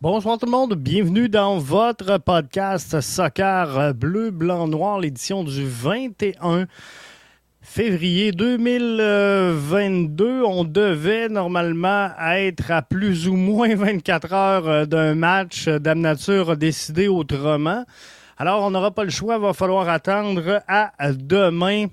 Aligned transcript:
Bonjour 0.00 0.38
tout 0.38 0.46
le 0.46 0.52
monde, 0.52 0.74
bienvenue 0.74 1.28
dans 1.28 1.58
votre 1.58 2.18
podcast 2.18 3.00
Soccer 3.00 3.94
Bleu, 3.94 4.30
Blanc, 4.30 4.66
Noir, 4.66 5.00
l'édition 5.00 5.44
du 5.44 5.66
21 5.66 6.66
février 7.68 8.32
2022. 8.32 10.42
On 10.42 10.64
devait 10.64 11.28
normalement 11.28 12.10
être 12.18 12.70
à 12.70 12.80
plus 12.82 13.28
ou 13.28 13.36
moins 13.36 13.76
24 13.76 14.32
heures 14.32 14.86
d'un 14.86 15.14
match. 15.14 15.68
Dame 15.68 16.00
Nature 16.00 16.52
a 16.52 16.56
décidé 16.56 17.08
autrement. 17.08 17.84
Alors, 18.38 18.64
on 18.64 18.70
n'aura 18.70 18.90
pas 18.90 19.04
le 19.04 19.10
choix, 19.10 19.36
il 19.36 19.42
va 19.42 19.52
falloir 19.52 19.86
attendre 19.88 20.62
à 20.66 21.12
demain 21.12 21.88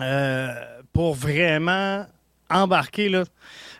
euh, 0.00 0.48
pour 0.92 1.14
vraiment 1.14 2.04
embarquer 2.50 3.08
là, 3.08 3.24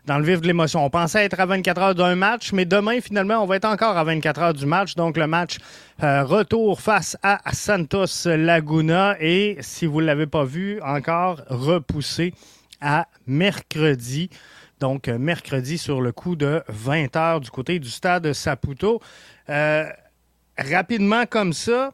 dans 0.07 0.19
le 0.19 0.25
vif 0.25 0.41
de 0.41 0.47
l'émotion. 0.47 0.85
On 0.85 0.91
pensait 0.91 1.25
être 1.25 1.39
à 1.41 1.47
24 1.47 1.83
heures 1.83 1.95
d'un 1.95 2.15
match, 2.15 2.53
mais 2.53 2.65
demain, 2.65 3.01
finalement, 3.01 3.43
on 3.43 3.47
va 3.47 3.57
être 3.57 3.65
encore 3.65 3.97
à 3.97 4.05
24 4.05 4.41
heures 4.41 4.55
du 4.55 4.65
match. 4.65 4.95
Donc, 4.95 5.17
le 5.17 5.27
match 5.27 5.59
euh, 6.03 6.25
retour 6.25 6.81
face 6.81 7.17
à 7.23 7.41
Santos 7.53 8.27
Laguna 8.27 9.17
et, 9.21 9.57
si 9.61 9.87
vous 9.87 10.01
ne 10.01 10.07
l'avez 10.07 10.27
pas 10.27 10.45
vu, 10.45 10.81
encore 10.81 11.43
repoussé 11.49 12.33
à 12.81 13.07
mercredi. 13.27 14.31
Donc, 14.79 15.09
euh, 15.09 15.19
mercredi 15.19 15.77
sur 15.77 16.01
le 16.01 16.13
coup 16.13 16.37
de 16.37 16.63
20 16.69 17.17
heures 17.17 17.41
du 17.41 17.51
côté 17.51 17.79
du 17.79 17.89
stade 17.89 18.33
Saputo. 18.33 19.01
Euh, 19.49 19.91
rapidement 20.57 21.27
comme 21.27 21.53
ça, 21.53 21.93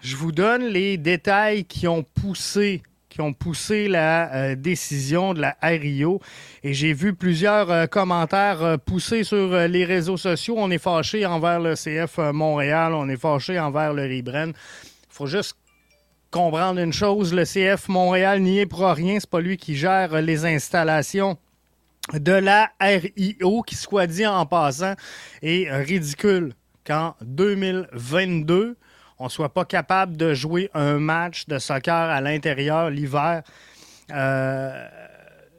je 0.00 0.16
vous 0.16 0.32
donne 0.32 0.64
les 0.64 0.96
détails 0.96 1.64
qui 1.64 1.88
ont 1.88 2.02
poussé 2.02 2.82
qui 3.14 3.20
ont 3.20 3.32
poussé 3.32 3.86
la 3.86 4.34
euh, 4.34 4.54
décision 4.56 5.34
de 5.34 5.40
la 5.40 5.56
RIO. 5.62 6.20
Et 6.64 6.74
j'ai 6.74 6.92
vu 6.92 7.14
plusieurs 7.14 7.70
euh, 7.70 7.86
commentaires 7.86 8.60
euh, 8.64 8.76
poussés 8.76 9.22
sur 9.22 9.56
les 9.68 9.84
réseaux 9.84 10.16
sociaux. 10.16 10.56
On 10.58 10.68
est 10.72 10.78
fâché 10.78 11.24
envers 11.24 11.60
le 11.60 11.74
CF 11.74 12.18
Montréal, 12.32 12.92
on 12.92 13.08
est 13.08 13.16
fâché 13.16 13.60
envers 13.60 13.94
le 13.94 14.02
Ribren. 14.02 14.52
Faut 15.10 15.28
juste 15.28 15.56
comprendre 16.32 16.80
une 16.80 16.92
chose, 16.92 17.32
le 17.32 17.44
CF 17.44 17.88
Montréal 17.88 18.42
n'y 18.42 18.58
est 18.58 18.66
pour 18.66 18.80
rien, 18.80 19.20
c'est 19.20 19.30
pas 19.30 19.40
lui 19.40 19.58
qui 19.58 19.76
gère 19.76 20.20
les 20.20 20.44
installations 20.44 21.38
de 22.12 22.32
la 22.32 22.72
RIO, 22.80 23.62
qui 23.62 23.76
soit 23.76 24.08
dit 24.08 24.26
en 24.26 24.44
passant, 24.44 24.94
est 25.40 25.70
ridicule 25.70 26.54
qu'en 26.84 27.14
2022, 27.22 28.76
on 29.18 29.24
ne 29.24 29.30
soit 29.30 29.52
pas 29.52 29.64
capable 29.64 30.16
de 30.16 30.34
jouer 30.34 30.70
un 30.74 30.98
match 30.98 31.46
de 31.46 31.58
soccer 31.58 31.94
à 31.94 32.20
l'intérieur 32.20 32.90
l'hiver. 32.90 33.42
Euh, 34.10 34.88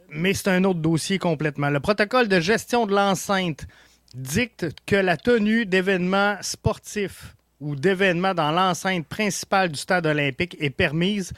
mais 0.09 0.33
c'est 0.33 0.49
un 0.49 0.63
autre 0.63 0.79
dossier 0.79 1.19
complètement. 1.19 1.69
Le 1.69 1.79
protocole 1.79 2.27
de 2.27 2.39
gestion 2.39 2.85
de 2.85 2.95
l'enceinte 2.95 3.65
dicte 4.13 4.67
que 4.85 4.95
la 4.95 5.17
tenue 5.17 5.65
d'événements 5.65 6.37
sportifs 6.41 7.35
ou 7.59 7.75
d'événements 7.75 8.33
dans 8.33 8.51
l'enceinte 8.51 9.07
principale 9.07 9.69
du 9.69 9.79
stade 9.79 10.05
olympique 10.05 10.55
est 10.59 10.69
permise 10.69 11.33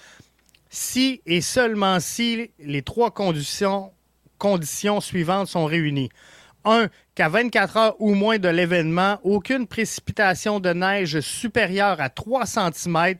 si 0.69 1.21
et 1.25 1.41
seulement 1.41 1.99
si 1.99 2.51
les 2.59 2.81
trois 2.81 3.11
conditions, 3.11 3.91
conditions 4.37 5.01
suivantes 5.01 5.47
sont 5.47 5.65
réunies. 5.65 6.09
1. 6.65 6.87
Qu'à 7.17 7.29
24 7.29 7.77
heures 7.77 7.95
ou 7.97 8.13
moins 8.13 8.37
de 8.37 8.47
l'événement, 8.47 9.17
aucune 9.23 9.65
précipitation 9.65 10.59
de 10.59 10.69
neige 10.71 11.19
supérieure 11.21 11.99
à 11.99 12.09
3 12.09 12.45
cm 12.45 13.15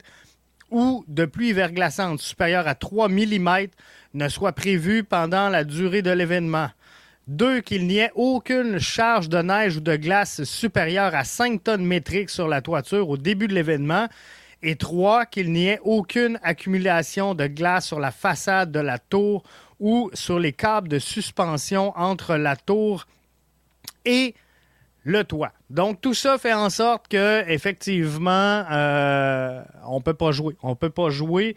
ou 0.69 1.03
de 1.07 1.25
pluie 1.25 1.51
verglaçante 1.51 2.19
supérieure 2.19 2.67
à 2.67 2.75
3 2.75 3.09
mm 3.09 3.49
ne 4.13 4.29
soit 4.29 4.51
prévue 4.51 5.03
pendant 5.03 5.49
la 5.49 5.63
durée 5.63 6.03
de 6.03 6.11
l'événement. 6.11 6.69
2. 7.25 7.61
Qu'il 7.61 7.87
n'y 7.87 7.97
ait 7.97 8.11
aucune 8.13 8.77
charge 8.77 9.29
de 9.29 9.41
neige 9.41 9.77
ou 9.77 9.81
de 9.81 9.95
glace 9.95 10.43
supérieure 10.43 11.15
à 11.15 11.23
5 11.23 11.63
tonnes 11.63 11.83
métriques 11.83 12.29
sur 12.29 12.47
la 12.47 12.61
toiture 12.61 13.09
au 13.09 13.17
début 13.17 13.47
de 13.47 13.55
l'événement. 13.55 14.07
Et 14.61 14.75
3. 14.75 15.25
Qu'il 15.25 15.51
n'y 15.51 15.69
ait 15.69 15.79
aucune 15.83 16.39
accumulation 16.43 17.33
de 17.33 17.47
glace 17.47 17.87
sur 17.87 17.99
la 17.99 18.11
façade 18.11 18.71
de 18.71 18.79
la 18.79 18.99
tour 18.99 19.41
ou 19.79 20.11
sur 20.13 20.37
les 20.37 20.53
câbles 20.53 20.87
de 20.87 20.99
suspension 20.99 21.93
entre 21.97 22.35
la 22.35 22.55
tour 22.55 23.07
et 24.07 24.33
le 25.03 25.23
toit. 25.23 25.53
Donc 25.69 26.01
tout 26.01 26.13
ça 26.13 26.37
fait 26.37 26.53
en 26.53 26.69
sorte 26.69 27.07
que 27.07 27.49
effectivement 27.49 28.65
euh, 28.69 29.63
on 29.87 30.01
peut 30.01 30.13
pas 30.13 30.31
jouer. 30.31 30.55
On 30.61 30.75
peut 30.75 30.89
pas 30.89 31.09
jouer 31.09 31.55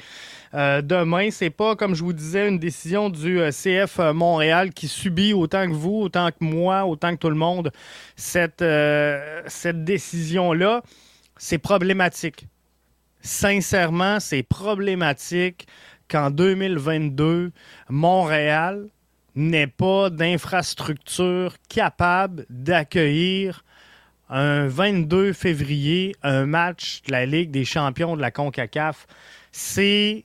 euh, 0.55 0.83
demain. 0.83 1.31
C'est 1.33 1.50
pas 1.50 1.75
comme 1.75 1.94
je 1.94 2.05
vous 2.05 2.12
disais 2.12 2.49
une 2.49 2.61
décision 2.61 3.11
du 3.11 3.41
euh, 3.41 3.50
CF 3.50 3.99
Montréal 4.15 4.72
qui 4.72 4.87
subit 4.87 5.33
autant 5.33 5.66
que 5.66 5.72
vous, 5.75 6.03
autant 6.03 6.31
que 6.31 6.44
moi, 6.44 6.84
autant 6.84 7.12
que 7.12 7.19
tout 7.19 7.31
le 7.31 7.37
monde 7.37 7.72
cette 8.15 8.65
cette 9.47 9.84
décision 9.84 10.53
là. 10.53 10.82
C'est 11.37 11.59
problématique. 11.59 12.47
Sincèrement, 13.22 14.21
c'est 14.21 14.43
problématique 14.43 15.67
qu'en 16.09 16.31
2022 16.31 17.50
Montréal 17.88 18.88
n'ait 19.49 19.67
pas 19.67 20.11
d'infrastructure 20.11 21.55
capable 21.69 22.47
d'accueillir 22.51 23.65
un 24.28 24.69
22 24.69 25.33
février 25.33 26.15
un 26.23 26.47
match 26.47 27.03
de 27.06 27.12
la 27.12 27.27
Ligue 27.27 27.50
des 27.50 27.65
champions 27.65 28.17
de 28.17 28.21
la 28.21 28.31
CONCACAF, 28.31 29.06
c'est 29.50 30.25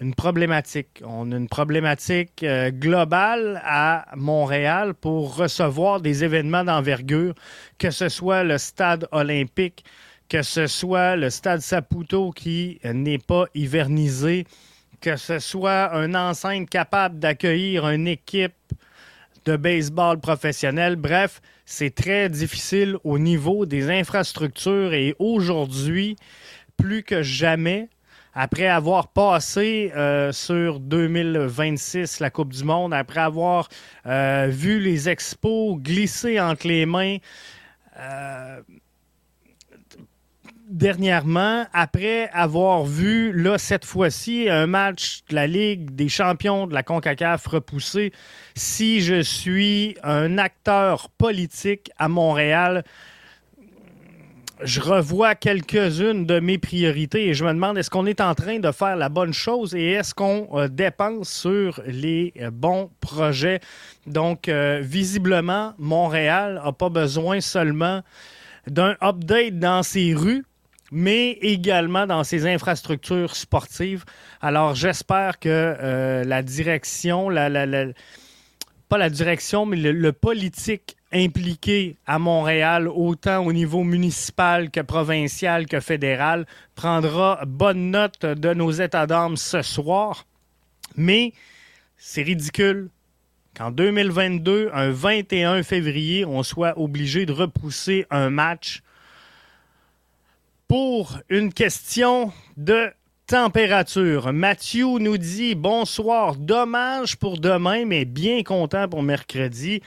une 0.00 0.14
problématique. 0.14 1.02
On 1.04 1.30
a 1.32 1.36
une 1.36 1.48
problématique 1.48 2.42
euh, 2.42 2.70
globale 2.70 3.60
à 3.64 4.06
Montréal 4.16 4.94
pour 4.94 5.36
recevoir 5.36 6.00
des 6.00 6.24
événements 6.24 6.64
d'envergure, 6.64 7.34
que 7.78 7.90
ce 7.90 8.08
soit 8.08 8.44
le 8.44 8.58
stade 8.58 9.06
olympique, 9.12 9.84
que 10.28 10.42
ce 10.42 10.66
soit 10.66 11.16
le 11.16 11.28
stade 11.28 11.60
Saputo 11.60 12.30
qui 12.30 12.80
n'est 12.84 13.18
pas 13.18 13.46
hivernisé, 13.54 14.46
que 15.00 15.16
ce 15.16 15.38
soit 15.38 15.94
un 15.94 16.14
enceinte 16.14 16.68
capable 16.68 17.18
d'accueillir 17.18 17.88
une 17.88 18.06
équipe 18.06 18.54
de 19.44 19.56
baseball 19.56 20.20
professionnel. 20.20 20.96
Bref, 20.96 21.40
c'est 21.64 21.94
très 21.94 22.28
difficile 22.28 22.96
au 23.04 23.18
niveau 23.18 23.66
des 23.66 23.90
infrastructures 23.90 24.92
et 24.92 25.14
aujourd'hui, 25.18 26.16
plus 26.76 27.02
que 27.02 27.22
jamais, 27.22 27.88
après 28.34 28.66
avoir 28.66 29.08
passé 29.08 29.92
euh, 29.96 30.32
sur 30.32 30.78
2026 30.80 32.20
la 32.20 32.30
Coupe 32.30 32.52
du 32.52 32.64
Monde, 32.64 32.94
après 32.94 33.20
avoir 33.20 33.68
euh, 34.06 34.48
vu 34.50 34.78
les 34.78 35.08
expos 35.08 35.78
glisser 35.80 36.40
entre 36.40 36.68
les 36.68 36.86
mains, 36.86 37.16
euh, 37.98 38.60
dernièrement, 40.70 41.66
après 41.72 42.30
avoir 42.32 42.84
vu, 42.84 43.32
là, 43.32 43.58
cette 43.58 43.84
fois-ci, 43.84 44.48
un 44.48 44.66
match 44.66 45.22
de 45.28 45.34
la 45.34 45.46
Ligue 45.46 45.94
des 45.94 46.08
champions 46.08 46.66
de 46.66 46.74
la 46.74 46.82
CONCACAF 46.82 47.46
repoussé, 47.46 48.12
si 48.54 49.00
je 49.00 49.20
suis 49.20 49.96
un 50.02 50.38
acteur 50.38 51.10
politique 51.10 51.90
à 51.98 52.08
Montréal, 52.08 52.84
je 54.62 54.80
revois 54.80 55.34
quelques-unes 55.34 56.26
de 56.26 56.38
mes 56.38 56.58
priorités 56.58 57.28
et 57.28 57.34
je 57.34 57.44
me 57.44 57.52
demande 57.52 57.78
est-ce 57.78 57.90
qu'on 57.90 58.06
est 58.06 58.20
en 58.20 58.34
train 58.34 58.58
de 58.58 58.70
faire 58.72 58.96
la 58.96 59.08
bonne 59.08 59.32
chose 59.32 59.74
et 59.74 59.92
est-ce 59.92 60.14
qu'on 60.14 60.48
euh, 60.52 60.68
dépense 60.68 61.30
sur 61.30 61.80
les 61.86 62.32
euh, 62.40 62.50
bons 62.50 62.90
projets? 63.00 63.60
Donc, 64.06 64.48
euh, 64.48 64.80
visiblement, 64.82 65.72
Montréal 65.78 66.60
n'a 66.64 66.72
pas 66.72 66.90
besoin 66.90 67.40
seulement 67.40 68.02
d'un 68.66 68.96
update 69.02 69.58
dans 69.58 69.82
ses 69.82 70.14
rues, 70.14 70.44
mais 70.90 71.32
également 71.42 72.06
dans 72.06 72.24
ses 72.24 72.46
infrastructures 72.46 73.36
sportives. 73.36 74.04
Alors, 74.40 74.74
j'espère 74.74 75.38
que 75.38 75.48
euh, 75.48 76.24
la 76.24 76.42
direction, 76.42 77.28
pas 78.88 78.98
la 78.98 79.10
direction, 79.10 79.66
mais 79.66 79.76
le, 79.76 80.12
politique 80.12 80.96
impliqué 81.12 81.96
à 82.06 82.18
Montréal, 82.18 82.88
autant 82.88 83.44
au 83.44 83.52
niveau 83.52 83.82
municipal 83.82 84.70
que 84.70 84.80
provincial 84.80 85.66
que 85.66 85.80
fédéral, 85.80 86.46
prendra 86.74 87.40
bonne 87.46 87.90
note 87.90 88.24
de 88.24 88.54
nos 88.54 88.70
états 88.70 89.06
d'âme 89.06 89.36
ce 89.36 89.62
soir. 89.62 90.26
Mais 90.96 91.32
c'est 91.96 92.22
ridicule 92.22 92.90
qu'en 93.56 93.70
2022, 93.70 94.70
un 94.72 94.90
21 94.90 95.62
février, 95.62 96.24
on 96.24 96.42
soit 96.42 96.78
obligé 96.78 97.26
de 97.26 97.32
repousser 97.32 98.06
un 98.10 98.30
match 98.30 98.82
pour 100.70 101.18
une 101.28 101.52
question 101.52 102.32
de 102.56 102.92
température. 103.26 104.32
Mathieu 104.32 105.00
nous 105.00 105.18
dit 105.18 105.56
bonsoir, 105.56 106.36
dommage 106.36 107.16
pour 107.16 107.40
demain, 107.40 107.84
mais 107.84 108.04
bien 108.04 108.44
content 108.44 108.88
pour 108.88 109.02
mercredi. 109.02 109.82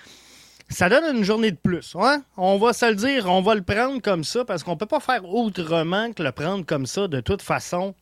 Ça 0.67 0.89
donne 0.89 1.15
une 1.15 1.23
journée 1.23 1.51
de 1.51 1.55
plus. 1.55 1.95
Hein? 1.97 2.23
On 2.35 2.57
va 2.57 2.73
se 2.73 2.85
le 2.85 2.95
dire, 2.95 3.31
on 3.31 3.41
va 3.41 3.55
le 3.55 3.61
prendre 3.61 4.01
comme 4.01 4.25
ça 4.25 4.43
parce 4.43 4.61
qu'on 4.61 4.71
ne 4.71 4.75
peut 4.75 4.85
pas 4.85 4.99
faire 4.99 5.23
autrement 5.23 6.11
que 6.11 6.21
le 6.21 6.33
prendre 6.33 6.65
comme 6.65 6.85
ça 6.85 7.07
de 7.07 7.21
toute 7.21 7.41
façon. 7.41 7.95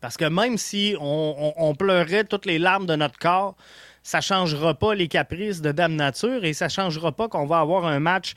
Parce 0.00 0.16
que 0.16 0.26
même 0.26 0.56
si 0.56 0.94
on, 1.00 1.74
pleurait 1.76 2.22
toutes 2.22 2.46
les 2.46 2.60
larmes 2.60 2.86
de 2.86 2.94
notre 2.94 3.18
corps, 3.18 3.56
ça 4.04 4.18
ne 4.18 4.22
changera 4.22 4.74
pas 4.74 4.94
les 4.94 5.08
caprices 5.08 5.60
de 5.60 5.72
Dame 5.72 5.96
Nature 5.96 6.44
et 6.44 6.52
ça 6.52 6.66
ne 6.66 6.70
changera 6.70 7.10
pas 7.10 7.26
qu'on 7.26 7.46
va 7.46 7.58
avoir 7.58 7.86
un 7.86 7.98
match 7.98 8.34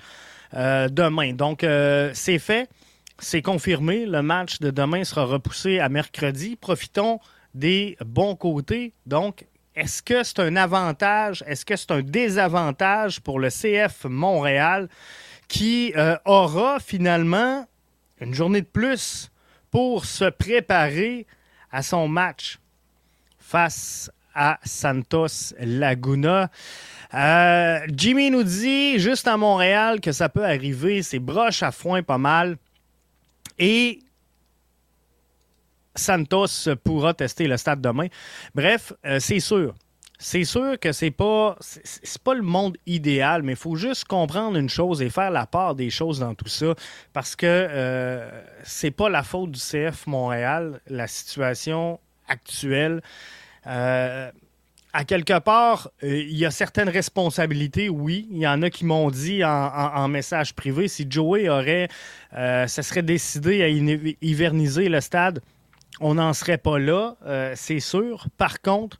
euh, 0.55 0.89
demain. 0.89 1.33
Donc, 1.33 1.63
euh, 1.63 2.09
c'est 2.15 2.39
fait. 2.39 2.67
C'est 3.19 3.41
confirmé. 3.41 4.05
Le 4.05 4.21
match 4.21 4.59
de 4.59 4.69
demain 4.69 5.03
sera 5.03 5.25
repoussé 5.25 5.79
à 5.79 5.89
mercredi. 5.89 6.55
Profitons 6.55 7.19
des 7.55 7.97
bons 8.05 8.35
côtés. 8.35 8.93
Donc, 9.07 9.45
est-ce 9.75 10.03
que 10.03 10.23
c'est 10.23 10.39
un 10.39 10.55
avantage? 10.55 11.43
Est-ce 11.47 11.65
que 11.65 11.75
c'est 11.75 11.91
un 11.91 12.01
désavantage 12.01 13.19
pour 13.21 13.39
le 13.39 13.49
CF 13.49 14.05
Montréal 14.05 14.87
qui 15.47 15.93
euh, 15.95 16.15
aura 16.25 16.79
finalement 16.79 17.65
une 18.19 18.33
journée 18.33 18.61
de 18.61 18.67
plus 18.67 19.31
pour 19.71 20.05
se 20.05 20.25
préparer 20.25 21.25
à 21.71 21.81
son 21.81 22.07
match 22.07 22.59
face 23.39 24.11
à 24.35 24.59
Santos 24.63 25.53
Laguna? 25.59 26.51
Euh, 27.13 27.79
Jimmy 27.89 28.29
nous 28.29 28.43
dit 28.43 28.99
juste 28.99 29.27
à 29.27 29.37
Montréal 29.37 30.01
que 30.01 30.11
ça 30.11 30.29
peut 30.29 30.45
arriver, 30.45 31.01
c'est 31.01 31.19
broche 31.19 31.63
à 31.63 31.71
foin 31.71 32.03
pas 32.03 32.17
mal. 32.19 32.57
Et 33.59 33.99
Santos 35.95 36.69
pourra 36.83 37.13
tester 37.13 37.47
le 37.47 37.57
stade 37.57 37.81
demain. 37.81 38.07
Bref, 38.55 38.93
euh, 39.05 39.19
c'est 39.19 39.39
sûr. 39.39 39.73
C'est 40.19 40.45
sûr 40.45 40.79
que 40.79 40.91
c'est 40.93 41.11
pas 41.11 41.57
c'est 41.61 42.23
pas 42.23 42.33
le 42.33 42.41
monde 42.41 42.75
idéal, 42.87 43.43
mais 43.43 43.51
il 43.51 43.57
faut 43.57 43.75
juste 43.75 44.05
comprendre 44.05 44.57
une 44.57 44.69
chose 44.69 45.03
et 45.03 45.11
faire 45.11 45.29
la 45.29 45.45
part 45.45 45.75
des 45.75 45.91
choses 45.91 46.19
dans 46.19 46.33
tout 46.33 46.47
ça, 46.47 46.73
parce 47.13 47.35
que 47.35 47.45
euh, 47.45 48.27
c'est 48.63 48.89
pas 48.89 49.09
la 49.09 49.21
faute 49.21 49.51
du 49.51 49.59
CF 49.59 50.07
Montréal, 50.07 50.81
la 50.87 51.05
situation 51.05 51.99
actuelle. 52.27 53.03
Euh, 53.67 54.31
à 54.93 55.03
quelque 55.03 55.37
part, 55.39 55.89
euh, 56.03 56.21
il 56.21 56.37
y 56.37 56.45
a 56.45 56.51
certaines 56.51 56.89
responsabilités, 56.89 57.89
oui. 57.89 58.27
Il 58.31 58.37
y 58.37 58.47
en 58.47 58.61
a 58.61 58.69
qui 58.69 58.85
m'ont 58.85 59.11
dit 59.11 59.43
en, 59.43 60.07
message 60.07 60.53
privé, 60.55 60.87
si 60.87 61.05
Joey 61.09 61.49
aurait, 61.49 61.89
euh, 62.33 62.67
se 62.67 62.81
serait 62.81 63.03
décidé 63.03 63.63
à 63.63 63.67
hiverniser 64.21 64.89
le 64.89 65.01
stade, 65.01 65.41
on 65.99 66.15
n'en 66.15 66.33
serait 66.33 66.57
pas 66.57 66.79
là, 66.79 67.15
euh, 67.25 67.53
c'est 67.55 67.79
sûr. 67.79 68.27
Par 68.37 68.61
contre, 68.61 68.97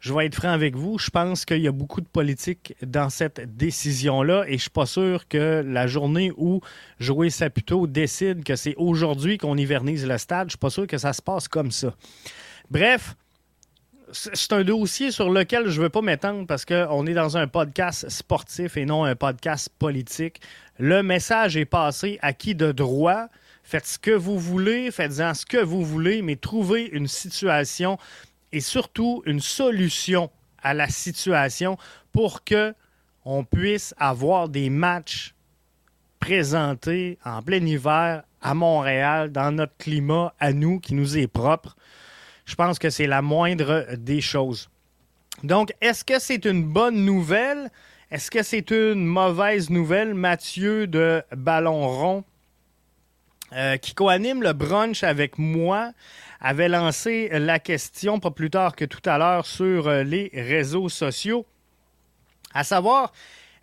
je 0.00 0.14
vais 0.14 0.26
être 0.26 0.34
franc 0.34 0.50
avec 0.50 0.76
vous, 0.76 0.98
je 0.98 1.10
pense 1.10 1.44
qu'il 1.44 1.58
y 1.58 1.68
a 1.68 1.72
beaucoup 1.72 2.00
de 2.00 2.06
politique 2.06 2.74
dans 2.82 3.10
cette 3.10 3.56
décision-là 3.56 4.44
et 4.46 4.52
je 4.52 4.62
suis 4.62 4.70
pas 4.70 4.86
sûr 4.86 5.26
que 5.26 5.64
la 5.66 5.86
journée 5.86 6.32
où 6.36 6.60
Joey 7.00 7.30
Saputo 7.30 7.86
décide 7.86 8.44
que 8.44 8.56
c'est 8.56 8.74
aujourd'hui 8.76 9.36
qu'on 9.36 9.56
hivernise 9.56 10.06
le 10.06 10.16
stade, 10.18 10.48
je 10.48 10.52
suis 10.52 10.58
pas 10.58 10.70
sûr 10.70 10.86
que 10.86 10.98
ça 10.98 11.12
se 11.12 11.22
passe 11.22 11.48
comme 11.48 11.70
ça. 11.70 11.94
Bref, 12.70 13.16
c'est 14.12 14.52
un 14.52 14.62
dossier 14.62 15.10
sur 15.10 15.30
lequel 15.30 15.68
je 15.68 15.78
ne 15.78 15.84
veux 15.84 15.88
pas 15.88 16.02
m'étendre 16.02 16.46
parce 16.46 16.64
qu'on 16.64 17.06
est 17.06 17.14
dans 17.14 17.36
un 17.36 17.48
podcast 17.48 18.08
sportif 18.08 18.76
et 18.76 18.84
non 18.84 19.04
un 19.04 19.16
podcast 19.16 19.68
politique. 19.78 20.40
Le 20.78 21.02
message 21.02 21.56
est 21.56 21.64
passé 21.64 22.18
à 22.22 22.32
qui 22.32 22.54
de 22.54 22.72
droit? 22.72 23.26
Faites 23.62 23.86
ce 23.86 23.98
que 23.98 24.12
vous 24.12 24.38
voulez, 24.38 24.90
faites-en 24.90 25.34
ce 25.34 25.44
que 25.44 25.56
vous 25.56 25.84
voulez, 25.84 26.22
mais 26.22 26.36
trouvez 26.36 26.86
une 26.86 27.08
situation 27.08 27.98
et 28.52 28.60
surtout 28.60 29.22
une 29.26 29.40
solution 29.40 30.30
à 30.62 30.72
la 30.72 30.88
situation 30.88 31.76
pour 32.12 32.44
que 32.44 32.74
on 33.24 33.42
puisse 33.42 33.92
avoir 33.98 34.48
des 34.48 34.70
matchs 34.70 35.34
présentés 36.20 37.18
en 37.24 37.42
plein 37.42 37.64
hiver 37.64 38.22
à 38.40 38.54
Montréal, 38.54 39.32
dans 39.32 39.50
notre 39.50 39.76
climat 39.78 40.32
à 40.38 40.52
nous 40.52 40.78
qui 40.78 40.94
nous 40.94 41.18
est 41.18 41.26
propre 41.26 41.76
je 42.46 42.54
pense 42.54 42.78
que 42.78 42.88
c'est 42.90 43.06
la 43.06 43.20
moindre 43.20 43.86
des 43.96 44.20
choses. 44.20 44.70
Donc, 45.42 45.74
est-ce 45.80 46.04
que 46.04 46.18
c'est 46.18 46.46
une 46.46 46.64
bonne 46.64 47.04
nouvelle? 47.04 47.70
Est-ce 48.10 48.30
que 48.30 48.42
c'est 48.42 48.70
une 48.70 49.04
mauvaise 49.04 49.68
nouvelle? 49.68 50.14
Mathieu 50.14 50.86
de 50.86 51.22
Ballon 51.32 51.88
Rond, 51.88 52.24
euh, 53.52 53.76
qui 53.76 53.94
coanime 53.94 54.42
le 54.42 54.52
brunch 54.52 55.02
avec 55.02 55.38
moi, 55.38 55.92
avait 56.40 56.68
lancé 56.68 57.28
la 57.32 57.58
question 57.58 58.20
pas 58.20 58.30
plus 58.30 58.50
tard 58.50 58.76
que 58.76 58.84
tout 58.84 59.02
à 59.04 59.18
l'heure 59.18 59.44
sur 59.44 59.88
euh, 59.88 60.04
les 60.04 60.30
réseaux 60.32 60.88
sociaux, 60.88 61.44
à 62.54 62.64
savoir, 62.64 63.12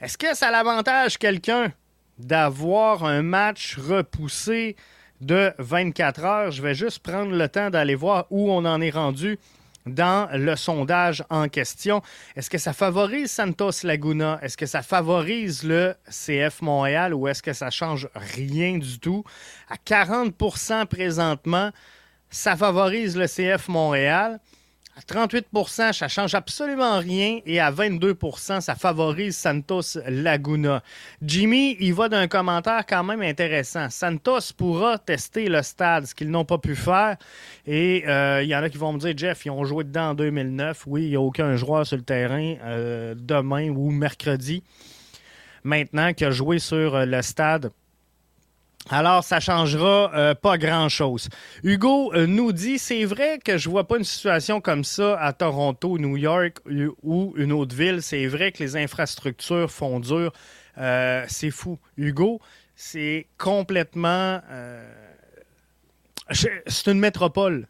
est-ce 0.02 0.18
que 0.18 0.36
ça 0.36 0.52
l'avantage 0.52 1.18
quelqu'un 1.18 1.72
d'avoir 2.20 3.06
un 3.06 3.22
match 3.24 3.78
repoussé 3.78 4.76
de 5.24 5.54
24 5.58 6.26
heures. 6.26 6.52
Je 6.52 6.62
vais 6.62 6.76
juste 6.76 7.00
prendre 7.00 7.32
le 7.32 7.48
temps 7.48 7.70
d'aller 7.70 7.96
voir 7.96 8.26
où 8.30 8.52
on 8.52 8.66
en 8.66 8.82
est 8.82 8.90
rendu 8.90 9.40
dans 9.86 10.30
le 10.32 10.56
sondage 10.56 11.24
en 11.30 11.50
question. 11.50 12.02
Est-ce 12.36 12.50
que 12.50 12.58
ça 12.58 12.74
favorise 12.74 13.32
Santos 13.32 13.84
Laguna? 13.84 14.40
Est-ce 14.42 14.58
que 14.58 14.66
ça 14.66 14.82
favorise 14.82 15.64
le 15.64 15.96
CF 16.10 16.62
Montréal 16.62 17.14
ou 17.14 17.28
est-ce 17.28 17.44
que 17.44 17.54
ça 17.54 17.70
change 17.70 18.08
rien 18.16 18.78
du 18.78 19.00
tout? 19.00 19.24
À 19.70 19.76
40% 19.76 20.86
présentement, 20.86 21.72
ça 22.30 22.56
favorise 22.56 23.18
le 23.18 23.28
CF 23.28 23.68
Montréal. 23.68 24.40
À 24.96 25.02
38% 25.02 25.92
ça 25.92 26.08
change 26.08 26.36
absolument 26.36 27.00
rien 27.00 27.40
et 27.48 27.60
à 27.60 27.72
22% 27.72 28.62
ça 28.62 28.76
favorise 28.76 29.36
Santos 29.36 29.98
Laguna. 30.08 30.84
Jimmy, 31.20 31.76
il 31.80 31.96
va 31.96 32.10
d'un 32.10 32.28
commentaire 32.28 32.86
quand 32.86 33.04
même 33.04 33.24
intéressant. 33.24 33.90
Santos 33.90 34.54
pourra 34.56 35.00
tester 35.00 35.50
le 35.50 35.64
stade, 35.64 36.06
ce 36.06 36.14
qu'ils 36.14 36.30
n'ont 36.30 36.46
pas 36.46 36.60
pu 36.60 36.76
faire. 36.76 37.18
Et 37.66 38.04
euh, 38.08 38.44
il 38.44 38.50
y 38.50 38.56
en 38.56 38.62
a 38.62 38.70
qui 38.70 38.78
vont 38.78 38.94
me 38.94 39.00
dire, 39.00 39.18
Jeff, 39.18 39.44
ils 39.46 39.50
ont 39.50 39.66
joué 39.66 39.84
dedans 39.84 40.10
en 40.10 40.14
2009. 40.14 40.84
Oui, 40.86 41.06
il 41.06 41.10
n'y 41.10 41.16
a 41.16 41.22
aucun 41.22 41.56
joueur 41.56 41.88
sur 41.88 41.98
le 41.98 42.04
terrain 42.04 42.56
euh, 42.64 43.16
demain 43.18 43.70
ou 43.70 43.90
mercredi. 43.90 44.62
Maintenant 45.64 46.14
qu'il 46.14 46.28
a 46.28 46.32
joué 46.32 46.60
sur 46.60 46.94
euh, 46.96 47.06
le 47.06 47.22
stade 47.24 47.72
alors, 48.90 49.24
ça 49.24 49.40
changera 49.40 50.12
euh, 50.14 50.36
pas 50.36 50.58
grand-chose. 50.58 51.30
Hugo 51.64 52.14
euh, 52.14 52.28
nous 52.28 52.52
dit, 52.52 52.78
c'est 52.78 53.06
vrai 53.06 53.40
que 53.44 53.58
je 53.58 53.70
vois 53.70 53.88
pas 53.88 53.98
une 53.98 54.04
situation 54.04 54.60
comme 54.60 54.84
ça 54.84 55.18
à 55.20 55.32
Toronto, 55.32 55.98
New 55.98 56.18
York 56.18 56.58
ou 57.02 57.34
une 57.38 57.54
autre 57.54 57.76
ville. 57.76 58.02
C'est 58.02 58.28
vrai 58.28 58.52
que 58.52 58.62
les 58.62 58.76
infrastructures 58.76 59.72
font 59.72 60.02
dur. 60.02 60.34
Euh, 60.78 61.24
c'est 61.30 61.52
fou. 61.52 61.80
Hugo, 61.98 62.42
c'est 62.76 63.28
complètement... 63.38 64.42
c'est 66.30 66.88
une 66.88 67.00
métropole. 67.00 67.68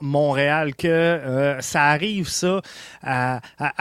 Montréal, 0.00 0.74
que 0.74 1.56
ça 1.60 1.84
arrive 1.84 2.28
ça 2.28 2.60
à, 3.02 3.40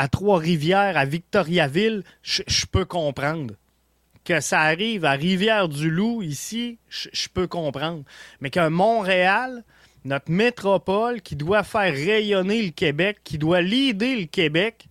Trois-Rivières, 0.09 0.95
à 0.95 1.03
Victoriaville, 1.03 2.03
je 2.21 2.65
peux 2.71 2.85
comprendre 2.85 3.55
que 4.23 4.39
ça 4.39 4.61
arrive 4.61 5.05
à 5.05 5.11
Rivière-du-Loup, 5.11 6.21
ici, 6.21 6.77
je 6.89 7.27
peux 7.33 7.47
comprendre. 7.47 8.03
Mais 8.39 8.49
qu'un 8.49 8.69
Montréal, 8.69 9.63
notre 10.05 10.31
métropole, 10.31 11.21
qui 11.21 11.35
doit 11.35 11.63
faire 11.63 11.93
rayonner 11.93 12.61
le 12.61 12.71
Québec, 12.71 13.19
qui 13.23 13.37
doit 13.37 13.61
leader 13.61 14.17
le 14.17 14.25
Québec, 14.25 14.87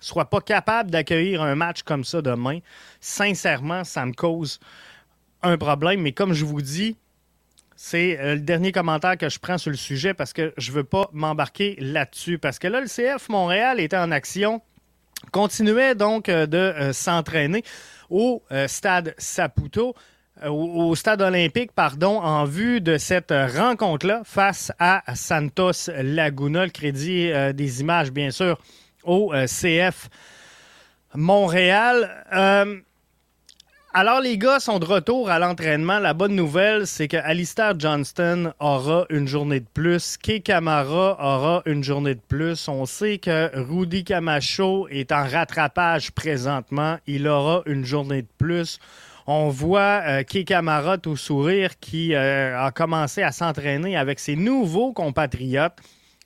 soit 0.00 0.26
pas 0.26 0.40
capable 0.40 0.90
d'accueillir 0.90 1.42
un 1.42 1.54
match 1.54 1.82
comme 1.82 2.04
ça 2.04 2.22
demain, 2.22 2.60
sincèrement, 3.00 3.84
ça 3.84 4.04
me 4.06 4.12
cause 4.12 4.60
un 5.42 5.58
problème. 5.58 6.00
Mais 6.00 6.12
comme 6.12 6.32
je 6.32 6.44
vous 6.44 6.62
dis, 6.62 6.96
c'est 7.76 8.18
euh, 8.18 8.34
le 8.34 8.40
dernier 8.40 8.72
commentaire 8.72 9.18
que 9.18 9.28
je 9.28 9.38
prends 9.38 9.58
sur 9.58 9.70
le 9.70 9.76
sujet 9.76 10.14
parce 10.14 10.32
que 10.32 10.52
je 10.56 10.70
ne 10.70 10.76
veux 10.76 10.84
pas 10.84 11.10
m'embarquer 11.12 11.76
là-dessus. 11.78 12.38
Parce 12.38 12.58
que 12.58 12.68
là, 12.68 12.80
le 12.80 12.86
CF 12.86 13.28
Montréal 13.28 13.80
était 13.80 13.98
en 13.98 14.10
action, 14.10 14.62
continuait 15.32 15.94
donc 15.94 16.28
euh, 16.28 16.46
de 16.46 16.56
euh, 16.56 16.92
s'entraîner 16.92 17.64
au 18.10 18.42
euh, 18.52 18.68
stade 18.68 19.14
Saputo 19.18 19.94
au 20.44 20.94
stade 20.94 21.22
olympique, 21.22 21.72
pardon, 21.72 22.18
en 22.18 22.44
vue 22.44 22.82
de 22.82 22.98
cette 22.98 23.32
rencontre-là 23.32 24.20
face 24.26 24.70
à 24.78 25.02
Santos 25.14 25.88
Laguna. 25.88 26.66
Le 26.66 26.70
crédit 26.70 27.32
des 27.54 27.80
images, 27.80 28.12
bien 28.12 28.30
sûr, 28.30 28.58
au 29.02 29.32
CF 29.46 30.10
Montréal. 31.14 32.84
Alors, 33.98 34.20
les 34.20 34.36
gars 34.36 34.60
sont 34.60 34.78
de 34.78 34.84
retour 34.84 35.30
à 35.30 35.38
l'entraînement. 35.38 35.98
La 35.98 36.12
bonne 36.12 36.34
nouvelle, 36.34 36.86
c'est 36.86 37.08
que 37.08 37.16
Alistair 37.16 37.80
Johnston 37.80 38.52
aura 38.60 39.06
une 39.08 39.26
journée 39.26 39.60
de 39.60 39.66
plus. 39.72 40.18
Kay 40.18 40.42
Camara 40.42 41.16
aura 41.18 41.62
une 41.64 41.82
journée 41.82 42.14
de 42.14 42.20
plus. 42.20 42.68
On 42.68 42.84
sait 42.84 43.16
que 43.16 43.50
Rudy 43.58 44.04
Camacho 44.04 44.86
est 44.88 45.12
en 45.12 45.26
rattrapage 45.26 46.12
présentement. 46.12 46.98
Il 47.06 47.26
aura 47.26 47.62
une 47.64 47.86
journée 47.86 48.20
de 48.20 48.28
plus. 48.36 48.80
On 49.26 49.48
voit 49.48 50.02
euh, 50.06 50.22
Camara 50.24 50.98
au 51.06 51.16
sourire 51.16 51.78
qui 51.80 52.14
euh, 52.14 52.66
a 52.66 52.72
commencé 52.72 53.22
à 53.22 53.32
s'entraîner 53.32 53.96
avec 53.96 54.20
ses 54.20 54.36
nouveaux 54.36 54.92
compatriotes. 54.92 55.78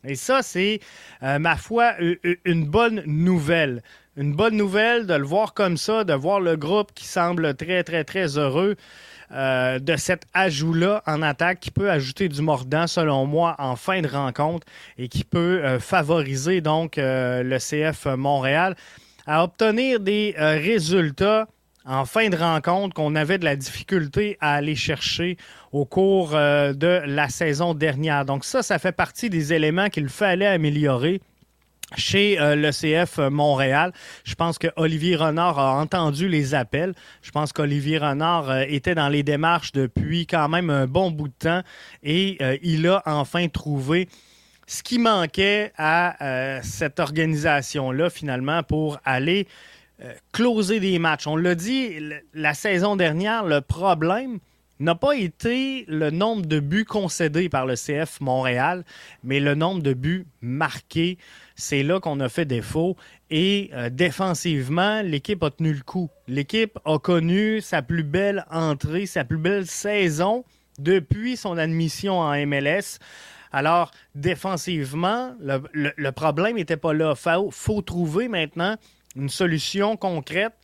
Et 0.03 0.17
ça, 0.17 0.43
c'est, 0.43 0.81
euh, 1.23 1.39
ma 1.39 1.55
foi, 1.55 1.93
une 2.45 2.65
bonne 2.65 3.05
nouvelle. 3.07 3.85
Une 4.17 4.35
bonne 4.35 4.57
nouvelle 4.57 5.07
de 5.07 5.15
le 5.15 5.25
voir 5.25 5.55
comme 5.55 5.77
ça, 5.77 6.03
de 6.05 6.13
voir 6.13 6.41
le 6.41 6.57
groupe 6.57 6.93
qui 6.95 7.07
semble 7.07 7.55
très, 7.55 7.85
très, 7.85 8.05
très 8.05 8.39
heureux. 8.39 8.77
Euh, 9.33 9.79
de 9.79 9.95
cet 9.95 10.25
ajout-là 10.35 11.05
en 11.07 11.23
attaque 11.23 11.61
qui 11.61 11.71
peut 11.71 11.89
ajouter 11.89 12.29
du 12.29 12.43
mordant, 12.43 12.89
selon 12.89 13.27
moi, 13.27 13.55
en 13.59 13.77
fin 13.77 14.01
de 14.01 14.09
rencontre 14.09 14.67
et 14.99 15.07
qui 15.07 15.23
peut 15.23 15.63
euh, 15.63 15.79
favoriser 15.79 16.61
donc 16.61 16.99
euh, 16.99 17.45
le 17.45 17.59
CF 17.59 18.07
Montréal 18.07 18.75
à 19.29 19.45
obtenir 19.45 20.01
des 20.01 20.35
résultats 20.37 21.47
en 21.85 22.05
fin 22.05 22.29
de 22.29 22.37
rencontre 22.37 22.95
qu'on 22.95 23.15
avait 23.15 23.39
de 23.39 23.45
la 23.45 23.55
difficulté 23.55 24.37
à 24.41 24.55
aller 24.55 24.75
chercher 24.75 25.37
au 25.71 25.85
cours 25.85 26.31
de 26.31 27.03
la 27.07 27.29
saison 27.29 27.75
dernière. 27.75 28.25
Donc 28.25 28.45
ça, 28.45 28.63
ça 28.63 28.81
fait 28.81 28.93
partie 28.93 29.31
des 29.31 29.53
éléments 29.53 29.89
qu'il 29.89 30.09
fallait 30.09 30.47
améliorer 30.47 31.21
chez 31.97 32.41
euh, 32.41 32.57
le 32.57 32.71
CF 32.71 33.19
Montréal. 33.19 33.93
Je 34.25 34.35
pense 34.35 34.59
que 34.59 34.69
Olivier 34.77 35.17
Renard 35.17 35.59
a 35.59 35.75
entendu 35.81 36.29
les 36.29 36.55
appels. 36.55 36.95
Je 37.23 37.31
pense 37.31 37.53
qu'Olivier 37.53 37.99
Renard 37.99 38.51
euh, 38.51 38.65
était 38.69 38.95
dans 38.95 39.09
les 39.09 39.23
démarches 39.23 39.73
depuis 39.73 40.27
quand 40.27 40.49
même 40.49 40.71
un 40.71 40.87
bon 40.87 41.11
bout 41.11 41.29
de 41.29 41.35
temps 41.39 41.63
et 42.03 42.37
euh, 42.41 42.57
il 42.63 42.87
a 42.87 43.03
enfin 43.07 43.49
trouvé 43.49 44.09
ce 44.67 44.83
qui 44.83 44.99
manquait 44.99 45.73
à 45.77 46.61
cette 46.63 47.01
organisation-là 47.01 48.09
finalement 48.09 48.63
pour 48.63 49.01
aller 49.05 49.49
closer 50.31 50.79
des 50.79 51.01
matchs. 51.01 51.27
On 51.27 51.35
l'a 51.35 51.57
dit 51.57 51.99
la 52.35 52.55
saison 52.55 52.95
dernière, 52.95 53.43
le 53.43 53.63
problème, 53.63 54.39
n'a 54.81 54.95
pas 54.95 55.15
été 55.15 55.85
le 55.89 56.11
nombre 56.11 56.47
de 56.47 56.59
buts 56.59 56.87
concédés 56.87 57.49
par 57.49 57.67
le 57.67 57.75
CF 57.75 58.21
Montréal, 58.21 58.85
mais 59.23 59.39
le 59.39 59.55
nombre 59.55 59.83
de 59.83 59.93
buts 59.93 60.27
marqués. 60.41 61.19
C'est 61.55 61.83
là 61.83 62.01
qu'on 62.01 62.19
a 62.21 62.29
fait 62.29 62.47
défaut. 62.47 62.97
Et 63.31 63.71
euh, 63.75 63.91
défensivement, 63.91 65.03
l'équipe 65.03 65.43
a 65.43 65.51
tenu 65.51 65.75
le 65.75 65.83
coup. 65.83 66.09
L'équipe 66.27 66.79
a 66.87 66.99
connu 66.99 67.61
sa 67.61 67.83
plus 67.83 68.03
belle 68.03 68.45
entrée, 68.51 69.07
sa 69.07 69.25
plus 69.25 69.39
belle 69.39 69.67
saison 69.67 70.45
depuis 70.79 71.37
son 71.37 71.59
admission 71.59 72.19
en 72.19 72.35
MLS. 72.47 72.99
Alors, 73.53 73.91
défensivement, 74.15 75.35
le, 75.41 76.11
problème 76.11 76.57
n'était 76.57 76.77
pas 76.77 76.95
là. 76.95 77.15
Il 77.27 77.53
faut 77.53 77.83
trouver 77.83 78.29
maintenant 78.29 78.77
une 79.17 79.29
solution 79.29 79.97
concrète 79.97 80.55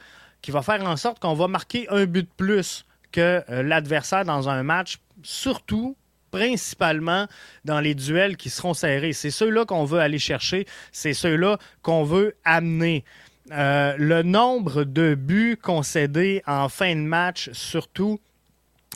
qui 0.41 0.53
va 0.53 0.63
faire 0.63 0.83
en 0.85 0.97
sorte 0.97 1.19
qu'on 1.19 1.35
va 1.35 1.49
marquer 1.49 1.87
un 1.91 2.07
but 2.07 2.23
de 2.23 2.35
plus 2.37 2.86
que 3.17 3.43
euh, 3.49 3.63
l'adversaire 3.63 4.27
dans 4.27 4.51
un 4.51 4.63
match, 4.63 4.99
surtout 5.23 5.97
principalement 6.31 7.27
dans 7.65 7.81
les 7.81 7.95
duels 7.95 8.37
qui 8.37 8.51
seront 8.51 8.75
serrés. 8.75 9.15
C'est 9.15 9.31
ceux-là 9.31 9.65
qu'on 9.65 9.87
veut 9.87 10.01
aller 10.01 10.19
chercher, 10.19 10.67
c'est 10.93 11.15
ceux-là 11.15 11.57
qu'on 11.81 12.05
veut 12.05 12.37
amener. 12.45 13.05
Euh, 13.53 13.95
le 13.97 14.23
nombre 14.23 14.85
de 14.85 15.15
buts 15.15 15.57
concédés 15.57 16.43
en 16.47 16.69
fin 16.69 16.95
de 16.95 17.01
match, 17.01 17.49
surtout, 17.53 18.21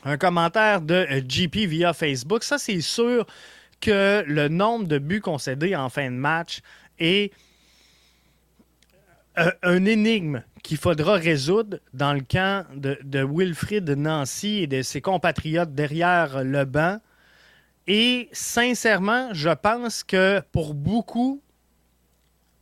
un 0.04 0.18
commentaire 0.18 0.82
de 0.82 1.06
euh, 1.10 1.22
GP 1.26 1.66
via 1.66 1.94
Facebook, 1.94 2.44
ça 2.44 2.58
c'est 2.58 2.82
sûr 2.82 3.26
que 3.80 4.22
le 4.26 4.48
nombre 4.48 4.86
de 4.86 4.98
buts 4.98 5.22
concédés 5.22 5.74
en 5.74 5.88
fin 5.88 6.10
de 6.10 6.16
match 6.16 6.60
est 6.98 7.32
un 9.62 9.86
énigme 9.86 10.42
qu'il 10.70 10.78
faudra 10.78 11.14
résoudre 11.14 11.78
dans 11.94 12.12
le 12.12 12.20
camp 12.20 12.64
de, 12.76 12.96
de, 13.02 13.24
Wilfrid 13.28 13.90
Nancy 13.90 14.58
et 14.58 14.66
de 14.68 14.82
ses 14.82 15.00
compatriotes 15.00 15.74
derrière 15.74 16.44
le 16.44 16.64
banc. 16.64 16.98
Et 17.88 18.28
sincèrement, 18.30 19.30
je 19.32 19.50
pense 19.50 20.04
que 20.04 20.40
pour 20.52 20.74
beaucoup, 20.74 21.42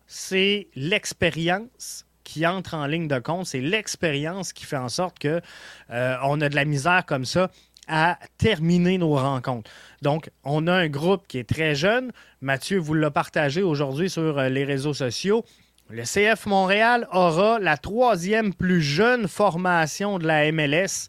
c'est 0.06 0.68
l'expérience 0.74 2.06
qui 2.24 2.46
entre 2.46 2.72
en 2.72 2.86
ligne 2.86 3.08
de 3.08 3.18
compte. 3.18 3.44
C'est 3.44 3.60
l'expérience 3.60 4.54
qui 4.54 4.64
fait 4.64 4.78
en 4.78 4.88
sorte 4.88 5.18
que 5.18 5.42
euh, 5.90 6.16
on 6.22 6.40
a 6.40 6.48
de 6.48 6.54
la 6.54 6.64
misère 6.64 7.04
comme 7.04 7.26
ça 7.26 7.50
à 7.88 8.18
terminer 8.38 8.96
nos 8.96 9.16
rencontres. 9.16 9.70
Donc, 10.00 10.30
on 10.44 10.66
a 10.66 10.72
un 10.72 10.88
groupe 10.88 11.26
qui 11.28 11.36
est 11.36 11.48
très 11.48 11.74
jeune. 11.74 12.12
Mathieu 12.40 12.78
vous 12.78 12.94
l'a 12.94 13.10
partagé 13.10 13.60
aujourd'hui 13.60 14.08
sur 14.08 14.38
euh, 14.38 14.48
les 14.48 14.64
réseaux 14.64 14.94
sociaux. 14.94 15.44
Le 15.90 16.02
CF 16.02 16.45
Montréal 16.45 17.09
aura 17.12 17.59
la 17.59 17.78
troisième 17.78 18.52
plus 18.52 18.83
jeune 18.83 19.26
formation 19.26 20.18
de 20.18 20.26
la 20.26 20.52
MLS 20.52 21.09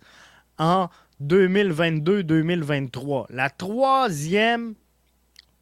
en 0.57 0.87
2022-2023. 1.21 3.25
La 3.29 3.49
troisième 3.49 4.75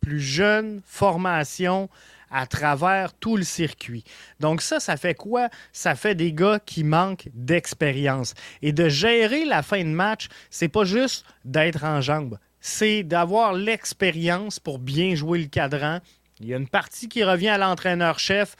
plus 0.02 0.20
jeune 0.20 0.84
formation 0.86 1.90
à 2.30 2.46
travers 2.46 3.16
tout 3.16 3.38
le 3.38 3.44
circuit. 3.44 4.04
Donc 4.40 4.62
ça, 4.62 4.80
ça 4.80 4.98
fait 4.98 5.16
quoi? 5.16 5.50
Ça 5.72 5.96
fait 5.96 6.14
des 6.14 6.32
gars 6.32 6.60
qui 6.64 6.84
manquent 6.84 7.30
d'expérience. 7.34 8.36
Et 8.62 8.72
de 8.72 8.88
gérer 8.88 9.46
la 9.46 9.64
fin 9.64 9.84
de 9.84 9.90
match, 9.90 10.28
c'est 10.52 10.68
pas 10.68 10.84
juste 10.84 11.26
d'être 11.44 11.84
en 11.84 12.02
jambes. 12.02 12.38
C'est 12.60 13.02
d'avoir 13.02 13.54
l'expérience 13.54 14.60
pour 14.60 14.78
bien 14.78 15.16
jouer 15.16 15.40
le 15.40 15.48
cadran. 15.48 16.02
Il 16.40 16.46
y 16.46 16.54
a 16.54 16.58
une 16.58 16.68
partie 16.68 17.10
qui 17.10 17.24
revient 17.24 17.50
à 17.50 17.58
l'entraîneur-chef 17.58 18.56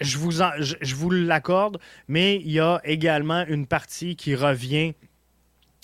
je 0.00 0.18
vous, 0.18 0.32
vous 0.96 1.10
l'accorde, 1.10 1.78
mais 2.08 2.36
il 2.36 2.52
y 2.52 2.60
a 2.60 2.80
également 2.84 3.44
une 3.46 3.66
partie 3.66 4.16
qui 4.16 4.34
revient 4.34 4.94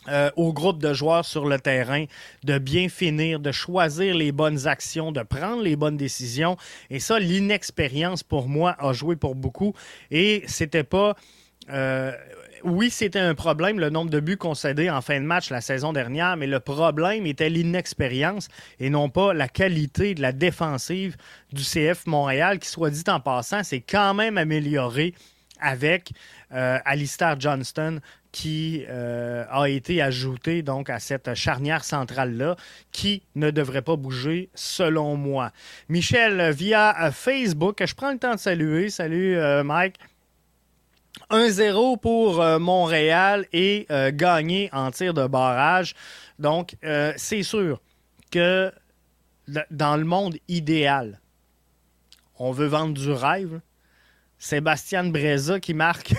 euh, 0.09 0.31
au 0.37 0.55
groupe 0.55 0.81
de 0.81 0.95
joueurs 0.95 1.26
sur 1.26 1.47
le 1.47 1.59
terrain 1.59 2.07
de 2.43 2.57
bien 2.57 2.88
finir, 2.88 3.38
de 3.38 3.52
choisir 3.52 4.14
les 4.14 4.33
bonnes 4.33 4.67
actions, 4.67 5.12
de 5.12 5.23
prendre 5.23 5.62
les 5.62 5.76
bonnes 5.76 5.99
décisions. 5.99 6.57
Et 6.88 7.00
ça, 7.00 7.19
l'inexpérience 7.19 8.23
pour 8.23 8.49
moi 8.49 8.75
a 8.79 8.95
joué 8.95 9.17
pour 9.17 9.35
beaucoup. 9.35 9.75
Et 10.11 10.43
c'était 10.47 10.85
pas. 10.85 11.17
Euh, 11.69 12.12
oui, 12.64 12.90
c'était 12.90 13.19
un 13.19 13.35
problème, 13.35 13.79
le 13.79 13.90
nombre 13.90 14.11
de 14.11 14.21
buts 14.21 14.37
concédés 14.37 14.90
en 14.90 15.00
fin 15.00 15.21
de 15.21 15.25
match 15.25 15.50
la 15.50 15.61
saison 15.61 15.93
dernière, 15.93 16.37
mais 16.37 16.47
le 16.47 16.61
problème 16.61 17.26
était 17.26 17.49
l'inexpérience 17.49 18.49
et 18.79 18.90
non 18.90 19.09
pas 19.09 19.33
la 19.33 19.49
qualité 19.49 20.14
de 20.14 20.23
la 20.23 20.33
défensive 20.33 21.17
du 21.52 21.62
CF 21.62 22.07
Montréal, 22.07 22.59
qui, 22.59 22.69
soit 22.69 22.90
dit 22.90 23.05
en 23.09 23.21
passant, 23.21 23.62
s'est 23.62 23.81
quand 23.81 24.14
même 24.14 24.38
amélioré 24.38 25.14
avec 25.61 26.12
euh, 26.52 26.79
Alistair 26.85 27.38
Johnston 27.38 28.00
qui 28.33 28.85
euh, 28.88 29.45
a 29.50 29.69
été 29.69 30.00
ajouté 30.00 30.62
donc 30.62 30.88
à 30.88 31.00
cette 31.00 31.35
charnière 31.35 31.85
centrale-là 31.85 32.57
qui 32.93 33.23
ne 33.35 33.50
devrait 33.50 33.83
pas 33.83 33.97
bouger 33.97 34.49
selon 34.55 35.17
moi. 35.17 35.50
Michel, 35.88 36.50
via 36.52 37.11
Facebook, 37.12 37.85
je 37.85 37.95
prends 37.95 38.12
le 38.12 38.19
temps 38.19 38.35
de 38.35 38.40
saluer. 38.40 38.88
Salut 38.88 39.37
Mike. 39.64 39.97
1-0 41.30 41.99
pour 42.00 42.40
euh, 42.40 42.58
Montréal 42.58 43.46
et 43.52 43.87
euh, 43.90 44.10
gagné 44.12 44.68
en 44.72 44.90
tir 44.90 45.14
de 45.14 45.26
barrage. 45.26 45.94
Donc, 46.38 46.76
euh, 46.84 47.12
c'est 47.16 47.42
sûr 47.42 47.80
que 48.30 48.72
dans 49.70 49.96
le 49.96 50.04
monde 50.04 50.37
idéal, 50.49 51.20
on 52.38 52.52
veut 52.52 52.66
vendre 52.66 52.94
du 52.94 53.10
rêve. 53.10 53.60
Sébastien 54.38 55.04
Breza 55.04 55.60
qui 55.60 55.75
marque 55.75 56.14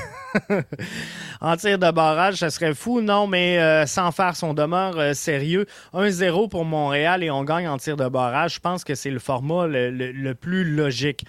en 1.41 1.57
tir 1.57 1.79
de 1.79 1.89
barrage, 1.89 2.35
ça 2.35 2.51
serait 2.51 2.75
fou, 2.75 3.01
non, 3.01 3.25
mais 3.25 3.87
sans 3.87 4.11
faire 4.11 4.35
son 4.35 4.53
demeure 4.53 5.15
sérieux. 5.15 5.65
1-0 5.93 6.47
pour 6.47 6.63
Montréal 6.63 7.23
et 7.23 7.31
on 7.31 7.43
gagne 7.43 7.67
en 7.67 7.77
tir 7.77 7.97
de 7.97 8.07
barrage. 8.07 8.55
Je 8.55 8.59
pense 8.59 8.83
que 8.83 8.93
c'est 8.93 9.09
le 9.09 9.17
format 9.17 9.65
le 9.65 10.33
plus 10.33 10.75
logique. 10.75 11.25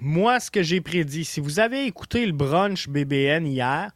Moi, 0.00 0.38
ce 0.40 0.50
que 0.50 0.62
j'ai 0.62 0.80
prédit, 0.80 1.24
si 1.24 1.40
vous 1.40 1.60
avez 1.60 1.84
écouté 1.84 2.24
le 2.24 2.32
brunch 2.32 2.88
BBN 2.88 3.46
hier, 3.46 3.90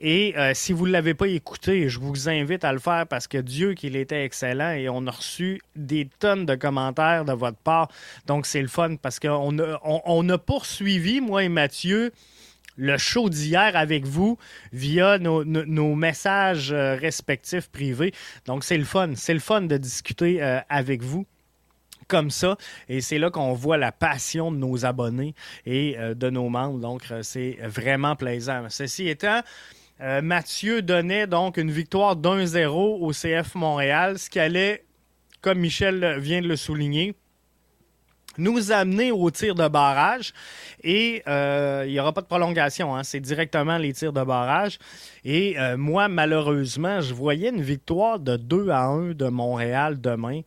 et 0.00 0.34
euh, 0.36 0.52
si 0.54 0.72
vous 0.72 0.86
ne 0.86 0.92
l'avez 0.92 1.14
pas 1.14 1.26
écouté, 1.26 1.88
je 1.88 1.98
vous 1.98 2.28
invite 2.28 2.64
à 2.64 2.72
le 2.72 2.78
faire 2.78 3.06
parce 3.06 3.26
que 3.26 3.38
Dieu 3.38 3.74
qu'il 3.74 3.96
était 3.96 4.24
excellent 4.24 4.70
et 4.70 4.88
on 4.88 5.06
a 5.08 5.10
reçu 5.10 5.60
des 5.74 6.08
tonnes 6.20 6.46
de 6.46 6.54
commentaires 6.54 7.24
de 7.24 7.32
votre 7.32 7.56
part. 7.56 7.88
Donc 8.26 8.46
c'est 8.46 8.62
le 8.62 8.68
fun 8.68 8.94
parce 8.94 9.18
qu'on 9.18 9.58
a, 9.58 9.80
on, 9.82 10.28
a 10.28 10.38
poursuivi, 10.38 11.20
moi 11.20 11.42
et 11.42 11.48
Mathieu, 11.48 12.12
le 12.76 12.96
show 12.96 13.28
d'hier 13.28 13.74
avec 13.74 14.06
vous 14.06 14.38
via 14.72 15.18
nos, 15.18 15.94
messages 15.96 16.70
euh, 16.70 16.94
respectifs 16.94 17.68
privés. 17.68 18.12
Donc 18.46 18.62
c'est 18.62 18.78
le 18.78 18.84
fun. 18.84 19.14
C'est 19.16 19.34
le 19.34 19.40
fun 19.40 19.62
de 19.62 19.76
discuter 19.78 20.40
euh, 20.40 20.60
avec 20.68 21.02
vous 21.02 21.26
comme 22.08 22.30
ça. 22.30 22.56
Et 22.88 23.00
c'est 23.00 23.18
là 23.18 23.30
qu'on 23.30 23.52
voit 23.52 23.76
la 23.76 23.92
passion 23.92 24.50
de 24.50 24.56
nos 24.56 24.84
abonnés 24.84 25.34
et 25.66 25.96
euh, 25.98 26.14
de 26.14 26.30
nos 26.30 26.48
membres. 26.48 26.80
Donc, 26.80 27.02
euh, 27.10 27.22
c'est 27.22 27.58
vraiment 27.62 28.16
plaisant. 28.16 28.64
Ceci 28.70 29.08
étant, 29.08 29.42
euh, 30.00 30.22
Mathieu 30.22 30.82
donnait 30.82 31.26
donc 31.26 31.58
une 31.58 31.70
victoire 31.70 32.16
d'1-0 32.16 32.68
au 32.70 33.12
CF 33.12 33.54
Montréal, 33.54 34.18
ce 34.18 34.30
qui 34.30 34.40
allait, 34.40 34.84
comme 35.42 35.58
Michel 35.58 36.18
vient 36.18 36.40
de 36.40 36.48
le 36.48 36.56
souligner, 36.56 37.14
nous 38.38 38.70
amener 38.70 39.10
au 39.10 39.30
tir 39.30 39.56
de 39.56 39.66
barrage. 39.66 40.32
Et 40.84 41.22
il 41.26 41.90
n'y 41.90 41.98
aura 41.98 42.12
pas 42.12 42.20
de 42.20 42.26
prolongation, 42.26 42.94
hein. 42.94 43.02
c'est 43.02 43.18
directement 43.18 43.78
les 43.78 43.92
tirs 43.92 44.12
de 44.12 44.22
barrage. 44.22 44.78
Et 45.24 45.56
moi, 45.76 46.06
malheureusement, 46.06 47.00
je 47.00 47.12
voyais 47.14 47.48
une 47.48 47.62
victoire 47.62 48.20
de 48.20 48.36
2 48.36 48.68
à 48.68 48.84
1 48.84 49.14
de 49.14 49.26
Montréal 49.26 50.00
demain. 50.00 50.42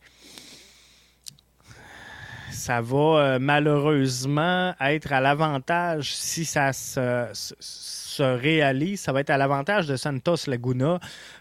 Ça 2.62 2.80
va 2.80 2.96
euh, 2.96 3.38
malheureusement 3.40 4.72
être 4.80 5.12
à 5.12 5.20
l'avantage 5.20 6.14
si 6.14 6.44
ça 6.44 6.72
se, 6.72 7.26
se, 7.32 8.22
réalise. 8.22 9.00
Ça 9.00 9.12
va 9.12 9.18
être 9.18 9.30
à 9.30 9.36
l'avantage 9.36 9.88
de 9.88 9.96
Santos 9.96 10.46
Laguna 10.46 11.00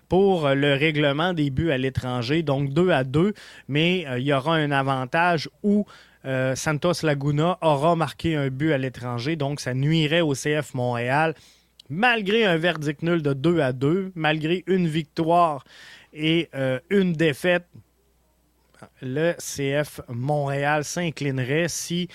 pour 0.09 0.49
le 0.49 0.73
règlement 0.73 1.33
des 1.33 1.51
buts 1.51 1.69
à 1.69 1.77
l'étranger. 1.77 2.41
Donc 2.41 2.73
2 2.73 2.89
à 2.89 3.03
2, 3.03 3.35
mais 3.67 4.07
il 4.17 4.23
y 4.23 4.33
aura 4.33 4.55
un 4.55 4.71
avantage 4.71 5.47
où 5.61 5.85
euh, 6.25 6.55
Santos 6.55 7.03
Laguna 7.03 7.59
aura 7.61 7.95
marqué 7.95 8.35
un 8.35 8.49
but 8.49 8.73
à 8.73 8.79
l'étranger, 8.79 9.35
donc 9.35 9.59
ça 9.59 9.75
nuirait 9.75 10.21
au 10.21 10.33
CF 10.33 10.73
Montréal. 10.73 11.35
Malgré 11.87 12.45
un 12.45 12.57
verdict 12.57 13.03
nul 13.03 13.21
de 13.21 13.33
2 13.33 13.59
à 13.59 13.73
2, 13.73 14.11
malgré 14.15 14.63
une 14.65 14.87
victoire 14.87 15.65
et 16.13 16.49
euh, 16.55 16.79
une 16.89 17.13
défaite, 17.13 17.67
le 19.01 19.33
CF 19.33 20.01
Montréal 20.09 20.83
s'inclinerait 20.83 21.67
si 21.67 22.07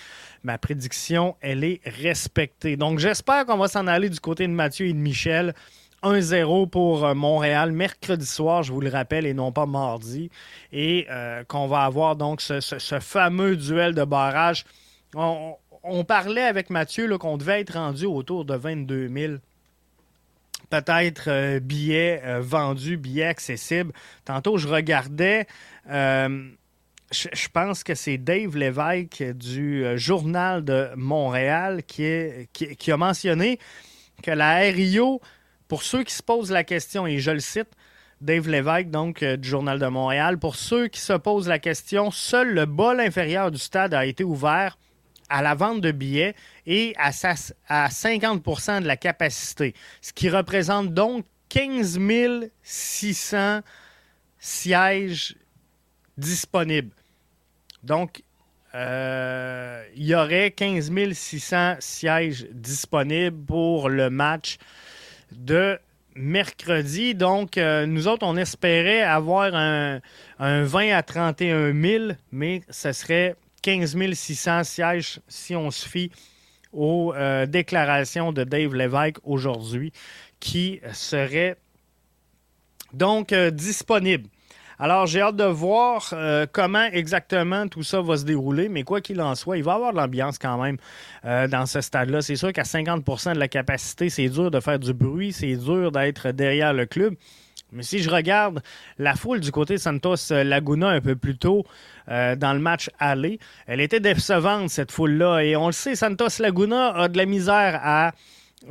ma 0.42 0.58
prédiction 0.58 1.36
elle 1.40 1.64
est 1.64 1.80
respectée. 1.84 2.76
Donc 2.76 2.98
j'espère 2.98 3.46
qu'on 3.46 3.56
va 3.56 3.68
s'en 3.68 3.86
aller 3.86 4.08
du 4.08 4.20
côté 4.20 4.46
de 4.46 4.52
Mathieu 4.52 4.86
et 4.86 4.92
de 4.92 4.98
Michel. 4.98 5.54
1-0 6.02 6.68
pour 6.68 7.04
euh, 7.04 7.14
Montréal 7.14 7.72
mercredi 7.72 8.26
soir, 8.26 8.62
je 8.62 8.72
vous 8.72 8.80
le 8.80 8.90
rappelle, 8.90 9.26
et 9.26 9.34
non 9.34 9.50
pas 9.50 9.66
mardi. 9.66 10.30
Et 10.72 11.06
euh, 11.10 11.42
qu'on 11.44 11.66
va 11.66 11.84
avoir 11.84 12.16
donc 12.16 12.40
ce, 12.40 12.60
fameux 13.00 13.56
duel 13.56 13.94
de 13.94 14.04
barrage. 14.04 14.64
On, 15.14 15.56
parlait 16.06 16.42
avec 16.42 16.68
Mathieu 16.70 17.16
qu'on 17.16 17.36
devait 17.36 17.60
être 17.60 17.74
rendu 17.74 18.06
autour 18.06 18.44
de 18.44 18.54
22 18.54 19.08
000 19.08 19.34
peut-être 20.70 21.28
euh, 21.28 21.60
billets 21.60 22.22
vendus, 22.40 22.96
billets 22.96 23.24
accessibles. 23.26 23.92
Tantôt, 24.24 24.56
je 24.58 24.68
regardais, 24.68 25.46
je, 25.88 27.48
pense 27.52 27.84
que 27.84 27.94
c'est 27.94 28.18
Dave 28.18 28.56
Lévesque 28.56 29.22
du 29.34 29.84
Journal 29.96 30.64
de 30.64 30.88
Montréal 30.96 31.82
qui, 31.84 32.92
a 32.92 32.96
mentionné 32.96 33.58
que 34.22 34.30
la 34.30 34.58
RIO 34.58 35.20
pour 35.68 35.82
ceux 35.82 36.04
qui 36.04 36.14
se 36.14 36.22
posent 36.22 36.50
la 36.50 36.64
question, 36.64 37.06
et 37.06 37.18
je 37.18 37.30
le 37.30 37.40
cite, 37.40 37.70
Dave 38.20 38.48
Lévesque, 38.48 38.90
donc 38.90 39.22
euh, 39.22 39.36
du 39.36 39.48
Journal 39.48 39.78
de 39.78 39.86
Montréal, 39.86 40.38
pour 40.38 40.56
ceux 40.56 40.88
qui 40.88 41.00
se 41.00 41.12
posent 41.12 41.48
la 41.48 41.58
question, 41.58 42.10
seul 42.10 42.54
le 42.54 42.66
bol 42.66 43.00
inférieur 43.00 43.50
du 43.50 43.58
stade 43.58 43.92
a 43.92 44.06
été 44.06 44.24
ouvert 44.24 44.78
à 45.28 45.42
la 45.42 45.54
vente 45.54 45.80
de 45.80 45.90
billets 45.90 46.34
et 46.66 46.94
à, 46.98 47.10
à 47.68 47.88
50% 47.88 48.82
de 48.82 48.86
la 48.86 48.96
capacité, 48.96 49.74
ce 50.00 50.12
qui 50.12 50.28
représente 50.28 50.94
donc 50.94 51.24
15 51.48 51.98
600 52.62 53.60
sièges 54.38 55.36
disponibles. 56.18 56.94
Donc, 57.82 58.22
euh, 58.74 59.82
il 59.94 60.04
y 60.04 60.14
aurait 60.14 60.50
15 60.50 60.92
600 61.12 61.76
sièges 61.78 62.46
disponibles 62.50 63.44
pour 63.46 63.88
le 63.88 64.10
match 64.10 64.58
de 65.32 65.78
mercredi. 66.14 67.14
Donc, 67.14 67.58
euh, 67.58 67.86
nous 67.86 68.08
autres, 68.08 68.26
on 68.26 68.36
espérait 68.36 69.02
avoir 69.02 69.54
un, 69.54 70.00
20 70.38 70.94
à 70.94 71.02
31 71.02 71.72
000, 71.72 72.04
mais 72.32 72.62
ce 72.68 72.92
serait 72.92 73.36
15 73.66 73.96
600 74.14 74.62
sièges 74.62 75.20
si 75.26 75.56
on 75.56 75.72
se 75.72 75.88
fie 75.88 76.12
aux 76.72 77.12
euh, 77.16 77.46
déclarations 77.46 78.32
de 78.32 78.44
Dave 78.44 78.76
Lévesque 78.76 79.16
aujourd'hui, 79.24 79.92
qui 80.38 80.80
seraient 80.92 81.56
donc 82.92 83.32
euh, 83.32 83.50
disponibles. 83.50 84.28
Alors, 84.78 85.06
j'ai 85.06 85.20
hâte 85.20 85.34
de 85.34 85.44
voir 85.44 86.10
euh, 86.12 86.46
comment 86.50 86.84
exactement 86.92 87.66
tout 87.66 87.82
ça 87.82 88.02
va 88.02 88.16
se 88.18 88.24
dérouler, 88.24 88.68
mais 88.68 88.84
quoi 88.84 89.00
qu'il 89.00 89.20
en 89.20 89.34
soit, 89.34 89.56
il 89.56 89.64
va 89.64 89.72
y 89.72 89.74
avoir 89.74 89.92
de 89.92 89.96
l'ambiance 89.96 90.38
quand 90.38 90.62
même 90.62 90.76
euh, 91.24 91.48
dans 91.48 91.66
ce 91.66 91.80
stade-là. 91.80 92.22
C'est 92.22 92.36
sûr 92.36 92.52
qu'à 92.52 92.62
50% 92.62 93.34
de 93.34 93.38
la 93.40 93.48
capacité, 93.48 94.10
c'est 94.10 94.28
dur 94.28 94.52
de 94.52 94.60
faire 94.60 94.78
du 94.78 94.92
bruit, 94.92 95.32
c'est 95.32 95.56
dur 95.56 95.90
d'être 95.90 96.30
derrière 96.30 96.72
le 96.72 96.86
club. 96.86 97.16
Mais 97.76 97.82
si 97.82 98.02
je 98.02 98.10
regarde 98.10 98.62
la 98.98 99.14
foule 99.14 99.40
du 99.40 99.52
côté 99.52 99.74
de 99.74 99.78
Santos 99.78 100.30
Laguna 100.30 100.88
un 100.88 101.00
peu 101.00 101.14
plus 101.14 101.36
tôt 101.36 101.64
euh, 102.08 102.34
dans 102.34 102.54
le 102.54 102.58
match 102.58 102.90
aller, 102.98 103.38
elle 103.66 103.80
était 103.80 104.00
décevante, 104.00 104.70
cette 104.70 104.90
foule-là. 104.90 105.40
Et 105.40 105.56
on 105.56 105.66
le 105.66 105.72
sait, 105.72 105.94
Santos 105.94 106.40
Laguna 106.40 106.88
a 106.96 107.08
de 107.08 107.18
la 107.18 107.26
misère 107.26 107.78
à 107.82 108.12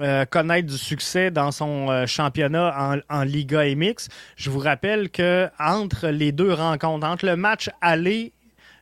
euh, 0.02 0.26
connaître 0.26 0.68
du 0.68 0.78
succès 0.78 1.30
dans 1.30 1.52
son 1.52 1.90
euh, 1.90 2.06
championnat 2.08 3.00
en, 3.08 3.24
Liga 3.24 3.64
MX. 3.76 4.10
Je 4.36 4.50
vous 4.50 4.60
rappelle 4.60 5.10
que 5.10 5.48
entre 5.60 6.08
les 6.08 6.32
deux 6.32 6.52
rencontres, 6.52 7.06
entre 7.06 7.26
le 7.26 7.36
match 7.36 7.70
aller 7.82 8.34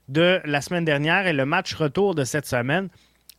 de 0.08 0.40
la 0.46 0.62
semaine 0.62 0.86
dernière 0.86 1.28
et 1.28 1.34
le 1.34 1.46
match 1.46 1.74
retour 1.76 2.16
de 2.16 2.24
cette 2.24 2.48
semaine, 2.48 2.88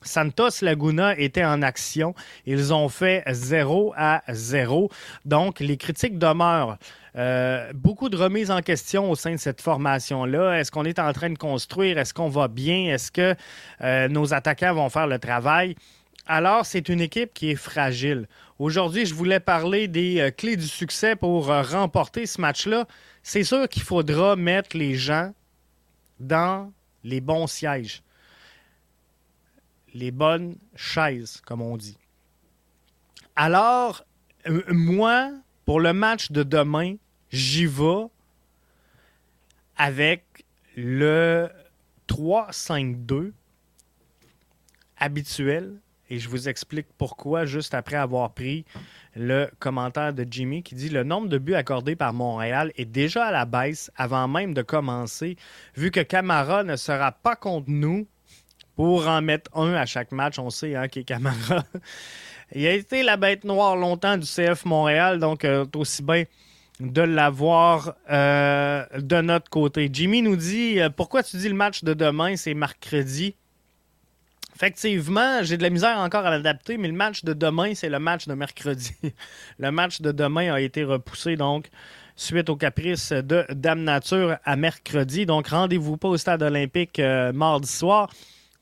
Santos 0.05 0.63
Laguna 0.63 1.19
était 1.19 1.45
en 1.45 1.63
action. 1.63 2.15
Ils 2.47 2.73
ont 2.73 2.89
fait 2.89 3.25
0 3.29 3.93
à 3.97 4.23
0. 4.29 4.91
Donc, 5.25 5.61
les 5.61 5.77
critiques 5.77 6.19
demeurent. 6.19 6.79
Euh, 7.17 7.73
beaucoup 7.75 8.09
de 8.09 8.17
remises 8.17 8.51
en 8.51 8.61
question 8.61 9.11
au 9.11 9.15
sein 9.15 9.33
de 9.33 9.37
cette 9.39 9.61
formation-là. 9.61 10.59
Est-ce 10.59 10.71
qu'on 10.71 10.85
est 10.85 10.99
en 10.99 11.13
train 11.13 11.31
de 11.31 11.39
construire? 11.39 11.99
Est-ce 11.99 12.15
qu'on 12.15 12.29
va 12.29 12.49
bien? 12.49 12.93
Est-ce 12.93 13.11
que 13.11 13.35
nos 14.09 14.35
attaquants 14.35 14.75
vont 14.75 14.89
faire 14.89 15.07
le 15.07 15.19
travail? 15.19 15.77
Alors, 16.27 16.65
c'est 16.65 16.89
une 16.89 17.03
équipe 17.03 17.35
qui 17.35 17.51
est 17.51 17.57
fragile. 17.57 18.27
Aujourd'hui, 18.59 19.05
je 19.05 19.15
voulais 19.15 19.41
parler 19.41 19.89
des 19.89 20.21
euh, 20.21 20.31
clés 20.31 20.57
du 20.57 20.67
succès 20.67 21.17
pour 21.17 21.51
euh, 21.51 21.61
remporter 21.61 22.25
ce 22.25 22.41
match-là. 22.41 22.87
C'est 23.23 23.45
sûr 23.45 23.69
qu'il 23.69 23.83
faudra 23.83 24.35
mettre 24.35 24.77
les 24.77 24.95
gens 24.95 25.35
dans 26.19 26.73
les 27.03 27.21
bons 27.21 27.47
sièges, 27.47 28.03
les 29.95 30.11
bonnes 30.11 30.57
chaises, 30.75 31.41
comme 31.47 31.63
on 31.63 31.77
dit. 31.77 31.97
Alors, 33.37 34.05
moi, 34.69 35.33
pour 35.65 35.81
le 35.81 35.93
match 35.93 36.31
de 36.31 36.43
demain, 36.43 36.97
j'y 37.31 37.67
vais 37.67 38.07
avec 39.77 40.45
le 40.77 41.49
3-5-2 42.09 43.33
habituel 44.99 45.81
et 46.11 46.19
je 46.19 46.29
vous 46.29 46.49
explique 46.49 46.87
pourquoi 46.99 47.47
juste 47.47 47.75
après 47.75 47.97
avoir 47.97 48.35
pris 48.35 48.65
le 49.17 49.49
commentaire 49.59 50.13
de 50.13 50.27
Jimmy 50.29 50.63
qui 50.63 50.75
dit 50.75 50.91
le 50.91 51.03
nombre 51.03 51.29
de 51.29 51.39
buts 51.39 51.55
accordés 51.55 51.97
par 51.97 52.13
Montréal 52.13 52.73
est 52.77 52.85
déjà 52.85 53.27
à 53.27 53.33
la 53.33 53.47
baisse 53.47 53.91
avant 53.97 54.29
même 54.29 54.55
de 54.55 54.63
commencer, 54.63 55.37
vu 55.77 55.91
que 55.91 56.01
Camara 56.01 56.63
ne 56.63 56.77
sera 56.77 57.13
pas 57.13 57.37
contre 57.37 57.71
nous 57.71 58.07
pour 58.77 59.07
en 59.09 59.23
mettre 59.23 59.51
un 59.57 59.75
à 59.75 59.87
chaque 59.87 60.13
match. 60.13 60.39
On 60.39 60.51
sait 60.51 60.75
hein, 60.75 60.85
est 60.85 61.05
Camara. 61.05 61.65
Il 62.55 62.67
a 62.67 62.73
été 62.73 63.03
la 63.03 63.17
bête 63.17 63.45
noire 63.45 63.77
longtemps 63.77 64.17
du 64.17 64.27
CF 64.27 64.65
Montréal, 64.65 65.19
donc 65.19 65.45
euh, 65.45 65.65
aussi 65.75 66.03
bien 66.03 66.25
de 66.81 67.03
l'avoir 67.03 67.95
euh, 68.11 68.85
de 68.99 69.21
notre 69.21 69.49
côté. 69.49 69.89
Jimmy 69.93 70.23
nous 70.23 70.37
dit 70.37 70.81
euh, 70.81 70.91
Pourquoi 70.91 71.23
tu 71.23 71.37
dis 71.37 71.49
le 71.49 71.55
match 71.55 71.85
de 71.85 71.95
demain, 71.95 72.37
c'est 72.37 72.55
mercredi? 72.55 73.35
Effectivement, 74.57 75.43
j'ai 75.43 75.57
de 75.57 75.63
la 75.63 75.71
misère 75.71 75.99
encore 75.99 76.27
à 76.27 76.31
l'adapter, 76.31 76.77
mais 76.77 76.87
le 76.87 76.95
match 76.95 77.25
de 77.25 77.33
demain, 77.33 77.75
c'est 77.75 77.89
le 77.89 77.99
match 77.99 78.29
de 78.29 78.35
mercredi. 78.35 78.93
le 79.59 79.71
match 79.71 80.01
de 80.01 80.13
demain 80.13 80.53
a 80.53 80.61
été 80.61 80.85
repoussé, 80.85 81.37
donc, 81.37 81.69
suite 82.15 82.49
au 82.49 82.57
caprice 82.57 83.11
de 83.11 83.45
Dame 83.51 83.83
Nature 83.83 84.37
à 84.45 84.55
mercredi. 84.55 85.27
Donc, 85.27 85.49
rendez-vous 85.49 85.97
pas 85.97 86.09
au 86.09 86.17
stade 86.17 86.43
olympique 86.43 87.01
euh, 87.01 87.33
mardi 87.33 87.69
soir 87.69 88.11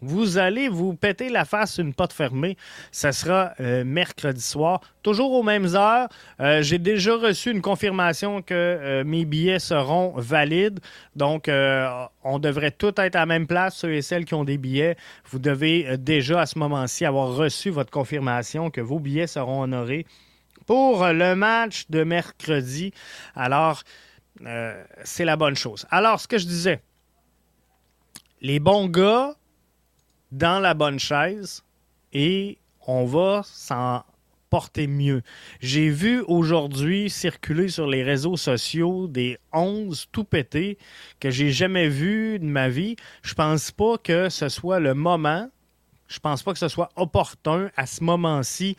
vous 0.03 0.37
allez 0.37 0.69
vous 0.69 0.95
péter 0.95 1.29
la 1.29 1.45
face 1.45 1.79
une 1.79 1.95
porte 1.95 2.13
fermée. 2.13 2.57
Ça 2.91 3.13
sera 3.13 3.55
euh, 3.61 3.85
mercredi 3.85 4.43
soir, 4.43 4.81
toujours 5.03 5.33
aux 5.33 5.45
mêmes 5.45 5.75
heures. 5.75 6.09
Euh, 6.41 6.61
j'ai 6.63 6.79
déjà 6.79 7.15
reçu 7.17 7.53
une 7.53 7.63
confirmation 7.63 8.43
que 8.43 8.53
euh, 8.55 9.05
mes 9.05 9.25
billets 9.25 9.61
seront 9.61 10.13
valides. 10.17 10.81
Donc, 11.15 11.49
on 12.25 12.39
devrait 12.39 12.73
tout 12.73 12.93
être 12.97 13.17
à 13.17 13.21
la 13.21 13.27
même 13.27 13.47
place, 13.47 13.77
ceux 13.77 13.95
et 13.95 14.03
celles 14.03 14.25
qui 14.25 14.35
ont 14.35 14.45
des 14.45 14.59
billets. 14.59 14.97
Vous 15.31 15.39
devez 15.39 15.97
déjà 15.99 16.41
à 16.41 16.47
ce 16.47 16.59
moment-ci 16.59 17.05
avoir 17.05 17.35
reçu 17.35 17.71
votre 17.71 17.91
confirmation 17.91 18.71
que 18.71 18.81
vos 18.81 18.99
billets 18.99 19.27
seront 19.27 19.63
honorés 19.63 20.07
pour 20.67 21.07
le 21.07 21.35
match 21.35 21.87
de 21.91 22.03
mercredi. 22.03 22.93
Alors, 23.37 23.83
c'est 25.05 25.25
la 25.25 25.37
bonne 25.37 25.57
chose. 25.57 25.87
Alors, 25.91 26.21
ce 26.21 26.27
que 26.27 26.39
je 26.39 26.47
disais, 26.47 26.81
les 28.41 28.59
bons 28.59 28.89
gars 28.89 29.35
dans 30.33 30.59
la 30.59 30.75
bonne 30.75 30.99
chaise 30.99 31.63
et 32.13 32.59
on 32.87 33.05
va 33.05 33.43
s'en 33.45 34.03
porter 34.51 34.87
mieux. 34.87 35.23
J'ai 35.61 35.89
vu 35.89 36.21
aujourd'hui 36.27 37.09
circuler 37.09 37.69
sur 37.69 37.87
les 37.87 38.03
réseaux 38.03 38.37
sociaux 38.37 39.07
des 39.07 39.39
11 39.53 40.09
tout 40.13 40.25
pétés 40.25 40.77
que 41.21 41.31
j'ai 41.31 41.51
jamais 41.53 41.89
vus 41.89 42.39
de 42.39 42.45
ma 42.45 42.69
vie. 42.69 42.97
Je 43.23 43.35
pense 43.35 43.71
pas 43.71 43.97
que 43.97 44.29
ce 44.29 44.49
soit 44.49 44.81
le 44.81 44.93
moment, 44.93 45.49
je 46.09 46.19
pense 46.19 46.43
pas 46.43 46.53
que 46.53 46.59
ce 46.59 46.69
soit 46.69 46.91
opportun 46.97 47.71
à 47.77 47.87
ce 47.87 48.05
moment-ci 48.05 48.77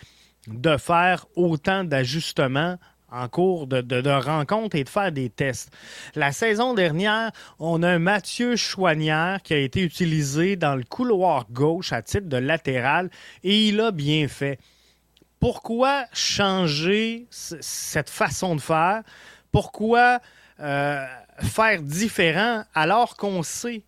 de 0.47 0.77
faire 0.77 1.25
autant 1.35 1.83
d'ajustements 1.83 2.77
en 3.13 3.27
cours 3.27 3.67
de, 3.67 4.09
rencontre 4.09 4.75
et 4.75 4.83
de 4.83 4.89
faire 4.89 5.11
des 5.11 5.29
tests. 5.29 5.71
La 6.15 6.31
saison 6.31 6.73
dernière, 6.73 7.31
on 7.59 7.83
a 7.83 7.89
un 7.89 7.99
Mathieu 7.99 8.55
Chouanière 8.55 9.41
qui 9.43 9.53
a 9.53 9.59
été 9.59 9.81
utilisé 9.81 10.55
dans 10.55 10.75
le 10.75 10.83
couloir 10.83 11.45
gauche 11.51 11.93
à 11.93 12.01
titre 12.01 12.27
de 12.27 12.37
latéral 12.37 13.09
et 13.43 13.67
il 13.67 13.79
a 13.79 13.91
bien 13.91 14.27
fait. 14.27 14.59
Pourquoi 15.39 16.05
changer 16.13 17.27
cette 17.29 18.09
façon 18.09 18.55
de 18.55 18.61
faire? 18.61 19.03
Pourquoi 19.51 20.19
euh, 20.59 21.05
faire 21.39 21.81
différent 21.81 22.63
alors 22.73 23.17
qu'on 23.17 23.43
sait 23.43 23.83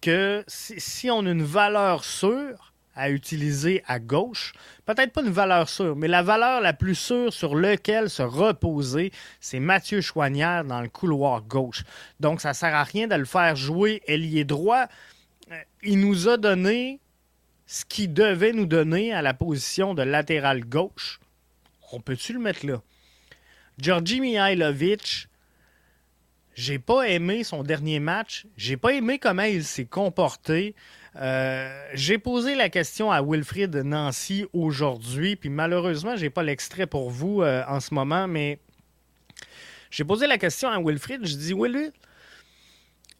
que 0.00 0.44
si 0.46 1.10
on 1.10 1.26
a 1.26 1.30
une 1.30 1.42
valeur 1.42 2.04
sûre, 2.04 2.69
à 2.94 3.10
utiliser 3.10 3.82
à 3.86 3.98
gauche. 3.98 4.52
Peut-être 4.84 5.12
pas 5.12 5.22
une 5.22 5.30
valeur 5.30 5.68
sûre, 5.68 5.96
mais 5.96 6.08
la 6.08 6.22
valeur 6.22 6.60
la 6.60 6.72
plus 6.72 6.94
sûre 6.94 7.32
sur 7.32 7.54
laquelle 7.54 8.10
se 8.10 8.22
reposer, 8.22 9.12
c'est 9.40 9.60
Mathieu 9.60 10.00
Chouanière 10.00 10.64
dans 10.64 10.80
le 10.80 10.88
couloir 10.88 11.42
gauche. 11.42 11.84
Donc, 12.18 12.40
ça 12.40 12.50
ne 12.50 12.54
sert 12.54 12.74
à 12.74 12.84
rien 12.84 13.06
de 13.06 13.14
le 13.14 13.24
faire 13.24 13.56
jouer 13.56 14.02
ailier 14.06 14.44
droit. 14.44 14.86
Euh, 15.50 15.60
il 15.82 16.00
nous 16.00 16.28
a 16.28 16.36
donné 16.36 17.00
ce 17.66 17.84
qu'il 17.84 18.12
devait 18.12 18.52
nous 18.52 18.66
donner 18.66 19.12
à 19.12 19.22
la 19.22 19.34
position 19.34 19.94
de 19.94 20.02
latéral 20.02 20.64
gauche. 20.64 21.20
On 21.92 22.00
peut-tu 22.00 22.32
le 22.32 22.40
mettre 22.40 22.66
là? 22.66 22.82
Georgi 23.78 24.20
Mihailovic, 24.20 25.28
j'ai 26.54 26.78
pas 26.78 27.08
aimé 27.08 27.44
son 27.44 27.62
dernier 27.62 28.00
match. 28.00 28.46
J'ai 28.56 28.76
pas 28.76 28.92
aimé 28.92 29.18
comment 29.18 29.44
il 29.44 29.64
s'est 29.64 29.86
comporté. 29.86 30.74
Euh, 31.16 31.86
j'ai 31.94 32.18
posé 32.18 32.54
la 32.54 32.68
question 32.68 33.10
à 33.10 33.20
Wilfrid 33.22 33.74
Nancy 33.76 34.46
aujourd'hui, 34.52 35.36
puis 35.36 35.48
malheureusement, 35.48 36.16
j'ai 36.16 36.30
pas 36.30 36.42
l'extrait 36.42 36.86
pour 36.86 37.10
vous 37.10 37.42
euh, 37.42 37.64
en 37.66 37.80
ce 37.80 37.92
moment, 37.94 38.28
mais 38.28 38.60
j'ai 39.90 40.04
posé 40.04 40.26
la 40.26 40.38
question 40.38 40.68
à 40.68 40.78
Wilfrid. 40.78 41.26
Je 41.26 41.36
dis, 41.36 41.52
Wilfrid, 41.52 41.92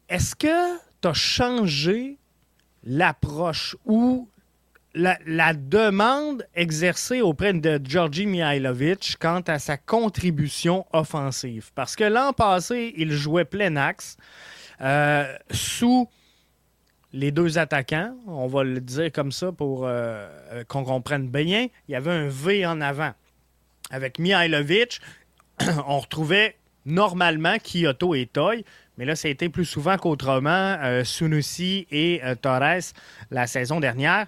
est-ce 0.07 0.35
que 0.35 0.77
tu 1.01 1.07
as 1.07 1.13
changé 1.13 2.17
l'approche 2.83 3.75
ou 3.85 4.29
la, 4.93 5.17
la, 5.25 5.53
demande 5.53 6.45
exercée 6.53 7.21
auprès 7.21 7.53
de 7.53 7.79
Georgi 7.83 8.25
Mihailovic 8.25 9.15
quant 9.19 9.41
à 9.47 9.59
sa 9.59 9.77
contribution 9.77 10.85
offensive? 10.93 11.71
Parce 11.75 11.95
que 11.95 12.03
l'an 12.03 12.33
passé, 12.33 12.93
il 12.97 13.11
jouait 13.11 13.45
plein 13.45 13.75
axe 13.75 14.17
euh, 14.81 15.33
sous 15.51 16.09
les 17.13 17.31
deux 17.31 17.57
attaquants, 17.57 18.15
on 18.27 18.47
va 18.47 18.63
le 18.63 18.79
dire 18.79 19.11
comme 19.11 19.31
ça 19.31 19.51
pour 19.51 19.85
euh, 19.85 20.27
euh, 20.51 20.63
qu'on 20.63 20.83
comprenne 20.83 21.27
bien, 21.27 21.67
il 21.87 21.91
y 21.91 21.95
avait 21.95 22.11
un 22.11 22.27
V 22.27 22.65
en 22.65 22.79
avant. 22.81 23.11
Avec 23.89 24.19
Mihailovic, 24.19 25.01
on 25.87 25.99
retrouvait 25.99 26.55
normalement 26.85 27.57
Kyoto 27.59 28.15
et 28.15 28.25
Toy, 28.25 28.63
mais 28.97 29.05
là, 29.05 29.15
ça 29.15 29.27
a 29.27 29.31
été 29.31 29.49
plus 29.49 29.65
souvent 29.65 29.97
qu'autrement 29.97 30.49
euh, 30.49 31.03
Sunusi 31.03 31.87
et 31.91 32.21
Torres 32.41 32.93
la 33.29 33.47
saison 33.47 33.79
dernière. 33.79 34.27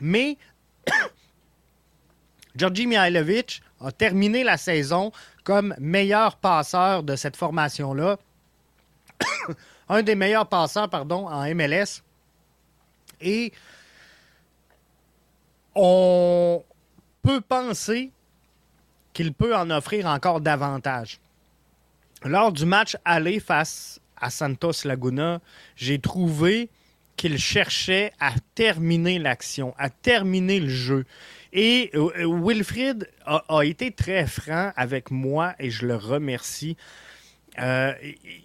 Mais 0.00 0.36
Georgi 2.56 2.86
Mihailovic 2.86 3.62
a 3.80 3.92
terminé 3.92 4.42
la 4.42 4.56
saison 4.56 5.12
comme 5.44 5.74
meilleur 5.78 6.36
passeur 6.36 7.02
de 7.02 7.16
cette 7.16 7.36
formation-là 7.36 8.18
un 9.88 10.02
des 10.02 10.14
meilleurs 10.14 10.48
passeurs 10.48 10.88
pardon, 10.88 11.26
en 11.28 11.54
MLS. 11.54 12.02
Et 13.20 13.52
on 15.74 16.62
peut 17.22 17.40
penser 17.40 18.10
qu'il 19.12 19.32
peut 19.32 19.54
en 19.56 19.70
offrir 19.70 20.06
encore 20.06 20.40
davantage. 20.40 21.20
Lors 22.24 22.52
du 22.52 22.64
match 22.64 22.96
aller 23.04 23.40
face 23.40 24.00
à 24.16 24.30
Santos 24.30 24.84
Laguna, 24.84 25.40
j'ai 25.76 25.98
trouvé 25.98 26.70
qu'il 27.16 27.38
cherchait 27.38 28.12
à 28.18 28.32
terminer 28.54 29.18
l'action, 29.18 29.74
à 29.78 29.90
terminer 29.90 30.60
le 30.60 30.68
jeu. 30.68 31.04
Et 31.52 31.90
euh, 31.94 32.26
Wilfried 32.26 33.08
a, 33.24 33.62
été 33.62 33.92
très 33.92 34.26
franc 34.26 34.72
avec 34.76 35.10
moi 35.10 35.54
et 35.58 35.70
je 35.70 35.86
le 35.86 35.94
remercie. 35.94 36.76
Euh, 37.60 37.92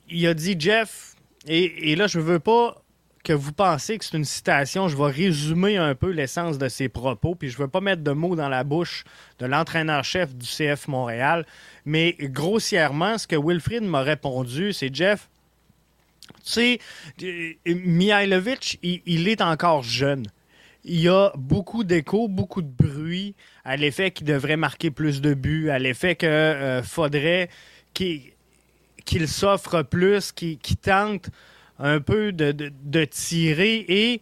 il 0.08 0.28
a 0.28 0.34
dit, 0.36 0.56
Jeff, 0.60 1.09
et, 1.47 1.95
là, 1.95 2.08
je 2.08 2.19
ne 2.19 2.23
veux 2.23 2.39
pas 2.39 2.84
que 3.23 3.34
vous 3.34 3.52
pensez 3.52 3.97
que 3.97 4.06
c'est 4.06 4.17
une 4.17 4.25
citation. 4.25 4.88
Je 4.88 4.97
vais 4.97 5.12
résumer 5.12 5.78
un 5.78 5.95
peu 5.95 6.10
l'essence 6.12 6.58
de 6.58 6.67
ses 6.67 6.89
propos, 6.89 7.36
puis 7.36 7.49
je 7.49 7.58
ne 7.58 7.63
veux 7.63 7.67
pas 7.67 7.82
mettre 7.82 8.04
de 8.04 8.12
mots 8.12 8.36
dans 8.36 8.49
la 8.49 8.63
bouche 8.63 9.04
de 9.39 9.45
l'entraîneur-chef 9.45 10.36
du 10.36 10.45
CF 10.45 10.88
Montréal. 10.88 11.45
Mais 11.86 12.15
grossièrement, 12.19 13.17
ce 13.17 13.28
que 13.28 13.36
Wilfried 13.36 13.84
m'a 13.84 14.02
répondu, 14.02 14.73
c'est 14.73 14.93
Jeff, 14.93 15.30
tu 16.45 16.52
sais, 16.52 16.80
Mihailovic, 17.65 18.80
il, 18.84 19.28
est 19.28 19.41
encore 19.41 19.84
jeune. 19.84 20.25
Il 20.84 21.02
y 21.02 21.10
a 21.10 21.32
beaucoup 21.36 21.84
d'échos, 21.84 22.28
beaucoup 22.28 22.62
de 22.62 22.71
bruit 22.71 23.36
à 23.65 23.75
l'effet 23.75 24.12
qu'il 24.12 24.28
devrait 24.28 24.58
marquer 24.58 24.91
plus 24.91 25.21
de 25.21 25.34
buts, 25.34 25.69
à 25.69 25.80
l'effet 25.80 26.15
qu'il 26.15 26.30
euh, 26.30 26.84
faudrait 26.84 27.49
qu'il 27.93 28.32
qu'il 29.10 29.28
s'offre 29.28 29.82
plus, 29.82 30.32
qu'il 30.32 30.60
tente 30.80 31.32
un 31.80 32.00
peu 32.00 32.32
de, 32.32 33.06
tirer 33.06 33.84
et 33.88 34.22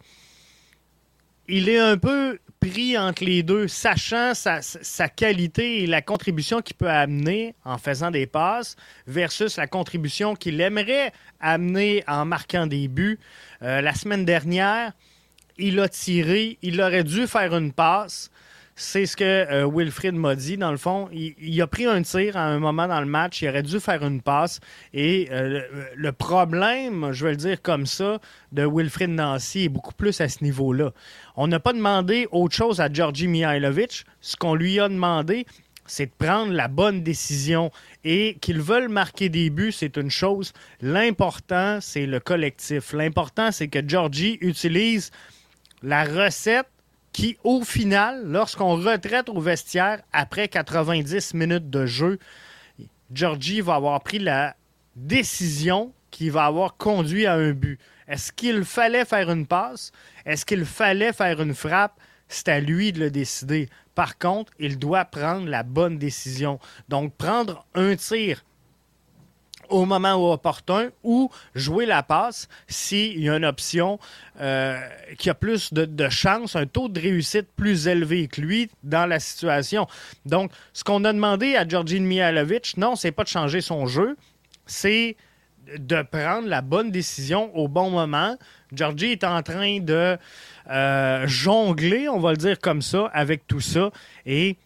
il 1.46 1.68
est 1.68 1.78
un 1.78 1.98
peu 1.98 2.38
pris 2.58 2.96
entre 2.96 3.22
les 3.22 3.42
deux, 3.42 3.68
sachant 3.68 4.32
sa, 4.34 5.08
qualité 5.10 5.82
et 5.82 5.86
la 5.86 6.00
contribution 6.00 6.62
qu'il 6.62 6.76
peut 6.76 6.88
amener 6.88 7.54
en 7.66 7.76
faisant 7.76 8.10
des 8.10 8.26
passes 8.26 8.76
versus 9.06 9.58
la 9.58 9.66
contribution 9.66 10.34
qu'il 10.34 10.58
aimerait 10.58 11.12
amener 11.38 12.02
en 12.08 12.24
marquant 12.24 12.66
des 12.66 12.88
buts. 12.88 13.18
Euh, 13.62 13.82
la 13.82 13.92
semaine 13.92 14.24
dernière, 14.24 14.92
il 15.58 15.78
a 15.80 15.88
tiré, 15.90 16.56
il 16.62 16.80
aurait 16.80 17.04
dû 17.04 17.26
faire 17.26 17.54
une 17.54 17.72
passe. 17.72 18.30
C'est 18.80 19.06
ce 19.06 19.16
que 19.16 19.24
euh, 19.24 19.68
Wilfrid 19.68 20.14
m'a 20.14 20.36
dit. 20.36 20.56
Dans 20.56 20.70
le 20.70 20.76
fond, 20.76 21.08
il, 21.12 21.60
a 21.60 21.66
pris 21.66 21.86
un 21.86 22.00
tir 22.02 22.36
à 22.36 22.44
un 22.44 22.60
moment 22.60 22.86
dans 22.86 23.00
le 23.00 23.06
match. 23.06 23.42
Il 23.42 23.48
aurait 23.48 23.64
dû 23.64 23.80
faire 23.80 24.04
une 24.06 24.22
passe. 24.22 24.60
Et 24.94 25.28
euh, 25.32 25.62
le, 25.96 26.12
problème, 26.12 27.10
je 27.10 27.24
vais 27.24 27.32
le 27.32 27.36
dire 27.36 27.60
comme 27.60 27.86
ça, 27.86 28.20
de 28.52 28.64
Wilfrid 28.64 29.10
Nancy 29.10 29.64
est 29.64 29.68
beaucoup 29.68 29.94
plus 29.94 30.20
à 30.20 30.28
ce 30.28 30.44
niveau-là. 30.44 30.92
On 31.34 31.48
n'a 31.48 31.58
pas 31.58 31.72
demandé 31.72 32.28
autre 32.30 32.54
chose 32.54 32.80
à 32.80 32.88
Georgi 32.90 33.26
Mihailovic. 33.26 34.04
Ce 34.20 34.36
qu'on 34.36 34.54
lui 34.54 34.78
a 34.78 34.88
demandé, 34.88 35.44
c'est 35.86 36.06
de 36.06 36.12
prendre 36.16 36.52
la 36.52 36.68
bonne 36.68 37.02
décision. 37.02 37.72
Et 38.04 38.36
qu'ils 38.40 38.60
veulent 38.60 38.88
marquer 38.88 39.28
des 39.28 39.50
buts, 39.50 39.72
c'est 39.72 39.96
une 39.96 40.10
chose. 40.10 40.52
L'important, 40.82 41.80
c'est 41.80 42.06
le 42.06 42.20
collectif. 42.20 42.92
L'important, 42.92 43.50
c'est 43.50 43.66
que 43.66 43.80
Georgie 43.84 44.38
utilise 44.40 45.10
la 45.82 46.04
recette 46.04 46.68
qui, 47.18 47.36
au 47.42 47.64
final, 47.64 48.22
lorsqu'on 48.26 48.76
retraite 48.76 49.28
au 49.28 49.40
vestiaire 49.40 50.02
après 50.12 50.46
90 50.46 51.34
minutes 51.34 51.68
de 51.68 51.84
jeu, 51.84 52.20
Georgie 53.12 53.60
va 53.60 53.74
avoir 53.74 54.00
pris 54.04 54.20
la 54.20 54.54
décision 54.94 55.92
qui 56.12 56.30
va 56.30 56.44
avoir 56.44 56.76
conduit 56.76 57.26
à 57.26 57.34
un 57.34 57.50
but. 57.50 57.80
Est-ce 58.06 58.30
qu'il 58.30 58.62
fallait 58.62 59.04
faire 59.04 59.32
une 59.32 59.48
passe? 59.48 59.90
Est-ce 60.26 60.46
qu'il 60.46 60.64
fallait 60.64 61.12
faire 61.12 61.42
une 61.42 61.56
frappe? 61.56 61.98
C'est 62.28 62.50
à 62.50 62.60
lui 62.60 62.92
de 62.92 63.00
le 63.00 63.10
décider. 63.10 63.68
Par 63.96 64.16
contre, 64.18 64.52
il 64.60 64.78
doit 64.78 65.04
prendre 65.04 65.48
la 65.48 65.64
bonne 65.64 65.98
décision. 65.98 66.60
Donc, 66.88 67.16
prendre 67.16 67.66
un 67.74 67.96
tir 67.96 68.44
au 69.68 69.84
moment 69.84 70.32
opportun 70.32 70.90
ou 71.02 71.30
jouer 71.54 71.86
la 71.86 72.02
passe 72.02 72.48
s'il 72.66 73.20
y 73.20 73.28
a 73.28 73.36
une 73.36 73.44
option 73.44 73.98
euh, 74.40 74.78
qui 75.18 75.30
a 75.30 75.34
plus 75.34 75.72
de, 75.72 75.84
de 75.84 76.08
chances, 76.08 76.56
un 76.56 76.66
taux 76.66 76.88
de 76.88 77.00
réussite 77.00 77.48
plus 77.56 77.88
élevé 77.88 78.28
que 78.28 78.40
lui 78.40 78.70
dans 78.82 79.06
la 79.06 79.20
situation. 79.20 79.86
Donc, 80.26 80.50
ce 80.72 80.84
qu'on 80.84 81.04
a 81.04 81.12
demandé 81.12 81.56
à 81.56 81.66
Georgine 81.66 82.04
Mihalovic, 82.04 82.76
non, 82.76 82.96
c'est 82.96 83.12
pas 83.12 83.24
de 83.24 83.28
changer 83.28 83.60
son 83.60 83.86
jeu, 83.86 84.16
c'est 84.66 85.16
de 85.76 86.02
prendre 86.02 86.48
la 86.48 86.62
bonne 86.62 86.90
décision 86.90 87.54
au 87.56 87.68
bon 87.68 87.90
moment. 87.90 88.36
Georgie 88.72 89.12
est 89.12 89.24
en 89.24 89.42
train 89.42 89.80
de 89.80 90.16
euh, 90.70 91.26
jongler, 91.26 92.08
on 92.08 92.20
va 92.20 92.30
le 92.30 92.36
dire 92.36 92.58
comme 92.58 92.82
ça, 92.82 93.10
avec 93.12 93.46
tout 93.46 93.60
ça. 93.60 93.90
Et 94.26 94.56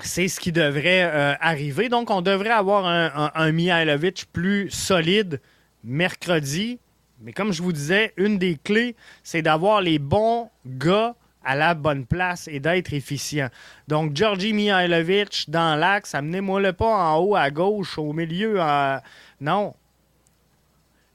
c'est 0.00 0.28
ce 0.28 0.40
qui 0.40 0.52
devrait 0.52 1.02
euh, 1.04 1.34
arriver. 1.40 1.88
Donc, 1.88 2.10
on 2.10 2.20
devrait 2.20 2.50
avoir 2.50 2.86
un, 2.86 3.30
un, 3.34 4.16
plus 4.32 4.70
solide 4.70 5.40
mercredi. 5.84 6.78
Mais 7.20 7.32
comme 7.32 7.52
je 7.52 7.62
vous 7.62 7.72
disais, 7.72 8.12
une 8.16 8.38
des 8.38 8.56
clés, 8.56 8.94
c'est 9.22 9.42
d'avoir 9.42 9.80
les 9.80 9.98
bons 9.98 10.50
gars 10.66 11.14
à 11.44 11.56
la 11.56 11.74
bonne 11.74 12.06
place 12.06 12.46
et 12.48 12.60
d'être 12.60 12.92
efficient. 12.92 13.48
Donc, 13.88 14.14
Georgi 14.14 14.52
Mihailovic 14.52 15.48
dans 15.48 15.78
l'axe, 15.78 16.14
amenez-moi 16.14 16.60
le 16.60 16.72
pas 16.72 17.14
en 17.14 17.18
haut 17.18 17.36
à 17.36 17.50
gauche, 17.50 17.98
au 17.98 18.12
milieu. 18.12 18.60
Non. 19.40 19.74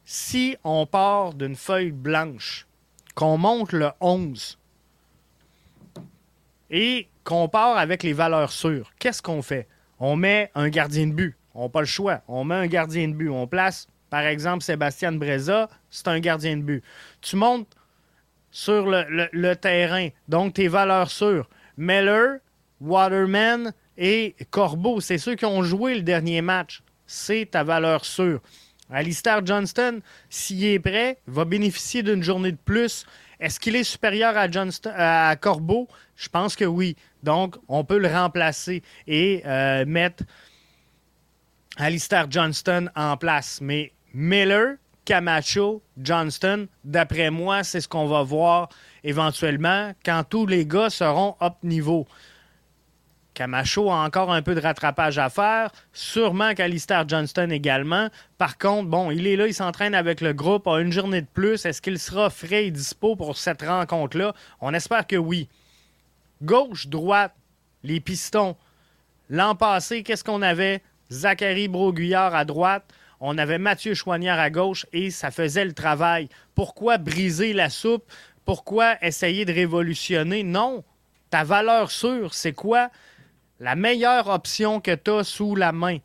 Si 0.05 0.57
on 0.63 0.85
part 0.85 1.33
d'une 1.33 1.55
feuille 1.55 1.91
blanche, 1.91 2.67
qu'on 3.15 3.37
monte 3.37 3.73
le 3.73 3.91
11 4.01 4.57
et 6.71 7.07
qu'on 7.23 7.47
part 7.47 7.77
avec 7.77 8.03
les 8.03 8.13
valeurs 8.13 8.51
sûres, 8.51 8.91
qu'est-ce 8.99 9.21
qu'on 9.21 9.41
fait? 9.41 9.67
On 9.99 10.15
met 10.15 10.51
un 10.55 10.69
gardien 10.69 11.07
de 11.07 11.13
but. 11.13 11.37
On 11.55 11.63
n'a 11.63 11.69
pas 11.69 11.81
le 11.81 11.85
choix. 11.85 12.21
On 12.27 12.43
met 12.43 12.55
un 12.55 12.67
gardien 12.67 13.07
de 13.07 13.13
but. 13.13 13.29
On 13.29 13.47
place, 13.47 13.87
par 14.09 14.23
exemple, 14.23 14.63
Sébastien 14.63 15.11
Breza, 15.13 15.69
c'est 15.89 16.07
un 16.07 16.19
gardien 16.19 16.57
de 16.57 16.61
but. 16.61 16.83
Tu 17.21 17.35
montes 17.35 17.75
sur 18.51 18.85
le, 18.85 19.53
terrain, 19.55 20.09
donc 20.27 20.53
tes 20.53 20.67
valeurs 20.67 21.09
sûres. 21.09 21.49
Meller, 21.77 22.37
Waterman 22.81 23.73
et 23.97 24.35
Corbeau, 24.51 25.01
c'est 25.01 25.17
ceux 25.17 25.35
qui 25.35 25.45
ont 25.45 25.63
joué 25.63 25.95
le 25.95 26.01
dernier 26.01 26.41
match. 26.41 26.81
C'est 27.07 27.49
ta 27.51 27.63
valeur 27.63 28.05
sûre. 28.05 28.41
Alistair 28.91 29.43
Johnston, 29.45 30.01
s'il 30.29 30.63
est 30.65 30.79
prêt, 30.79 31.17
va 31.25 31.45
bénéficier 31.45 32.03
d'une 32.03 32.21
journée 32.21 32.51
de 32.51 32.57
plus. 32.57 33.05
Est-ce 33.39 33.59
qu'il 33.59 33.75
est 33.75 33.83
supérieur 33.83 34.35
à 34.37 35.35
Corbeau? 35.35 35.87
Je 36.15 36.29
pense 36.29 36.55
que 36.55 36.65
oui. 36.65 36.95
Donc, 37.23 37.55
on 37.67 37.83
peut 37.83 37.97
le 37.97 38.07
remplacer 38.07 38.83
et 39.07 39.41
euh, 39.45 39.85
mettre 39.85 40.23
Alistair 41.77 42.27
Johnston 42.29 42.89
en 42.95 43.17
place. 43.17 43.59
Mais 43.61 43.91
Miller, 44.13 44.75
Camacho, 45.05 45.81
Johnston, 45.97 46.67
d'après 46.83 47.29
moi, 47.29 47.63
c'est 47.63 47.81
ce 47.81 47.87
qu'on 47.87 48.07
va 48.07 48.23
voir 48.23 48.69
éventuellement 49.03 49.93
quand 50.05 50.23
tous 50.29 50.45
les 50.45 50.65
gars 50.65 50.89
seront 50.89 51.35
up 51.41 51.55
niveau. 51.63 52.07
Camacho 53.33 53.89
a 53.89 54.05
encore 54.05 54.31
un 54.31 54.43
peu 54.43 54.53
de 54.53 54.61
rattrapage 54.61 55.17
à 55.17 55.29
faire, 55.29 55.71
sûrement 55.91 56.53
qu'Alistair 56.53 57.07
Johnston 57.07 57.49
également. 57.49 58.09
Par 58.37 58.57
contre, 58.59 58.89
bon, 58.89 59.09
il 59.09 59.25
est 59.25 59.35
là, 59.35 59.47
il 59.47 59.53
s'entraîne 59.53 59.95
avec 59.95 60.21
le 60.21 60.33
groupe, 60.33 60.67
a 60.67 60.79
une 60.79 60.91
journée 60.91 61.21
de 61.21 61.27
plus. 61.33 61.65
Est-ce 61.65 61.81
qu'il 61.81 61.97
sera 61.97 62.29
frais 62.29 62.67
et 62.67 62.71
dispo 62.71 63.15
pour 63.15 63.35
cette 63.35 63.63
rencontre-là? 63.63 64.33
On 64.61 64.73
espère 64.73 65.07
que 65.07 65.15
oui. 65.15 65.49
Gauche, 66.43 66.87
droite, 66.87 67.33
les 67.83 68.01
pistons. 68.01 68.57
L'an 69.29 69.55
passé, 69.55 70.03
qu'est-ce 70.03 70.25
qu'on 70.25 70.41
avait? 70.41 70.81
Zachary 71.09 71.69
Broguillard 71.69 72.35
à 72.35 72.43
droite. 72.43 72.83
On 73.21 73.37
avait 73.37 73.59
Mathieu 73.59 73.93
Chouanière 73.93 74.39
à 74.39 74.49
gauche 74.49 74.85
et 74.91 75.09
ça 75.09 75.31
faisait 75.31 75.63
le 75.63 75.71
travail. 75.71 76.27
Pourquoi 76.53 76.97
briser 76.97 77.53
la 77.53 77.69
soupe? 77.69 78.11
Pourquoi 78.43 79.01
essayer 79.01 79.45
de 79.45 79.53
révolutionner? 79.53 80.43
Non. 80.43 80.83
Ta 81.29 81.45
valeur 81.45 81.89
sûre, 81.91 82.33
c'est 82.33 82.51
quoi? 82.51 82.89
La 83.61 83.75
meilleure 83.75 84.27
option 84.27 84.81
que 84.81 84.93
tu 84.93 85.11
as 85.11 85.23
sous 85.23 85.55
la 85.55 85.71
main. 85.71 85.99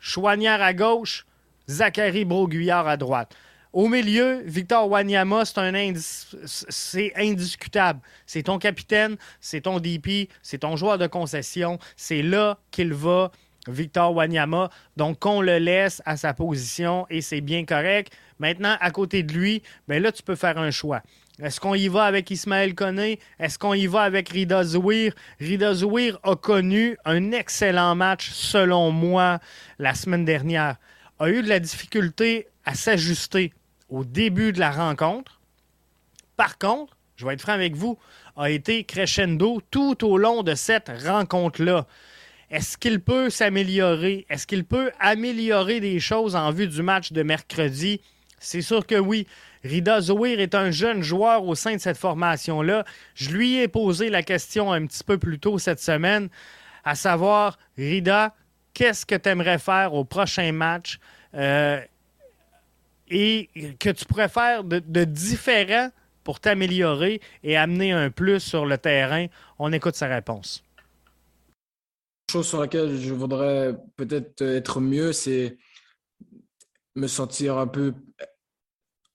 Chouanière 0.00 0.60
à 0.60 0.74
gauche, 0.74 1.24
Zachary 1.68 2.24
Broguillard 2.24 2.88
à 2.88 2.96
droite. 2.96 3.32
Au 3.74 3.88
milieu, 3.88 4.40
Victor 4.44 4.88
Wanyama, 4.88 5.44
c'est 5.44 5.58
un 5.58 5.74
indiscutable. 7.16 8.00
C'est 8.24 8.44
ton 8.44 8.60
capitaine, 8.60 9.16
c'est 9.40 9.62
ton 9.62 9.80
DP, 9.80 10.30
c'est 10.42 10.58
ton 10.58 10.76
joueur 10.76 10.96
de 10.96 11.08
concession. 11.08 11.80
C'est 11.96 12.22
là 12.22 12.56
qu'il 12.70 12.94
va, 12.94 13.32
Victor 13.66 14.14
Wanyama. 14.14 14.70
Donc, 14.96 15.18
qu'on 15.18 15.40
le 15.40 15.58
laisse 15.58 16.00
à 16.04 16.16
sa 16.16 16.34
position 16.34 17.04
et 17.10 17.20
c'est 17.20 17.40
bien 17.40 17.64
correct. 17.64 18.16
Maintenant, 18.38 18.76
à 18.78 18.92
côté 18.92 19.24
de 19.24 19.32
lui, 19.32 19.60
ben 19.88 20.00
là, 20.00 20.12
tu 20.12 20.22
peux 20.22 20.36
faire 20.36 20.56
un 20.56 20.70
choix. 20.70 21.02
Est-ce 21.42 21.58
qu'on 21.58 21.74
y 21.74 21.88
va 21.88 22.04
avec 22.04 22.30
Ismaël 22.30 22.76
Koné? 22.76 23.18
Est-ce 23.40 23.58
qu'on 23.58 23.74
y 23.74 23.88
va 23.88 24.02
avec 24.02 24.28
Rida 24.28 24.62
Zouir? 24.62 25.14
Rida 25.40 25.74
Zouir 25.74 26.20
a 26.22 26.36
connu 26.36 26.96
un 27.04 27.32
excellent 27.32 27.96
match, 27.96 28.30
selon 28.30 28.92
moi, 28.92 29.40
la 29.80 29.94
semaine 29.94 30.24
dernière. 30.24 30.76
A 31.18 31.28
eu 31.28 31.42
de 31.42 31.48
la 31.48 31.58
difficulté 31.58 32.46
à 32.64 32.76
s'ajuster 32.76 33.52
au 33.88 34.04
début 34.04 34.52
de 34.52 34.60
la 34.60 34.70
rencontre. 34.70 35.40
Par 36.36 36.58
contre, 36.58 36.96
je 37.16 37.26
vais 37.26 37.34
être 37.34 37.42
franc 37.42 37.52
avec 37.52 37.74
vous, 37.74 37.98
a 38.36 38.50
été 38.50 38.84
crescendo 38.84 39.60
tout 39.70 40.04
au 40.04 40.18
long 40.18 40.42
de 40.42 40.54
cette 40.54 40.90
rencontre-là. 41.06 41.86
Est-ce 42.50 42.76
qu'il 42.76 43.00
peut 43.00 43.30
s'améliorer? 43.30 44.26
Est-ce 44.28 44.46
qu'il 44.46 44.64
peut 44.64 44.90
améliorer 45.00 45.80
des 45.80 46.00
choses 46.00 46.36
en 46.36 46.50
vue 46.50 46.66
du 46.66 46.82
match 46.82 47.12
de 47.12 47.22
mercredi? 47.22 48.00
C'est 48.38 48.62
sûr 48.62 48.86
que 48.86 48.96
oui. 48.96 49.26
Rida 49.62 50.02
Zouir 50.02 50.40
est 50.40 50.54
un 50.54 50.70
jeune 50.70 51.02
joueur 51.02 51.44
au 51.44 51.54
sein 51.54 51.74
de 51.74 51.80
cette 51.80 51.96
formation-là. 51.96 52.84
Je 53.14 53.30
lui 53.30 53.56
ai 53.56 53.68
posé 53.68 54.10
la 54.10 54.22
question 54.22 54.72
un 54.72 54.86
petit 54.86 55.02
peu 55.02 55.16
plus 55.16 55.38
tôt 55.38 55.58
cette 55.58 55.80
semaine, 55.80 56.28
à 56.84 56.94
savoir, 56.94 57.58
Rida, 57.78 58.34
qu'est-ce 58.74 59.06
que 59.06 59.14
tu 59.14 59.28
aimerais 59.30 59.58
faire 59.58 59.94
au 59.94 60.04
prochain 60.04 60.52
match? 60.52 60.98
Euh, 61.34 61.80
et 63.14 63.48
que 63.78 63.90
tu 63.90 64.04
pourrais 64.04 64.28
faire 64.28 64.64
de, 64.64 65.04
différent 65.04 65.90
pour 66.24 66.40
t'améliorer 66.40 67.20
et 67.44 67.56
amener 67.56 67.92
un 67.92 68.10
plus 68.10 68.40
sur 68.40 68.66
le 68.66 68.76
terrain? 68.76 69.26
On 69.58 69.72
écoute 69.72 69.94
sa 69.94 70.08
réponse. 70.08 70.64
Chose 72.30 72.48
sur 72.48 72.60
laquelle 72.60 73.00
je 73.00 73.14
voudrais 73.14 73.76
peut-être 73.96 74.42
être 74.42 74.80
mieux, 74.80 75.12
c'est 75.12 75.56
me 76.96 77.06
sentir 77.06 77.56
un 77.56 77.68
peu, 77.68 77.94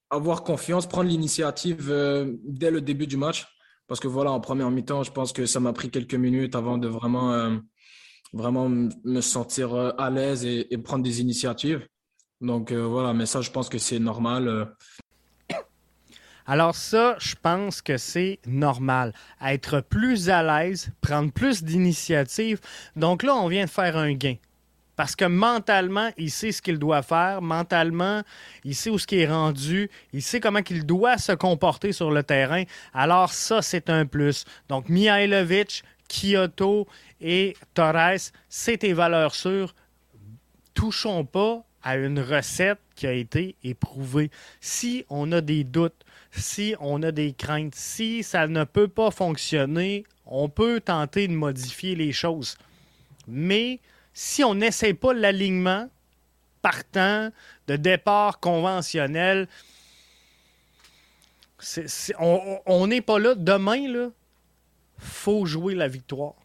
avoir 0.10 0.44
confiance, 0.44 0.88
prendre 0.88 1.10
l'initiative 1.10 1.90
euh, 1.92 2.34
dès 2.44 2.72
le 2.72 2.80
début 2.80 3.08
du 3.08 3.18
match. 3.18 3.48
Parce 3.88 4.00
que 4.00 4.08
voilà, 4.08 4.32
en 4.32 4.40
première 4.40 4.70
mi-temps, 4.70 5.04
je 5.04 5.12
pense 5.12 5.34
que 5.34 5.46
ça 5.46 5.60
m'a 5.60 5.74
pris 5.74 5.90
quelques 5.90 6.16
minutes 6.16 6.56
avant 6.56 6.78
de 6.78 6.88
vraiment, 6.88 7.34
euh, 7.34 7.58
vraiment 8.32 8.70
me 8.70 9.22
sentir 9.22 9.74
euh, 9.74 9.92
à 9.98 10.10
l'aise 10.10 10.46
et, 10.46 10.78
prendre 10.78 11.04
des 11.04 11.20
initiatives. 11.20 11.86
Donc 12.42 12.72
euh, 12.72 12.86
voilà, 12.86 13.14
mais 13.14 13.26
ça, 13.26 13.42
je 13.42 13.52
pense 13.52 13.70
que 13.70 13.78
c'est 13.78 14.00
normal. 14.00 14.48
Euh. 14.48 14.66
Alors 16.48 16.76
ça, 16.76 17.16
je 17.20 17.36
pense 17.42 17.82
que 17.82 17.98
c'est 17.98 18.40
normal. 18.48 19.14
Être 19.46 19.82
plus 19.82 20.30
à 20.30 20.42
l'aise, 20.42 20.92
prendre 21.02 21.32
plus 21.32 21.64
d'initiatives. 21.64 22.60
Donc 22.96 23.24
là, 23.24 23.36
on 23.36 23.48
vient 23.48 23.66
de 23.66 23.70
faire 23.70 23.98
un 23.98 24.14
gain. 24.14 24.36
Parce 24.96 25.16
que 25.16 25.26
mentalement, 25.26 26.12
il 26.18 26.30
sait 26.30 26.52
ce 26.52 26.62
qu'il 26.62 26.78
doit 26.78 27.04
faire. 27.04 27.42
Mentalement, 27.42 28.22
il 28.66 28.76
sait 28.76 28.90
où 28.90 28.98
ce 28.98 29.08
qui 29.08 29.20
est 29.20 29.30
rendu. 29.30 29.90
Il 30.12 30.22
sait 30.22 30.42
comment 30.42 30.60
il 30.70 30.86
doit 30.86 31.18
se 31.18 31.32
comporter 31.32 31.94
sur 31.94 32.12
le 32.12 32.22
terrain. 32.24 32.64
Alors 32.94 33.32
ça, 33.32 33.62
c'est 33.62 33.90
un 33.90 34.06
plus. 34.06 34.44
Donc 34.68 34.90
Mihailovic, 34.90 35.84
Kyoto 36.10 36.88
et 37.22 37.56
Torres, 37.74 38.32
c'est 38.50 38.80
tes 38.80 38.92
valeurs 38.92 39.36
sûres. 39.36 39.74
Touchons 40.74 41.24
pas 41.24 41.64
à 41.84 41.98
une 41.98 42.20
recette 42.20 42.80
qui 42.96 43.08
a 43.08 43.14
été 43.14 43.56
éprouvée. 43.64 44.32
Si 44.62 45.06
on 45.10 45.32
a 45.32 45.42
des 45.42 45.64
doutes, 45.64 46.06
si 46.32 46.76
on 46.80 47.02
a 47.04 47.12
des 47.12 47.34
craintes, 47.34 47.76
si 47.76 48.24
ça 48.24 48.48
ne 48.48 48.64
peut 48.64 48.88
pas 48.88 49.12
fonctionner, 49.12 50.06
on 50.26 50.50
peut 50.50 50.82
tenter 50.82 51.28
de 51.28 51.34
modifier 51.34 51.96
les 51.96 52.12
choses. 52.12 52.58
Mais 53.28 53.80
si 54.14 54.44
on 54.44 54.56
n'essaie 54.56 54.94
pas 54.94 55.14
l'alignement 55.14 55.90
partant 56.62 57.32
de 57.68 57.76
départ 57.76 58.40
conventionnel, 58.40 59.48
on 62.18 62.88
n'est 62.88 63.02
pas 63.02 63.20
là. 63.20 63.36
Demain, 63.36 63.76
il 63.76 64.12
faut 64.98 65.46
jouer 65.46 65.76
la 65.76 65.88
victoire 65.88 66.36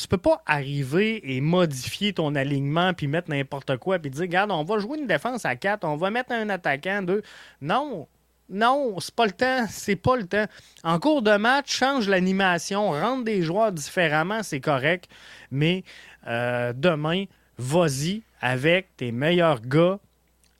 tu 0.00 0.08
peux 0.08 0.18
pas 0.18 0.42
arriver 0.46 1.20
et 1.36 1.40
modifier 1.40 2.12
ton 2.12 2.34
alignement 2.34 2.94
puis 2.94 3.06
mettre 3.06 3.28
n'importe 3.28 3.76
quoi 3.76 3.98
puis 3.98 4.10
dire 4.10 4.22
regarde, 4.22 4.50
on 4.50 4.64
va 4.64 4.78
jouer 4.78 4.98
une 4.98 5.06
défense 5.06 5.44
à 5.44 5.56
4, 5.56 5.84
on 5.84 5.96
va 5.96 6.10
mettre 6.10 6.32
un 6.32 6.48
attaquant 6.48 7.02
2. 7.02 7.22
Non. 7.60 8.08
Non, 8.52 8.98
c'est 8.98 9.14
pas 9.14 9.26
le 9.26 9.32
temps, 9.32 9.66
c'est 9.68 9.94
pas 9.94 10.16
le 10.16 10.26
temps. 10.26 10.46
En 10.82 10.98
cours 10.98 11.22
de 11.22 11.36
match, 11.36 11.72
change 11.72 12.08
l'animation, 12.08 12.90
rendre 12.90 13.24
des 13.24 13.42
joueurs 13.42 13.70
différemment, 13.70 14.42
c'est 14.42 14.58
correct, 14.58 15.08
mais 15.52 15.84
euh, 16.26 16.72
demain, 16.74 17.26
vas-y 17.58 18.22
avec 18.40 18.96
tes 18.96 19.12
meilleurs 19.12 19.60
gars 19.60 20.00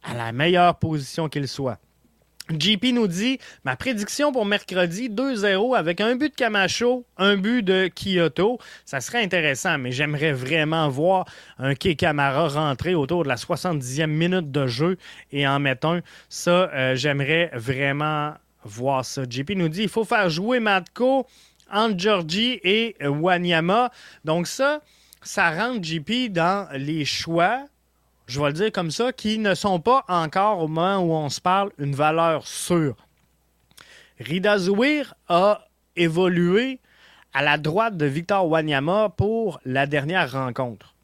à 0.04 0.14
la 0.14 0.30
meilleure 0.30 0.76
position 0.76 1.28
qu'ils 1.28 1.48
soient. 1.48 1.78
JP 2.58 2.92
nous 2.94 3.06
dit 3.06 3.38
ma 3.64 3.76
prédiction 3.76 4.32
pour 4.32 4.44
mercredi 4.44 5.08
2-0 5.08 5.76
avec 5.76 6.00
un 6.00 6.16
but 6.16 6.30
de 6.30 6.34
Camacho, 6.34 7.04
un 7.16 7.36
but 7.36 7.62
de 7.62 7.88
Kyoto. 7.94 8.58
Ça 8.84 9.00
serait 9.00 9.22
intéressant, 9.22 9.78
mais 9.78 9.92
j'aimerais 9.92 10.32
vraiment 10.32 10.88
voir 10.88 11.26
un 11.58 11.74
K 11.74 11.96
Camara 11.96 12.48
rentrer 12.48 12.94
autour 12.94 13.24
de 13.24 13.28
la 13.28 13.36
70e 13.36 14.06
minute 14.06 14.50
de 14.50 14.66
jeu 14.66 14.96
et 15.32 15.46
en 15.46 15.58
mettre 15.58 15.86
un. 15.86 16.00
Ça, 16.28 16.70
euh, 16.72 16.94
j'aimerais 16.96 17.50
vraiment 17.54 18.34
voir 18.64 19.04
ça. 19.04 19.22
JP 19.28 19.50
nous 19.56 19.68
dit 19.68 19.82
il 19.82 19.88
faut 19.88 20.04
faire 20.04 20.28
jouer 20.30 20.60
Matko 20.60 21.26
entre 21.72 22.34
et 22.64 22.96
Wanyama. 23.00 23.90
Donc, 24.24 24.46
ça, 24.46 24.80
ça 25.22 25.50
rentre 25.50 25.84
JP 25.84 26.32
dans 26.32 26.68
les 26.72 27.04
choix 27.04 27.64
je 28.30 28.40
vais 28.40 28.46
le 28.46 28.52
dire 28.52 28.70
comme 28.70 28.92
ça, 28.92 29.12
qui 29.12 29.38
ne 29.38 29.54
sont 29.54 29.80
pas 29.80 30.04
encore, 30.06 30.60
au 30.60 30.68
moment 30.68 30.98
où 30.98 31.12
on 31.12 31.28
se 31.28 31.40
parle, 31.40 31.72
une 31.78 31.96
valeur 31.96 32.46
sûre. 32.46 32.94
Rida 34.20 34.56
Zouir 34.56 35.14
a 35.28 35.66
évoluer 35.96 36.78
à 37.32 37.42
la 37.42 37.58
droite 37.58 37.96
de 37.96 38.06
Victor 38.06 38.46
Wanyama 38.46 39.08
pour 39.08 39.60
la 39.64 39.86
dernière 39.86 40.30
rencontre. 40.30 40.94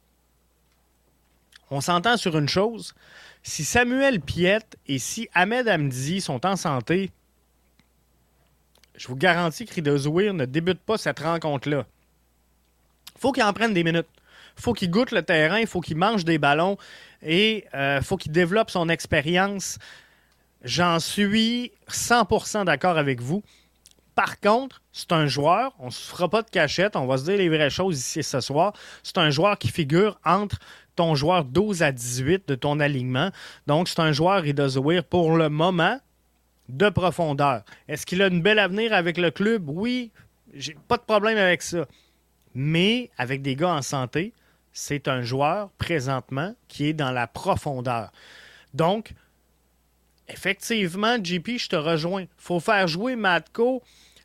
On 1.69 1.81
s'entend 1.81 2.15
sur 2.15 2.37
une 2.37 2.47
chose. 2.47 2.95
Si 3.43 3.65
Samuel 3.65 4.21
Piette 4.21 4.77
et 4.87 4.97
si 4.97 5.27
Ahmed 5.33 5.67
Hamdi 5.67 6.21
sont 6.21 6.45
en 6.45 6.55
santé, 6.55 7.11
je 8.95 9.09
vous 9.09 9.17
garantis 9.17 9.65
que 9.65 9.73
Rido 9.73 9.97
ne 10.31 10.45
débute 10.45 10.79
pas 10.79 10.97
cette 10.97 11.19
rencontre-là. 11.19 11.85
faut 13.19 13.33
qu'il 13.33 13.43
en 13.43 13.51
prenne 13.51 13.73
des 13.73 13.83
minutes. 13.83 14.07
faut 14.55 14.73
qu'il 14.73 14.89
goûte 14.89 15.11
le 15.11 15.23
terrain, 15.23 15.65
faut 15.65 15.81
qu'il 15.81 15.97
mange 15.97 16.23
des 16.23 16.37
ballons 16.37 16.77
et 17.21 17.65
il 17.73 17.77
euh, 17.77 18.01
faut 18.01 18.17
qu'il 18.17 18.31
développe 18.31 18.69
son 18.69 18.89
expérience. 18.89 19.77
J'en 20.63 20.99
suis 20.99 21.71
100% 21.89 22.65
d'accord 22.65 22.97
avec 22.97 23.21
vous. 23.21 23.43
Par 24.15 24.39
contre, 24.39 24.81
c'est 24.91 25.11
un 25.11 25.27
joueur, 25.27 25.75
on 25.77 25.87
ne 25.87 25.91
se 25.91 26.09
fera 26.09 26.27
pas 26.27 26.41
de 26.41 26.49
cachette, 26.49 26.95
on 26.95 27.05
va 27.05 27.17
se 27.17 27.25
dire 27.25 27.37
les 27.37 27.49
vraies 27.49 27.69
choses 27.69 27.99
ici 27.99 28.23
ce 28.23 28.41
soir. 28.41 28.73
C'est 29.03 29.19
un 29.19 29.29
joueur 29.29 29.59
qui 29.59 29.67
figure 29.67 30.19
entre 30.25 30.57
ton 30.95 31.13
joueur 31.13 31.45
12 31.45 31.83
à 31.83 31.91
18 31.91 32.47
de 32.47 32.55
ton 32.55 32.79
alignement. 32.79 33.29
Donc, 33.67 33.87
c'est 33.87 33.99
un 33.99 34.11
joueur, 34.11 34.41
Ridozouir, 34.41 35.03
pour 35.03 35.37
le 35.37 35.49
moment, 35.49 35.99
de 36.67 36.89
profondeur. 36.89 37.63
Est-ce 37.87 38.05
qu'il 38.05 38.21
a 38.21 38.27
une 38.27 38.41
belle 38.41 38.59
avenir 38.59 38.91
avec 38.93 39.17
le 39.17 39.29
club? 39.29 39.69
Oui, 39.69 40.11
j'ai 40.53 40.75
pas 40.87 40.97
de 40.97 41.03
problème 41.03 41.37
avec 41.37 41.61
ça. 41.61 41.85
Mais 42.55 43.11
avec 43.17 43.43
des 43.43 43.55
gars 43.55 43.75
en 43.75 43.81
santé, 43.83 44.33
c'est 44.77 45.07
un 45.07 45.23
joueur 45.23 45.71
présentement 45.79 46.53
qui 46.67 46.85
est 46.85 46.93
dans 46.93 47.09
la 47.09 47.25
profondeur. 47.25 48.11
Donc, 48.75 49.13
effectivement, 50.27 51.17
JP, 51.21 51.57
je 51.57 51.69
te 51.69 51.75
rejoins. 51.75 52.21
Il 52.21 52.27
faut 52.37 52.59
faire 52.59 52.87
jouer 52.87 53.15
Matko 53.15 53.81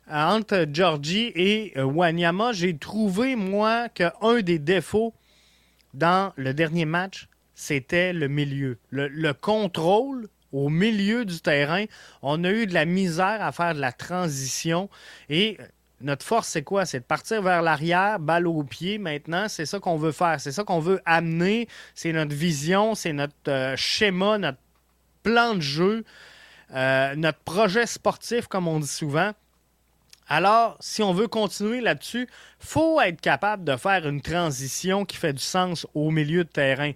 entre 0.07 0.67
Georgie 0.71 1.31
et 1.33 1.73
euh, 1.75 1.85
Wanyama. 1.85 2.53
J'ai 2.53 2.77
trouvé, 2.77 3.35
moi, 3.35 3.89
qu'un 3.89 4.11
des 4.43 4.59
défauts 4.59 5.15
dans 5.95 6.33
le 6.35 6.53
dernier 6.53 6.85
match, 6.85 7.27
c'était 7.55 8.13
le 8.13 8.27
milieu. 8.27 8.77
Le, 8.91 9.31
contrôle 9.31 10.27
au 10.51 10.69
milieu 10.69 11.25
du 11.25 11.41
terrain. 11.41 11.85
On 12.21 12.43
a 12.43 12.51
eu 12.51 12.67
de 12.67 12.75
la 12.75 12.85
misère 12.85 13.41
à 13.41 13.51
faire 13.51 13.73
de 13.73 13.81
la 13.81 13.91
transition. 13.91 14.87
Et 15.29 15.57
notre 16.03 16.25
force, 16.25 16.49
c'est 16.49 16.63
quoi? 16.63 16.85
C'est 16.85 16.99
de 16.99 17.05
partir 17.05 17.41
vers 17.41 17.61
l'arrière, 17.61 18.19
balle 18.19 18.47
au 18.47 18.63
pied. 18.63 18.97
Maintenant, 18.97 19.47
c'est 19.47 19.65
ça 19.65 19.79
qu'on 19.79 19.97
veut 19.97 20.11
faire. 20.11 20.39
C'est 20.39 20.51
ça 20.51 20.63
qu'on 20.63 20.79
veut 20.79 21.01
amener. 21.05 21.67
C'est 21.95 22.11
notre 22.11 22.35
vision, 22.35 22.93
c'est 22.93 23.13
notre 23.13 23.33
euh, 23.47 23.75
schéma, 23.77 24.37
notre 24.37 24.59
plan 25.23 25.55
de 25.55 25.61
jeu, 25.61 26.03
euh, 26.73 27.15
notre 27.15 27.39
projet 27.39 27.85
sportif, 27.85 28.47
comme 28.47 28.67
on 28.67 28.79
dit 28.79 28.87
souvent. 28.87 29.31
Alors, 30.27 30.77
si 30.79 31.01
on 31.03 31.13
veut 31.13 31.27
continuer 31.27 31.81
là-dessus, 31.81 32.27
faut 32.59 32.99
être 33.01 33.21
capable 33.21 33.63
de 33.63 33.75
faire 33.75 34.07
une 34.07 34.21
transition 34.21 35.05
qui 35.05 35.17
fait 35.17 35.33
du 35.33 35.43
sens 35.43 35.87
au 35.93 36.11
milieu 36.11 36.43
de 36.43 36.49
terrain. 36.49 36.91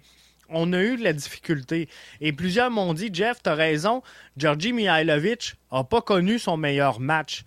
On 0.50 0.72
a 0.72 0.80
eu 0.80 0.96
de 0.96 1.04
la 1.04 1.12
difficulté. 1.12 1.88
Et 2.20 2.32
plusieurs 2.32 2.70
m'ont 2.70 2.94
dit, 2.94 3.10
Jeff, 3.12 3.42
tu 3.42 3.50
as 3.50 3.54
raison, 3.54 4.02
Georgi 4.36 4.72
Mihailovic 4.72 5.56
n'a 5.70 5.84
pas 5.84 6.00
connu 6.00 6.38
son 6.38 6.56
meilleur 6.56 7.00
match. 7.00 7.44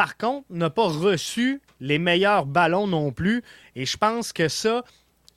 Par 0.00 0.16
contre, 0.16 0.46
n'a 0.48 0.70
pas 0.70 0.88
reçu 0.88 1.60
les 1.78 1.98
meilleurs 1.98 2.46
ballons 2.46 2.86
non 2.86 3.12
plus. 3.12 3.42
Et 3.76 3.84
je 3.84 3.98
pense 3.98 4.32
que 4.32 4.48
ça, 4.48 4.82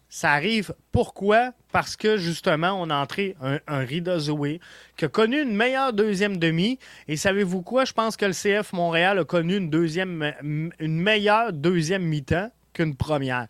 ça 0.08 0.32
arrive 0.32 0.74
pourquoi? 0.94 1.52
Parce 1.74 1.98
que 1.98 2.16
justement, 2.16 2.82
on 2.82 2.90
a 2.90 2.96
entré 2.96 3.36
un, 3.42 3.60
un 3.68 3.80
Rida 3.80 4.20
Zoé 4.20 4.62
qui 4.96 5.04
a 5.04 5.10
connu 5.10 5.42
une 5.42 5.54
meilleure 5.54 5.92
deuxième 5.92 6.38
demi. 6.38 6.80
Et 7.10 7.18
savez-vous 7.18 7.62
quoi? 7.62 7.84
Je 7.84 7.92
pense 7.92 8.16
que 8.16 8.24
le 8.24 8.32
CF 8.32 8.72
Montréal 8.72 9.20
a 9.20 9.26
connu 9.26 9.58
une, 9.58 9.70
deuxième, 9.70 10.34
une 10.42 10.98
meilleure 10.98 11.52
deuxième 11.52 12.04
mi-temps 12.04 12.50
qu'une 12.72 12.96
première. 12.96 13.48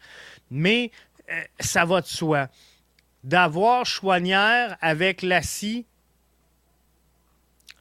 Mais 0.49 0.89
euh, 1.29 1.39
ça 1.59 1.85
va 1.85 2.01
de 2.01 2.07
soi. 2.07 2.47
D'avoir 3.23 3.85
Chouanière 3.85 4.77
avec 4.81 5.21
Lassie, 5.21 5.85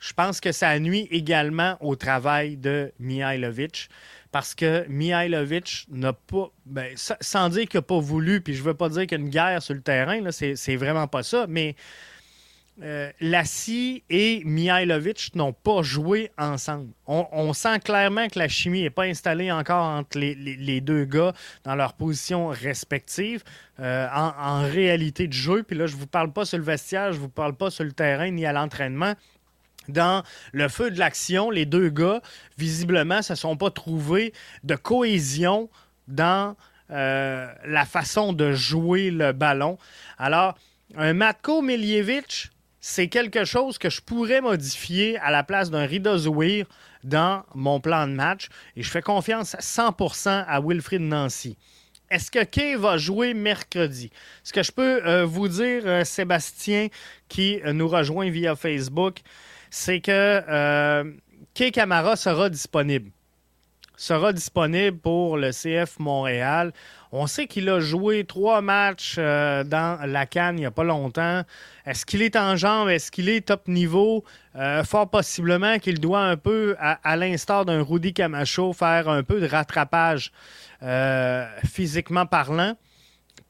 je 0.02 0.12
pense 0.12 0.40
que 0.40 0.50
ça 0.50 0.76
nuit 0.80 1.06
également 1.12 1.76
au 1.80 1.94
travail 1.94 2.56
de 2.56 2.92
Mihailovic 2.98 3.88
parce 4.32 4.54
que 4.54 4.84
Mihailovic 4.88 5.86
n'a 5.90 6.12
pas, 6.12 6.50
ben, 6.66 6.92
sans 6.96 7.48
dire 7.50 7.68
qu'il 7.68 7.78
n'a 7.78 7.82
pas 7.82 8.00
voulu, 8.00 8.40
puis 8.40 8.54
je 8.54 8.60
ne 8.60 8.64
veux 8.64 8.74
pas 8.74 8.88
dire 8.88 9.02
qu'il 9.02 9.12
y 9.12 9.20
a 9.20 9.24
une 9.24 9.30
guerre 9.30 9.62
sur 9.62 9.74
le 9.74 9.80
terrain, 9.80 10.20
c'est 10.32 10.76
vraiment 10.76 11.06
pas 11.06 11.22
ça, 11.22 11.46
mais 11.48 11.76
euh, 12.82 13.12
Lassie 13.20 14.02
et 14.10 14.42
Mihailovic 14.44 15.36
n'ont 15.36 15.52
pas 15.52 15.82
joué 15.82 16.32
ensemble. 16.36 16.88
On, 17.06 17.52
sent 17.52 17.78
clairement 17.80 18.26
que 18.26 18.38
la 18.38 18.48
chimie 18.48 18.82
n'est 18.82 18.90
pas 18.90 19.04
installée 19.04 19.52
encore 19.52 19.84
entre 19.84 20.18
les, 20.18 20.80
deux 20.80 21.04
gars 21.04 21.32
dans 21.62 21.76
leurs 21.76 21.92
positions 21.92 22.48
respectives 22.48 23.44
euh, 23.78 24.08
en, 24.12 24.32
en, 24.36 24.62
réalité 24.62 25.28
de 25.28 25.32
jeu. 25.34 25.62
Puis 25.62 25.76
là, 25.76 25.86
je 25.86 25.94
ne 25.94 26.00
vous 26.00 26.06
parle 26.06 26.32
pas 26.32 26.46
sur 26.46 26.58
le 26.58 26.64
vestiaire, 26.64 27.12
je 27.12 27.18
ne 27.18 27.22
vous 27.22 27.28
parle 27.28 27.54
pas 27.54 27.70
sur 27.70 27.84
le 27.84 27.92
terrain 27.92 28.30
ni 28.30 28.46
à 28.46 28.52
l'entraînement 28.52 29.14
dans 29.88 30.22
le 30.52 30.68
feu 30.68 30.90
de 30.90 30.98
l'action, 30.98 31.50
les 31.50 31.66
deux 31.66 31.88
gars, 31.88 32.20
visiblement, 32.58 33.18
ne 33.18 33.22
se 33.22 33.34
sont 33.34 33.56
pas 33.56 33.70
trouvés 33.70 34.32
de 34.64 34.74
cohésion 34.74 35.68
dans 36.08 36.56
euh, 36.90 37.50
la 37.64 37.84
façon 37.86 38.32
de 38.32 38.52
jouer 38.52 39.10
le 39.10 39.32
ballon. 39.32 39.78
Alors, 40.18 40.56
un 40.96 41.14
Matko 41.14 41.62
Miljevic, 41.62 42.50
c'est 42.80 43.08
quelque 43.08 43.44
chose 43.44 43.78
que 43.78 43.88
je 43.88 44.00
pourrais 44.02 44.40
modifier 44.40 45.18
à 45.18 45.30
la 45.30 45.42
place 45.42 45.70
d'un 45.70 45.86
Rida 45.86 46.18
Zouir 46.18 46.66
dans 47.02 47.44
mon 47.54 47.80
plan 47.80 48.06
de 48.06 48.12
match. 48.12 48.48
Et 48.76 48.82
je 48.82 48.90
fais 48.90 49.02
confiance 49.02 49.54
à 49.54 49.60
100% 49.60 50.44
à 50.46 50.60
Wilfried 50.60 51.00
Nancy. 51.00 51.56
Est-ce 52.10 52.30
que 52.30 52.44
Kay 52.44 52.74
va 52.74 52.98
jouer 52.98 53.32
mercredi? 53.32 54.10
Ce 54.44 54.52
que 54.52 54.62
je 54.62 54.70
peux 54.70 55.06
euh, 55.06 55.24
vous 55.24 55.48
dire, 55.48 55.82
euh, 55.86 56.04
Sébastien, 56.04 56.88
qui 57.28 57.58
nous 57.64 57.88
rejoint 57.88 58.28
via 58.28 58.54
Facebook, 58.54 59.20
c'est 59.72 60.00
que 60.00 60.10
euh, 60.12 61.10
Kay 61.54 61.70
Camara 61.72 62.14
sera 62.14 62.50
disponible. 62.50 63.10
Sera 63.96 64.34
disponible 64.34 64.98
pour 64.98 65.38
le 65.38 65.50
CF 65.50 65.98
Montréal. 65.98 66.72
On 67.10 67.26
sait 67.26 67.46
qu'il 67.46 67.70
a 67.70 67.80
joué 67.80 68.24
trois 68.24 68.60
matchs 68.60 69.16
euh, 69.16 69.64
dans 69.64 69.98
la 70.06 70.26
Cannes 70.26 70.58
il 70.58 70.60
n'y 70.60 70.66
a 70.66 70.70
pas 70.70 70.84
longtemps. 70.84 71.42
Est-ce 71.86 72.04
qu'il 72.04 72.20
est 72.20 72.36
en 72.36 72.54
jambe? 72.54 72.90
Est-ce 72.90 73.10
qu'il 73.10 73.30
est 73.30 73.46
top 73.46 73.66
niveau? 73.66 74.24
Euh, 74.56 74.84
fort 74.84 75.08
possiblement 75.08 75.78
qu'il 75.78 76.00
doit 76.00 76.20
un 76.20 76.36
peu, 76.36 76.76
à, 76.78 77.16
l'instar 77.16 77.64
d'un 77.64 77.82
Rudy 77.82 78.12
Camacho, 78.12 78.74
faire 78.74 79.08
un 79.08 79.22
peu 79.22 79.40
de 79.40 79.46
rattrapage 79.46 80.32
physiquement 81.64 82.26
parlant. 82.26 82.76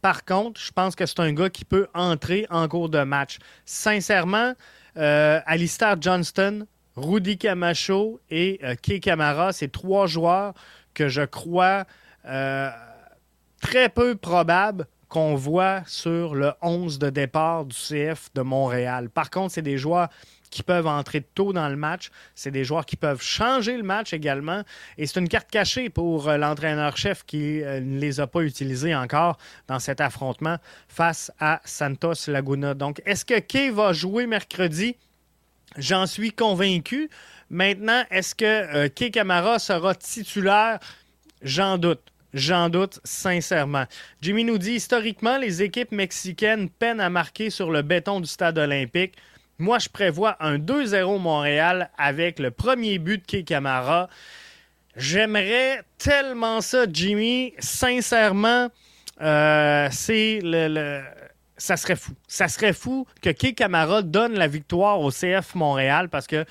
Par 0.02 0.24
contre, 0.24 0.61
je 0.61 0.70
pense 0.70 0.94
que 0.94 1.04
c'est 1.04 1.18
un 1.18 1.32
gars 1.32 1.50
qui 1.50 1.64
peut 1.64 1.88
entrer 1.94 2.46
en 2.50 2.68
cours 2.68 2.90
de 2.90 3.02
match. 3.02 3.38
Sincèrement, 3.64 4.52
euh, 4.96 5.40
Alistair 5.46 5.96
Johnston, 6.00 6.66
Rudy 6.96 7.38
Camacho 7.38 8.20
et 8.31 8.61
euh, 8.62 8.74
Kay 8.81 9.00
Camara, 9.00 9.52
c'est 9.52 9.72
trois 9.72 10.07
joueurs 10.07 10.55
que 10.94 11.09
je 11.09 11.22
crois 11.22 11.85
euh, 12.26 12.70
très 13.61 13.88
peu 13.88 14.14
probables 14.14 14.87
qu'on 15.09 15.35
voit 15.35 15.83
sur 15.87 16.35
le 16.35 16.52
11 16.62 16.98
de 16.98 17.11
départ 17.11 17.64
du 17.64 17.76
CF 17.76 18.31
de 18.35 18.42
Montréal. 18.42 19.11
Par 19.11 19.31
contre, 19.31 19.55
c'est 19.55 19.62
des 19.62 19.78
joueurs 19.78 20.09
qui 20.52 20.62
peuvent 20.62 20.86
entrer 20.86 21.22
tôt 21.22 21.52
dans 21.52 21.68
le 21.68 21.76
match. 21.76 22.10
C'est 22.36 22.52
des 22.52 22.64
joueurs 22.64 22.86
qui 22.86 22.96
peuvent 22.96 23.22
changer 23.22 23.76
le 23.76 23.82
match 23.82 24.12
également. 24.12 24.62
Et 24.98 25.06
c'est 25.06 25.18
une 25.18 25.28
carte 25.28 25.50
cachée 25.50 25.90
pour 25.90 26.30
l'entraîneur-chef 26.30 27.24
qui 27.24 27.62
ne 27.64 27.98
les 27.98 28.20
a 28.20 28.28
pas 28.28 28.42
utilisés 28.42 28.94
encore 28.94 29.38
dans 29.66 29.80
cet 29.80 30.00
affrontement 30.00 30.58
face 30.88 31.32
à 31.40 31.60
Santos 31.64 32.28
Laguna. 32.28 32.74
Donc, 32.74 33.02
est-ce 33.06 33.24
que 33.24 33.38
Kay 33.40 33.70
va 33.70 33.92
jouer 33.92 34.26
mercredi? 34.26 34.96
J'en 35.76 36.06
suis 36.06 36.32
convaincu. 36.32 37.08
Maintenant, 37.50 38.04
est-ce 38.10 38.34
que 38.34 38.44
euh, 38.44 38.88
Kay 38.88 39.10
Camara 39.10 39.58
sera 39.58 39.94
titulaire? 39.94 40.78
J'en 41.42 41.78
doute. 41.78 42.00
J'en 42.34 42.70
doute 42.70 42.98
sincèrement. 43.04 43.84
Jimmy 44.22 44.44
nous 44.44 44.56
dit 44.56 44.72
historiquement, 44.72 45.36
les 45.36 45.62
équipes 45.62 45.92
mexicaines 45.92 46.70
peinent 46.70 47.00
à 47.00 47.10
marquer 47.10 47.50
sur 47.50 47.70
le 47.70 47.82
béton 47.82 48.20
du 48.20 48.26
stade 48.26 48.56
olympique. 48.58 49.16
Moi, 49.62 49.79
je 49.79 49.88
prévois 49.88 50.37
un 50.40 50.59
2-0 50.59 51.20
Montréal 51.20 51.88
avec 51.96 52.40
le 52.40 52.51
premier 52.51 52.98
but 52.98 53.18
de 53.18 53.27
Kay 53.27 53.44
Camara. 53.44 54.09
J'aimerais 54.96 55.83
tellement 55.98 56.61
ça, 56.61 56.87
Jimmy. 56.92 57.55
Sincèrement, 57.61 58.71
euh, 59.21 59.87
c'est 59.92 60.40
le, 60.42 61.00
ça 61.56 61.77
serait 61.77 61.94
fou. 61.94 62.10
Ça 62.27 62.48
serait 62.48 62.73
fou 62.73 63.06
que 63.21 63.31
Kay 63.31 63.54
Camara 63.54 64.02
donne 64.02 64.35
la 64.35 64.48
victoire 64.48 65.00
au 65.00 65.13
CF 65.13 65.54
Montréal 65.54 66.08
parce 66.08 66.27
que, 66.27 66.35
euh, 66.35 66.44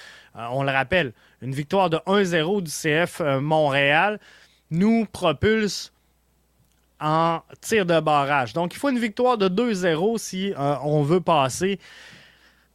on 0.52 0.64
le 0.64 0.72
rappelle, 0.72 1.12
une 1.42 1.54
victoire 1.54 1.90
de 1.90 1.98
1-0 2.08 2.62
du 2.62 2.72
CF 2.72 3.20
euh, 3.20 3.42
Montréal 3.42 4.22
nous 4.70 5.06
propulse 5.06 5.92
en 7.02 7.42
tir 7.60 7.86
de 7.86 8.00
barrage. 8.00 8.54
Donc, 8.54 8.74
il 8.74 8.78
faut 8.78 8.88
une 8.88 9.00
victoire 9.00 9.38
de 9.38 9.50
2-0 9.50 10.18
si 10.18 10.54
on 10.56 11.02
veut 11.04 11.20
passer. 11.20 11.78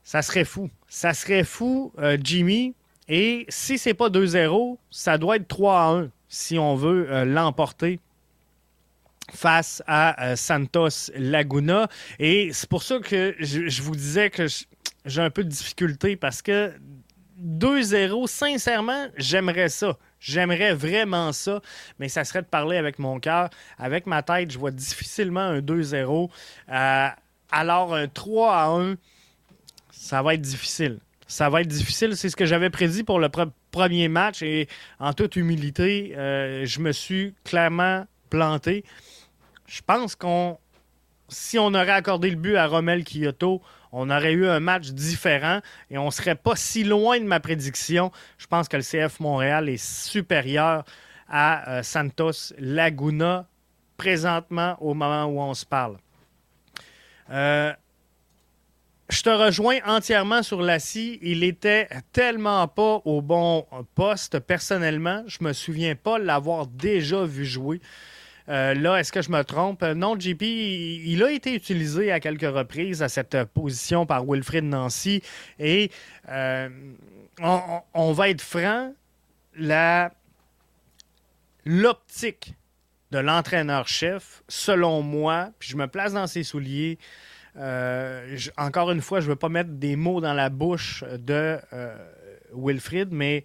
Ça 0.07 0.23
serait 0.23 0.45
fou. 0.45 0.71
Ça 0.87 1.15
serait 1.15 1.43
fou, 1.43 1.93
euh, 1.99 2.17
Jimmy. 2.23 2.77
Et 3.09 3.45
si 3.49 3.77
c'est 3.77 3.93
pas 3.93 4.09
2-0, 4.09 4.79
ça 4.89 5.19
doit 5.19 5.35
être 5.35 5.49
3-1. 5.49 6.11
si 6.29 6.61
on 6.61 6.77
veut, 6.77 7.25
l'emporter 7.25 7.99
face 9.35 9.83
à 9.89 10.37
Santos 10.37 11.11
Laguna. 11.17 11.89
Et 12.21 12.51
c'est 12.53 12.69
pour 12.69 12.85
ça 12.85 13.01
que 13.01 13.35
je, 13.41 13.83
vous 13.83 13.97
disais 13.97 14.31
que 14.31 14.47
j'ai 15.05 15.23
un 15.23 15.31
peu 15.31 15.43
de 15.43 15.49
difficulté 15.49 16.15
parce 16.15 16.41
que 16.41 16.73
2-0, 17.43 18.29
sincèrement, 18.29 19.09
j'aimerais 19.17 19.69
ça. 19.69 19.99
J'aimerais 20.21 20.73
vraiment 20.73 21.33
ça, 21.33 21.61
mais 21.99 22.09
ça 22.09 22.23
serait 22.23 22.43
de 22.43 22.47
parler 22.47 22.77
avec 22.77 23.01
mon 23.01 23.19
cœur. 23.19 23.51
Avec 23.77 24.07
ma 24.07 24.23
tête, 24.23 24.53
je 24.53 24.59
vois 24.59 24.71
difficilement 24.71 25.41
un 25.41 25.59
2-0. 25.59 26.31
Euh, 26.69 27.09
alors, 27.51 27.95
un 27.95 28.07
3 28.07 28.55
à 28.55 28.67
1, 28.67 28.97
ça 30.07 30.23
va 30.23 30.35
être 30.35 30.41
difficile. 30.41 31.01
Ça 31.27 31.51
va 31.51 31.63
être 31.63 31.69
difficile. 31.69 32.17
C'est 32.17 32.31
ce 32.31 32.37
que 32.37 32.47
j'avais 32.47 32.71
prédit 32.71 33.03
pour 33.03 33.19
le 33.19 33.29
premier 33.73 34.09
match 34.09 34.41
et 34.43 34.69
en 35.01 35.13
toute 35.13 35.35
humilité, 35.35 36.15
euh, 36.17 36.65
je 36.65 36.79
me 36.79 36.93
suis 36.93 37.35
clairement 37.45 38.07
planté. 38.31 38.85
Je 39.67 39.81
pense 39.85 40.15
qu'on, 40.15 40.59
si 41.29 41.59
on 41.59 41.75
aurait 41.75 41.91
accordé 41.91 42.31
le 42.31 42.37
but 42.37 42.55
à 42.55 42.69
Romel 42.69 43.03
Kyoto, 43.03 43.61
on 43.91 44.09
aurait 44.11 44.33
eu 44.33 44.47
un 44.47 44.61
match 44.61 44.91
différent 44.91 45.61
et 45.91 45.99
on 45.99 46.07
ne 46.07 46.11
serait 46.11 46.37
pas 46.37 46.55
si 46.55 46.85
loin 46.85 47.19
de 47.19 47.25
ma 47.25 47.41
prédiction. 47.41 48.13
Je 48.39 48.47
pense 48.47 48.69
que 48.69 48.77
le 48.77 48.85
CF 48.85 49.19
Montréal 49.19 49.69
est 49.69 49.85
supérieur 49.85 50.85
à 51.29 51.79
euh, 51.79 51.83
Santos 51.83 52.55
Laguna 52.59 53.49
présentement 53.97 54.77
au 54.81 54.95
moment 54.95 55.25
où 55.25 55.41
on 55.41 55.55
se 55.55 55.67
parle. 55.67 55.97
Euh, 57.31 57.73
je 59.09 59.23
te 59.23 59.31
rejoins 59.31 59.79
entièrement 59.87 60.43
sur 60.43 60.63
Lassie. 60.63 61.19
Il 61.23 61.45
était 61.45 61.89
tellement 62.13 62.67
pas 62.67 63.03
au 63.05 63.23
bon 63.23 63.67
poste. 63.95 64.41
Personnellement, 64.41 65.23
je 65.27 65.39
me 65.43 65.53
souviens 65.53 65.95
pas 65.95 66.19
l'avoir 66.19 66.67
déjà 66.67 67.25
vu 67.25 67.45
jouer. 67.45 67.81
Euh, 68.49 68.75
là, 68.75 68.99
est-ce 68.99 69.13
que 69.13 69.23
je 69.23 69.31
me 69.31 69.43
trompe? 69.43 69.83
Non, 69.83 70.19
JP, 70.19 70.43
il, 70.43 71.23
a 71.23 71.31
été 71.31 71.55
utilisé 71.55 72.13
à 72.13 72.21
quelques 72.21 72.43
reprises 72.43 73.03
à 73.03 73.09
cette 73.09 73.45
position 73.45 74.07
par 74.07 74.25
Wilfrid 74.25 74.65
Nancy. 74.65 75.23
Et 75.59 75.91
euh, 76.29 76.69
on, 77.41 78.13
va 78.13 78.29
être 78.31 78.41
franc, 78.41 78.93
l'optique 81.65 82.55
de 83.11 83.19
l'entraîneur-chef, 83.19 84.43
selon 84.49 85.03
moi, 85.03 85.51
puis 85.59 85.71
je 85.71 85.77
me 85.77 85.87
place 85.87 86.13
dans 86.13 86.27
ses 86.27 86.43
souliers. 86.43 86.99
Euh, 87.59 88.37
encore 88.59 88.91
une 88.91 89.01
fois, 89.01 89.21
je 89.21 89.27
ne 89.27 89.31
veux 89.31 89.37
pas 89.37 89.49
mettre 89.49 89.71
des 89.71 89.97
mots 89.97 90.21
dans 90.21 90.35
la 90.35 90.51
bouche 90.51 91.05
de 91.19 91.59
Wilfrid, 92.53 93.09
mais 93.11 93.45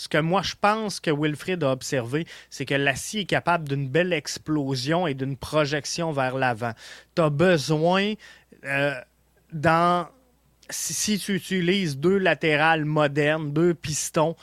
ce 0.00 0.08
que 0.08 0.18
moi 0.18 0.40
je 0.42 0.54
pense 0.58 1.00
que 1.00 1.10
Wilfrid 1.10 1.62
a 1.62 1.72
observé, 1.72 2.26
c'est 2.48 2.64
que 2.64 2.74
l'acier 2.74 3.22
est 3.22 3.26
capable 3.26 3.68
d'une 3.68 3.88
belle 3.88 4.14
explosion 4.14 5.06
et 5.06 5.12
d'une 5.12 5.36
projection 5.36 6.10
vers 6.12 6.36
l'avant. 6.36 6.72
Tu 7.14 7.22
as 7.22 7.30
besoin, 7.30 8.14
euh, 8.64 8.94
dans, 9.52 10.08
si, 10.70 11.18
tu 11.18 11.34
utilises 11.34 11.98
deux 11.98 12.16
latérales 12.16 12.86
modernes, 12.86 13.52
deux 13.52 13.74
pistons, 13.74 14.36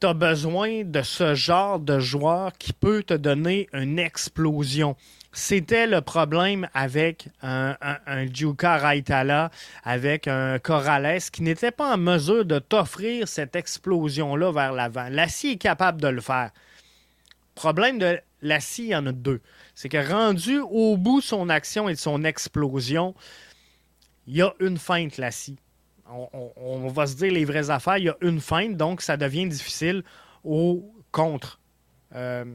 tu 0.00 0.06
as 0.08 0.14
besoin 0.14 0.82
de 0.84 1.02
ce 1.02 1.34
genre 1.34 1.78
de 1.78 2.00
joueur 2.00 2.52
qui 2.58 2.72
peut 2.72 3.02
te 3.02 3.14
donner 3.14 3.68
une 3.72 3.98
explosion. 4.00 4.96
C'était 5.32 5.86
le 5.86 6.00
problème 6.00 6.68
avec 6.72 7.28
un, 7.42 7.76
un, 7.80 8.26
Raitala, 8.62 9.50
avec 9.84 10.26
un 10.26 10.58
Corrales 10.58 11.20
qui 11.30 11.42
n'était 11.42 11.70
pas 11.70 11.94
en 11.94 11.98
mesure 11.98 12.44
de 12.44 12.58
t'offrir 12.58 13.28
cette 13.28 13.54
explosion-là 13.54 14.52
vers 14.52 14.72
l'avant. 14.72 15.08
L'acier 15.10 15.52
est 15.52 15.58
capable 15.58 16.00
de 16.00 16.08
le 16.08 16.22
faire. 16.22 16.50
Problème 17.54 17.98
de 17.98 18.18
l'acier, 18.40 18.86
il 18.86 18.90
y 18.90 18.96
en 18.96 19.06
a 19.06 19.12
deux. 19.12 19.40
C'est 19.74 19.88
que 19.88 20.12
rendu 20.12 20.60
au 20.60 20.96
bout 20.96 21.20
de 21.20 21.26
son 21.26 21.50
action 21.50 21.88
et 21.88 21.94
de 21.94 21.98
son 21.98 22.24
explosion, 22.24 23.14
il 24.26 24.36
y 24.36 24.42
a 24.42 24.54
une 24.60 24.78
feinte, 24.78 25.18
l'acier. 25.18 25.56
On, 26.10 26.88
va 26.88 27.06
se 27.06 27.16
dire 27.16 27.32
les 27.32 27.44
vraies 27.44 27.68
affaires, 27.68 27.98
il 27.98 28.04
y 28.04 28.08
a 28.08 28.16
une 28.22 28.40
feinte, 28.40 28.76
donc 28.76 29.02
ça 29.02 29.18
devient 29.18 29.46
difficile 29.46 30.02
au 30.42 30.90
contre. 31.12 31.60
Euh, 32.14 32.46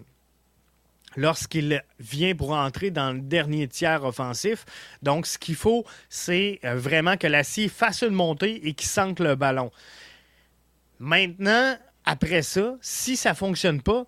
lorsqu'il 1.15 1.83
vient 1.99 2.35
pour 2.35 2.51
entrer 2.51 2.91
dans 2.91 3.11
le 3.11 3.21
dernier 3.21 3.67
tiers 3.67 4.03
offensif. 4.03 4.65
Donc, 5.01 5.25
ce 5.25 5.37
qu'il 5.37 5.55
faut, 5.55 5.85
c'est 6.09 6.59
euh, 6.65 6.75
vraiment 6.75 7.17
que 7.17 7.27
l'acier 7.27 7.67
fasse 7.67 8.01
une 8.01 8.13
montée 8.13 8.67
et 8.67 8.73
qu'il 8.73 8.89
sente 8.89 9.19
le 9.19 9.35
ballon. 9.35 9.71
Maintenant, 10.99 11.77
après 12.05 12.41
ça, 12.41 12.75
si 12.81 13.15
ça 13.15 13.31
ne 13.31 13.35
fonctionne 13.35 13.81
pas, 13.81 14.05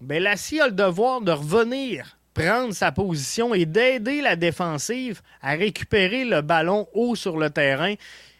ben, 0.00 0.22
l'acier 0.22 0.60
a 0.60 0.66
le 0.66 0.72
devoir 0.72 1.20
de 1.20 1.32
revenir 1.32 2.18
prendre 2.34 2.72
sa 2.72 2.92
position 2.92 3.54
et 3.54 3.66
d'aider 3.66 4.20
la 4.20 4.36
défensive 4.36 5.20
à 5.42 5.52
récupérer 5.52 6.24
le 6.24 6.40
ballon 6.40 6.88
haut 6.94 7.14
sur 7.14 7.36
le 7.36 7.50
terrain. 7.50 7.94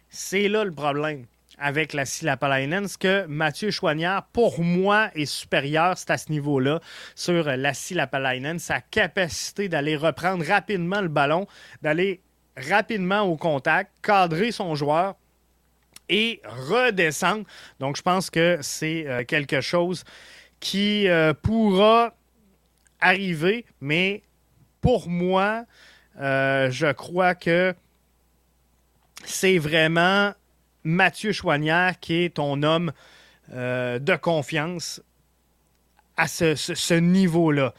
C'est 0.09 0.49
là 0.49 0.65
le 0.65 0.73
problème 0.73 1.27
avec 1.59 1.93
la 1.93 2.05
Silapalainen. 2.05 2.89
Ce 2.89 2.99
que 2.99 3.27
Mathieu 3.27 3.71
Chouanière, 3.71 4.25
pour 4.33 4.61
moi, 4.61 5.11
est 5.15 5.27
supérieur, 5.27 5.97
c'est 5.97 6.11
à 6.11 6.19
ce 6.19 6.31
niveau-là, 6.31 6.81
sur 7.15 7.45
la 7.45 7.75
Silapalainen. 7.75 8.59
Sa 8.59 8.81
capacité 8.81 9.69
d'aller 9.69 9.97
reprendre 9.97 10.45
rapidement 10.45 11.01
le 11.01 11.09
ballon, 11.09 11.47
d'aller 11.83 12.21
rapidement 12.57 13.23
au 13.23 13.37
contact, 13.37 13.93
cadrer 14.03 14.53
son 14.53 14.75
joueur 14.75 15.17
et 16.09 16.41
redescendre. 16.45 17.45
Donc, 17.81 17.97
je 17.97 18.03
pense 18.03 18.31
que 18.31 18.59
c'est 18.61 19.07
euh, 19.07 19.25
quelque 19.25 19.61
chose 19.61 20.05
qui 20.61 21.09
euh, 21.09 21.33
pourra 21.35 22.15
arriver, 23.01 23.65
mais 23.81 24.23
pour 24.81 25.09
moi, 25.09 25.65
euh, 26.21 26.71
je 26.71 26.93
crois 26.93 27.35
que 27.35 27.75
c'est 29.25 29.59
vraiment 29.59 30.33
Mathieu 30.85 31.33
Chouanière, 31.33 31.99
qui 32.01 32.25
est 32.25 32.35
ton 32.35 32.63
homme 32.63 32.93
euh, 33.53 33.99
de 33.99 34.17
confiance 34.17 35.03
à 36.17 36.27
ce, 36.29 36.95
niveau-là. 36.95 37.75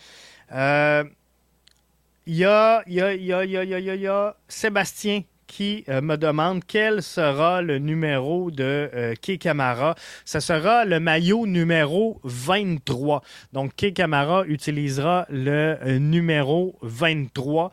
Il 2.25 2.35
y, 2.37 2.45
a, 2.45 4.35
Sébastien 4.47 5.23
qui 5.47 5.83
euh, 5.89 6.01
me 6.01 6.15
demande 6.15 6.63
quel 6.65 7.03
sera 7.03 7.61
le 7.61 7.77
numéro 7.77 8.49
de 8.49 8.89
euh, 8.93 9.13
Kay 9.21 9.37
Camara. 9.37 9.93
Ce 10.25 10.39
sera 10.39 10.85
le 10.85 10.99
maillot 10.99 11.45
numéro 11.45 12.19
23. 12.23 13.21
Donc, 13.51 13.75
Kay 13.75 13.93
Camara 13.93 14.45
utilisera 14.47 15.27
le 15.29 15.99
numéro 15.99 16.75
23. 16.81 17.71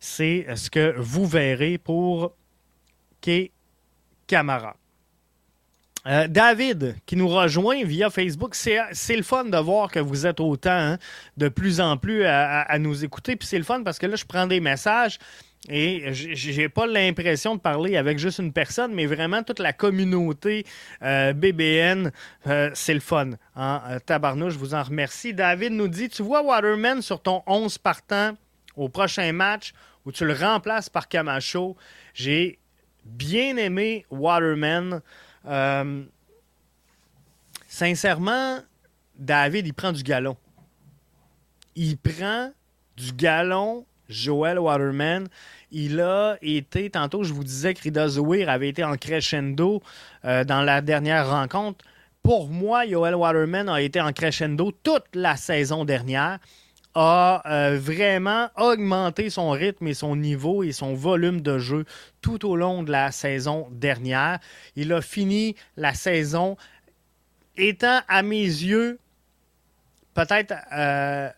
C'est 0.00 0.46
ce 0.56 0.70
que 0.70 0.94
vous 0.98 1.26
verrez 1.26 1.78
pour 1.78 2.34
Kay 3.20 3.52
Camara. 4.30 4.76
Euh, 6.06 6.28
David, 6.28 6.94
qui 7.04 7.16
nous 7.16 7.26
rejoint 7.26 7.82
via 7.82 8.10
Facebook, 8.10 8.54
c'est 8.54 9.16
le 9.16 9.22
fun 9.24 9.44
de 9.44 9.58
voir 9.58 9.90
que 9.90 9.98
vous 9.98 10.24
êtes 10.24 10.38
autant 10.38 10.70
hein, 10.70 10.98
de 11.36 11.48
plus 11.48 11.80
en 11.80 11.96
plus 11.96 12.24
à, 12.24 12.78
nous 12.78 13.04
écouter. 13.04 13.34
Puis 13.34 13.48
c'est 13.48 13.58
le 13.58 13.64
fun 13.64 13.82
parce 13.82 13.98
que 13.98 14.06
là, 14.06 14.14
je 14.14 14.24
prends 14.24 14.46
des 14.46 14.60
messages 14.60 15.18
et 15.68 16.10
j'ai 16.12 16.68
pas 16.68 16.86
l'impression 16.86 17.56
de 17.56 17.60
parler 17.60 17.96
avec 17.96 18.20
juste 18.20 18.38
une 18.38 18.52
personne, 18.52 18.94
mais 18.94 19.06
vraiment 19.06 19.42
toute 19.42 19.58
la 19.58 19.72
communauté 19.72 20.64
euh, 21.02 21.32
BBN, 21.32 22.12
euh, 22.46 22.70
c'est 22.72 22.94
le 22.94 23.00
fun. 23.00 23.30
Hein? 23.56 23.98
Tabarnouche, 24.06 24.54
je 24.54 24.58
vous 24.58 24.74
en 24.74 24.84
remercie. 24.84 25.34
David 25.34 25.72
nous 25.72 25.88
dit 25.88 26.08
Tu 26.08 26.22
vois 26.22 26.42
Waterman 26.42 27.02
sur 27.02 27.20
ton 27.20 27.42
11 27.48 27.78
partant 27.78 28.36
au 28.76 28.88
prochain 28.88 29.32
match 29.32 29.72
où 30.06 30.12
tu 30.12 30.24
le 30.24 30.34
remplaces 30.34 30.88
par 30.88 31.08
Camacho? 31.08 31.76
J'ai 32.14 32.59
bien 33.10 33.56
aimé 33.56 34.06
Waterman. 34.10 35.00
Euh, 35.46 36.04
sincèrement, 37.68 38.58
David, 39.18 39.66
il 39.66 39.74
prend 39.74 39.92
du 39.92 40.02
galon. 40.02 40.36
Il 41.76 41.98
prend 41.98 42.50
du 42.96 43.12
galon, 43.12 43.86
Joel 44.08 44.58
Waterman. 44.58 45.28
Il 45.70 46.00
a 46.00 46.36
été, 46.42 46.90
tantôt 46.90 47.22
je 47.22 47.32
vous 47.32 47.44
disais 47.44 47.74
que 47.74 47.82
Rida 47.82 48.08
Zouir 48.08 48.48
avait 48.48 48.68
été 48.68 48.82
en 48.84 48.96
crescendo 48.96 49.82
euh, 50.24 50.44
dans 50.44 50.62
la 50.62 50.80
dernière 50.80 51.30
rencontre. 51.30 51.84
Pour 52.22 52.48
moi, 52.48 52.86
Joel 52.86 53.14
Waterman 53.14 53.68
a 53.68 53.80
été 53.80 54.00
en 54.00 54.12
crescendo 54.12 54.72
toute 54.82 55.06
la 55.14 55.36
saison 55.36 55.84
dernière 55.84 56.38
a 56.94 57.42
euh, 57.46 57.78
vraiment 57.78 58.48
augmenté 58.56 59.30
son 59.30 59.50
rythme 59.50 59.86
et 59.86 59.94
son 59.94 60.16
niveau 60.16 60.62
et 60.62 60.72
son 60.72 60.94
volume 60.94 61.40
de 61.40 61.58
jeu 61.58 61.84
tout 62.20 62.46
au 62.46 62.56
long 62.56 62.82
de 62.82 62.90
la 62.90 63.12
saison 63.12 63.68
dernière. 63.70 64.40
Il 64.76 64.92
a 64.92 65.00
fini 65.00 65.54
la 65.76 65.94
saison 65.94 66.56
étant 67.56 68.00
à 68.08 68.22
mes 68.22 68.42
yeux 68.42 68.98
peut-être 70.14 70.54
euh, 70.72 71.30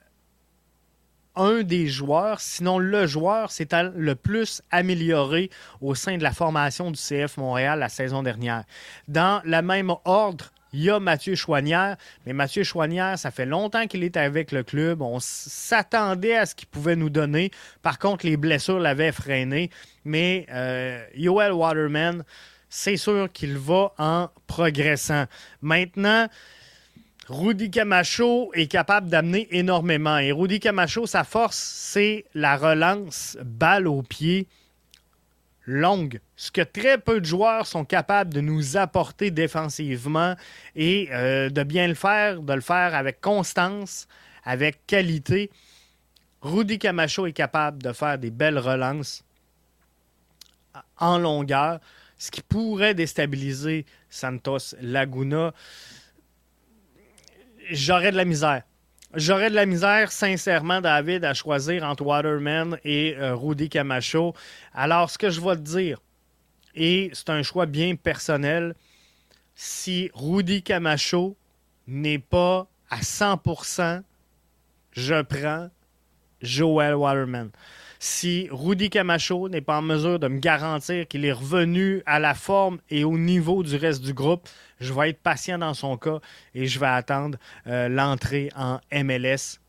un 1.34 1.62
des 1.62 1.86
joueurs, 1.86 2.40
sinon 2.40 2.78
le 2.78 3.06
joueur, 3.06 3.50
c'est 3.50 3.72
le 3.72 4.14
plus 4.14 4.62
amélioré 4.70 5.50
au 5.80 5.94
sein 5.94 6.16
de 6.16 6.22
la 6.22 6.32
formation 6.32 6.90
du 6.90 6.98
CF 6.98 7.36
Montréal 7.36 7.78
la 7.78 7.88
saison 7.88 8.22
dernière. 8.22 8.64
Dans 9.08 9.42
le 9.44 9.60
même 9.62 9.92
ordre, 10.04 10.52
il 10.72 10.82
y 10.82 10.90
a 10.90 10.98
Mathieu 11.00 11.34
Chouanière. 11.34 11.96
Mais 12.26 12.32
Mathieu 12.32 12.64
Chouanière, 12.64 13.18
ça 13.18 13.30
fait 13.30 13.46
longtemps 13.46 13.86
qu'il 13.86 14.04
est 14.04 14.16
avec 14.16 14.52
le 14.52 14.62
club. 14.62 15.02
On 15.02 15.18
s'attendait 15.20 16.36
à 16.36 16.46
ce 16.46 16.54
qu'il 16.54 16.68
pouvait 16.68 16.96
nous 16.96 17.10
donner. 17.10 17.50
Par 17.82 17.98
contre, 17.98 18.26
les 18.26 18.36
blessures 18.36 18.80
l'avaient 18.80 19.12
freiné. 19.12 19.70
Mais 20.04 20.46
euh, 20.50 21.04
Yoel 21.14 21.52
Waterman, 21.52 22.24
c'est 22.68 22.96
sûr 22.96 23.30
qu'il 23.32 23.58
va 23.58 23.92
en 23.98 24.28
progressant. 24.46 25.26
Maintenant, 25.60 26.28
Rudy 27.28 27.70
Camacho 27.70 28.50
est 28.54 28.66
capable 28.66 29.08
d'amener 29.08 29.46
énormément. 29.50 30.18
Et 30.18 30.32
Rudy 30.32 30.58
Camacho, 30.58 31.06
sa 31.06 31.24
force, 31.24 31.56
c'est 31.56 32.24
la 32.34 32.56
relance 32.56 33.36
balle 33.44 33.86
au 33.86 34.02
pied 34.02 34.48
longue, 35.66 36.20
ce 36.36 36.50
que 36.50 36.60
très 36.60 36.98
peu 36.98 37.20
de 37.20 37.26
joueurs 37.26 37.66
sont 37.66 37.84
capables 37.84 38.32
de 38.32 38.40
nous 38.40 38.76
apporter 38.76 39.30
défensivement 39.30 40.34
et 40.74 41.08
euh, 41.12 41.50
de 41.50 41.62
bien 41.62 41.86
le 41.86 41.94
faire, 41.94 42.40
de 42.40 42.52
le 42.52 42.60
faire 42.60 42.94
avec 42.94 43.20
constance, 43.20 44.08
avec 44.44 44.86
qualité. 44.86 45.50
Rudy 46.40 46.78
Camacho 46.78 47.26
est 47.26 47.32
capable 47.32 47.82
de 47.82 47.92
faire 47.92 48.18
des 48.18 48.30
belles 48.30 48.58
relances 48.58 49.24
en 50.98 51.18
longueur, 51.18 51.80
ce 52.18 52.30
qui 52.30 52.42
pourrait 52.42 52.94
déstabiliser 52.94 53.86
Santos 54.08 54.74
Laguna. 54.80 55.52
J'aurais 57.70 58.10
de 58.10 58.16
la 58.16 58.24
misère. 58.24 58.62
J'aurais 59.14 59.50
de 59.50 59.54
la 59.54 59.66
misère, 59.66 60.10
sincèrement, 60.10 60.80
David, 60.80 61.24
à 61.24 61.34
choisir 61.34 61.84
entre 61.84 62.02
Waterman 62.02 62.78
et 62.82 63.14
euh, 63.18 63.34
Rudy 63.34 63.68
Camacho. 63.68 64.34
Alors, 64.72 65.10
ce 65.10 65.18
que 65.18 65.28
je 65.28 65.38
vais 65.38 65.56
te 65.56 65.60
dire, 65.60 65.98
et 66.74 67.10
c'est 67.12 67.28
un 67.28 67.42
choix 67.42 67.66
bien 67.66 67.94
personnel, 67.94 68.74
si 69.54 70.10
Rudy 70.14 70.62
Camacho 70.62 71.36
n'est 71.86 72.18
pas 72.18 72.66
à 72.88 73.00
100%, 73.00 74.02
je 74.92 75.20
prends 75.20 75.68
Joel 76.40 76.94
Waterman 76.94 77.50
si 78.02 78.48
Rudy 78.50 78.90
Camacho 78.90 79.48
n'est 79.48 79.60
pas 79.60 79.78
en 79.78 79.82
mesure 79.82 80.18
de 80.18 80.26
me 80.26 80.40
garantir 80.40 81.06
qu'il 81.06 81.24
est 81.24 81.30
revenu 81.30 82.02
à 82.04 82.18
la 82.18 82.34
forme 82.34 82.80
et 82.90 83.04
au 83.04 83.16
niveau 83.16 83.62
du 83.62 83.76
reste 83.76 84.02
du 84.02 84.12
groupe, 84.12 84.48
je 84.80 84.92
vais 84.92 85.10
être 85.10 85.20
patient 85.20 85.56
dans 85.56 85.72
son 85.72 85.96
cas 85.96 86.18
et 86.52 86.66
je 86.66 86.80
vais 86.80 86.88
attendre 86.88 87.38
euh, 87.68 87.88
l'entrée 87.88 88.50
en 88.56 88.80
MLS 88.92 89.60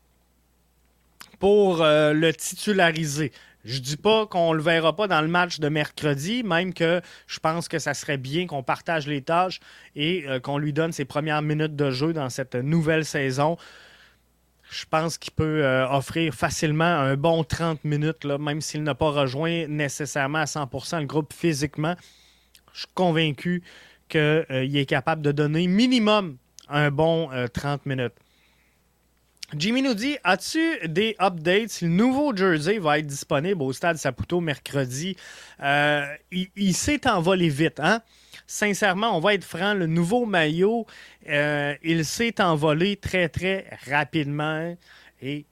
pour 1.38 1.80
euh, 1.80 2.12
le 2.12 2.34
titulariser. 2.34 3.30
Je 3.64 3.78
dis 3.78 3.96
pas 3.96 4.26
qu'on 4.26 4.52
le 4.52 4.62
verra 4.62 4.96
pas 4.96 5.06
dans 5.06 5.20
le 5.20 5.28
match 5.28 5.60
de 5.60 5.68
mercredi, 5.68 6.42
même 6.42 6.74
que 6.74 7.02
je 7.28 7.38
pense 7.38 7.68
que 7.68 7.78
ça 7.78 7.94
serait 7.94 8.18
bien 8.18 8.48
qu'on 8.48 8.64
partage 8.64 9.06
les 9.06 9.22
tâches 9.22 9.60
et 9.94 10.24
euh, 10.26 10.40
qu'on 10.40 10.58
lui 10.58 10.72
donne 10.72 10.90
ses 10.90 11.04
premières 11.04 11.40
minutes 11.40 11.76
de 11.76 11.92
jeu 11.92 12.12
dans 12.12 12.30
cette 12.30 12.56
nouvelle 12.56 13.04
saison 13.04 13.58
je 14.74 14.84
pense 14.90 15.18
qu'il 15.18 15.32
peut 15.32 15.64
euh, 15.64 15.88
offrir 15.88 16.34
facilement 16.34 16.84
un 16.84 17.16
bon 17.16 17.44
30 17.44 17.84
minutes, 17.84 18.24
là, 18.24 18.38
même 18.38 18.60
s'il 18.60 18.82
n'a 18.82 18.96
pas 18.96 19.10
rejoint 19.10 19.68
nécessairement 19.68 20.38
à 20.38 20.44
100% 20.46 21.00
le 21.00 21.06
groupe 21.06 21.32
physiquement. 21.32 21.94
Je 22.72 22.80
suis 22.80 22.88
convaincu 22.92 23.62
qu'il 24.08 24.20
euh, 24.20 24.44
est 24.50 24.86
capable 24.86 25.22
de 25.22 25.30
donner 25.30 25.68
minimum 25.68 26.38
un 26.68 26.90
bon 26.90 27.30
30 27.52 27.82
euh, 27.86 27.88
minutes. 27.88 28.14
Jimmy 29.56 29.82
nous 29.82 29.94
dit 29.94 30.16
As-tu 30.24 30.88
des 30.88 31.14
updates 31.20 31.80
Le 31.80 31.88
nouveau 31.88 32.34
jersey 32.34 32.78
va 32.78 32.98
être 32.98 33.06
disponible 33.06 33.62
au 33.62 33.72
stade 33.72 33.96
Saputo 33.96 34.40
mercredi? 34.40 35.16
il, 35.60 36.48
il 36.56 36.74
s'est 36.74 37.08
envolé 37.08 37.48
vite, 37.48 37.78
hein? 37.78 38.02
Sincèrement, 38.46 39.16
on 39.16 39.20
va 39.20 39.34
être 39.34 39.44
franc, 39.44 39.74
le 39.74 39.86
nouveau 39.86 40.26
maillot, 40.26 40.86
euh, 41.28 41.74
il 41.82 42.04
s'est 42.04 42.40
envolé 42.40 42.96
très, 42.96 43.28
très 43.28 43.66
rapidement 43.88 44.76
et 45.20 45.46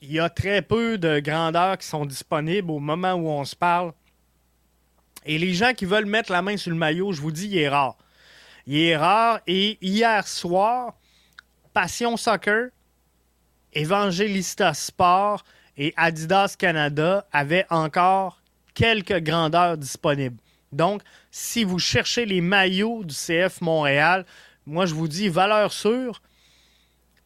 il 0.00 0.12
y 0.12 0.18
a 0.18 0.28
très 0.28 0.62
peu 0.62 0.98
de 0.98 1.20
grandeurs 1.20 1.78
qui 1.78 1.86
sont 1.86 2.04
disponibles 2.04 2.70
au 2.70 2.80
moment 2.80 3.12
où 3.12 3.28
on 3.28 3.44
se 3.44 3.54
parle. 3.54 3.92
Et 5.24 5.38
les 5.38 5.54
gens 5.54 5.72
qui 5.74 5.84
veulent 5.84 6.06
mettre 6.06 6.32
la 6.32 6.42
main 6.42 6.56
sur 6.56 6.72
le 6.72 6.76
maillot, 6.76 7.12
je 7.12 7.20
vous 7.20 7.30
dis, 7.30 7.46
il 7.46 7.58
est 7.58 7.68
rare. 7.68 7.96
Il 8.66 8.78
est 8.78 8.96
rare. 8.96 9.40
Et 9.46 9.78
hier 9.80 10.26
soir, 10.26 10.94
Passion 11.72 12.16
Soccer, 12.16 12.70
Evangelista 13.72 14.74
Sport 14.74 15.44
et 15.76 15.94
Adidas 15.96 16.56
Canada 16.58 17.26
avaient 17.32 17.66
encore 17.70 18.42
quelques 18.74 19.20
grandeurs 19.20 19.76
disponibles. 19.76 20.36
Donc, 20.72 21.02
si 21.30 21.64
vous 21.64 21.78
cherchez 21.78 22.26
les 22.26 22.40
maillots 22.40 23.04
du 23.04 23.14
CF 23.14 23.60
Montréal, 23.60 24.24
moi, 24.66 24.86
je 24.86 24.94
vous 24.94 25.08
dis 25.08 25.28
valeur 25.28 25.72
sûre, 25.72 26.22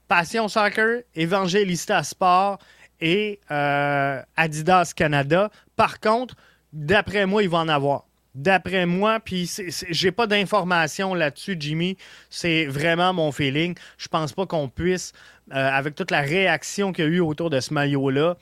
Passion 0.08 0.48
Soccer, 0.48 1.02
Evangelista 1.14 2.02
Sport 2.02 2.58
et 3.00 3.40
euh, 3.50 4.22
Adidas 4.36 4.92
Canada. 4.94 5.50
Par 5.74 6.00
contre, 6.00 6.34
d'après 6.72 7.26
moi, 7.26 7.42
il 7.42 7.48
va 7.48 7.58
en 7.58 7.68
avoir. 7.68 8.04
D'après 8.34 8.84
moi, 8.84 9.18
puis 9.18 9.50
j'ai 9.88 10.12
pas 10.12 10.26
d'informations 10.26 11.14
là-dessus, 11.14 11.56
Jimmy. 11.58 11.96
C'est 12.28 12.66
vraiment 12.66 13.14
mon 13.14 13.32
feeling. 13.32 13.74
Je 13.96 14.08
pense 14.08 14.32
pas 14.32 14.44
qu'on 14.44 14.68
puisse, 14.68 15.12
euh, 15.52 15.54
avec 15.54 15.94
toute 15.94 16.10
la 16.10 16.20
réaction 16.20 16.92
qu'il 16.92 17.04
y 17.04 17.08
a 17.08 17.10
eu 17.10 17.20
autour 17.20 17.48
de 17.48 17.60
ce 17.60 17.72
maillot-là, 17.72 18.36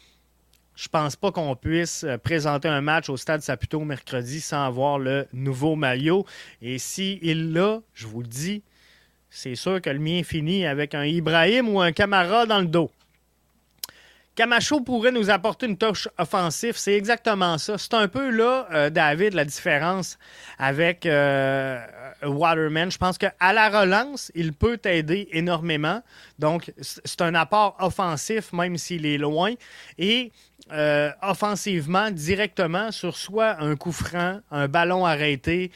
je 0.77 0.89
pense 0.89 1.17
pas 1.17 1.31
qu'on 1.31 1.55
puisse 1.55 2.05
euh, 2.05 2.19
présenter 2.19 2.69
un 2.69 2.81
match 2.81 3.09
au 3.09 3.17
Stade 3.17 3.43
Saputo 3.43 3.81
mercredi 3.81 4.41
sans 4.41 4.67
avoir 4.67 4.99
le 4.99 5.27
nouveau 5.33 5.77
maillot. 5.77 6.27
Et 6.63 6.79
s'il 6.79 7.53
l'a, 7.53 7.81
je 7.93 8.07
vous 8.07 8.23
le 8.23 8.27
dis, 8.27 8.63
c'est 9.31 9.55
sûr 9.55 9.81
que 9.81 9.91
le 9.91 9.99
mien 9.99 10.23
finit 10.25 10.67
avec 10.67 10.95
un 10.95 11.05
Ibrahim 11.05 11.69
ou 11.69 11.81
un 11.81 11.93
Camara 11.93 12.47
dans 12.47 12.61
le 12.61 12.67
dos. 12.67 12.91
Camacho 14.35 14.81
pourrait 14.81 15.13
nous 15.13 15.31
apporter 15.31 15.67
une 15.67 15.77
touche 15.77 16.09
offensive. 16.19 16.77
C'est 16.77 16.95
exactement 16.95 17.57
ça. 17.57 17.79
C'est 17.79 17.95
un 17.95 18.09
peu 18.09 18.31
là, 18.31 18.67
euh, 18.73 18.91
David, 18.91 19.35
la 19.35 19.45
différence 19.45 20.19
avec 20.59 21.07
euh, 21.07 21.81
Waterman. 22.25 22.91
Je 22.91 22.99
pense 22.99 23.17
qu'à 23.17 23.33
la 23.41 23.69
relance, 23.69 24.33
il 24.35 24.53
peut 24.53 24.77
t'aider 24.77 25.29
énormément. 25.31 26.03
Donc, 26.41 26.73
c'est 26.81 27.21
un 27.21 27.35
apport 27.37 27.77
offensif, 27.79 28.53
même 28.53 28.77
s'il 28.77 29.07
est 29.07 29.19
loin. 29.19 29.55
Et 29.99 30.33
euh, 30.73 31.13
offensivement, 31.23 32.11
directement, 32.11 32.91
sur 32.91 33.17
soit 33.17 33.61
un 33.61 33.77
coup 33.77 33.93
franc, 33.93 34.41
un 34.51 34.67
ballon 34.67 35.07
arrêté, 35.07 35.71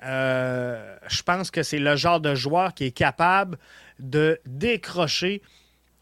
je 0.00 1.22
pense 1.24 1.50
que 1.50 1.62
c'est 1.62 1.80
le 1.80 1.96
genre 1.96 2.20
de 2.20 2.34
joueur 2.34 2.72
qui 2.72 2.84
est 2.84 2.92
capable 2.92 3.58
de 3.98 4.40
décrocher 4.46 5.42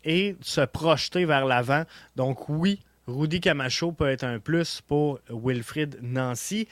et 0.06 0.36
se 0.40 0.62
projeter 0.62 1.26
vers 1.26 1.44
l'avant. 1.44 1.82
Donc 2.14 2.48
oui, 2.48 2.80
Rudy 3.06 3.40
Camacho 3.40 3.92
peut 3.92 4.08
être 4.08 4.24
un 4.24 4.38
plus 4.38 4.80
pour 4.80 5.18
Wilfrid 5.28 5.98
Nancy. 6.00 6.66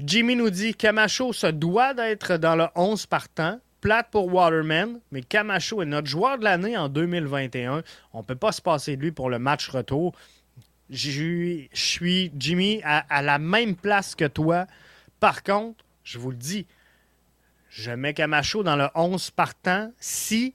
Jimmy 0.00 0.36
nous 0.36 0.48
dit 0.48 0.74
Camacho 0.74 1.32
se 1.32 1.48
doit 1.48 1.92
d'être 1.92 2.36
dans 2.36 2.56
le 2.56 2.66
11 2.74 3.04
partant. 3.06 3.60
Plate 3.80 4.08
pour 4.10 4.32
Waterman, 4.32 4.98
mais 5.12 5.22
Camacho 5.22 5.82
est 5.82 5.86
notre 5.86 6.08
joueur 6.08 6.38
de 6.38 6.44
l'année 6.44 6.76
en 6.76 6.88
2021. 6.88 7.82
On 8.12 8.18
ne 8.18 8.24
peut 8.24 8.34
pas 8.34 8.50
se 8.50 8.60
passer 8.60 8.96
de 8.96 9.02
lui 9.02 9.12
pour 9.12 9.30
le 9.30 9.38
match 9.38 9.68
retour. 9.68 10.14
Je 10.90 11.68
suis, 11.72 12.32
Jimmy, 12.36 12.80
à, 12.82 13.04
à 13.08 13.22
la 13.22 13.38
même 13.38 13.76
place 13.76 14.16
que 14.16 14.24
toi. 14.24 14.66
Par 15.20 15.44
contre, 15.44 15.84
je 16.02 16.18
vous 16.18 16.30
le 16.30 16.36
dis, 16.36 16.66
je 17.70 17.92
mets 17.92 18.14
Camacho 18.14 18.64
dans 18.64 18.76
le 18.76 18.88
11 18.96 19.30
partant 19.30 19.92
si 20.00 20.54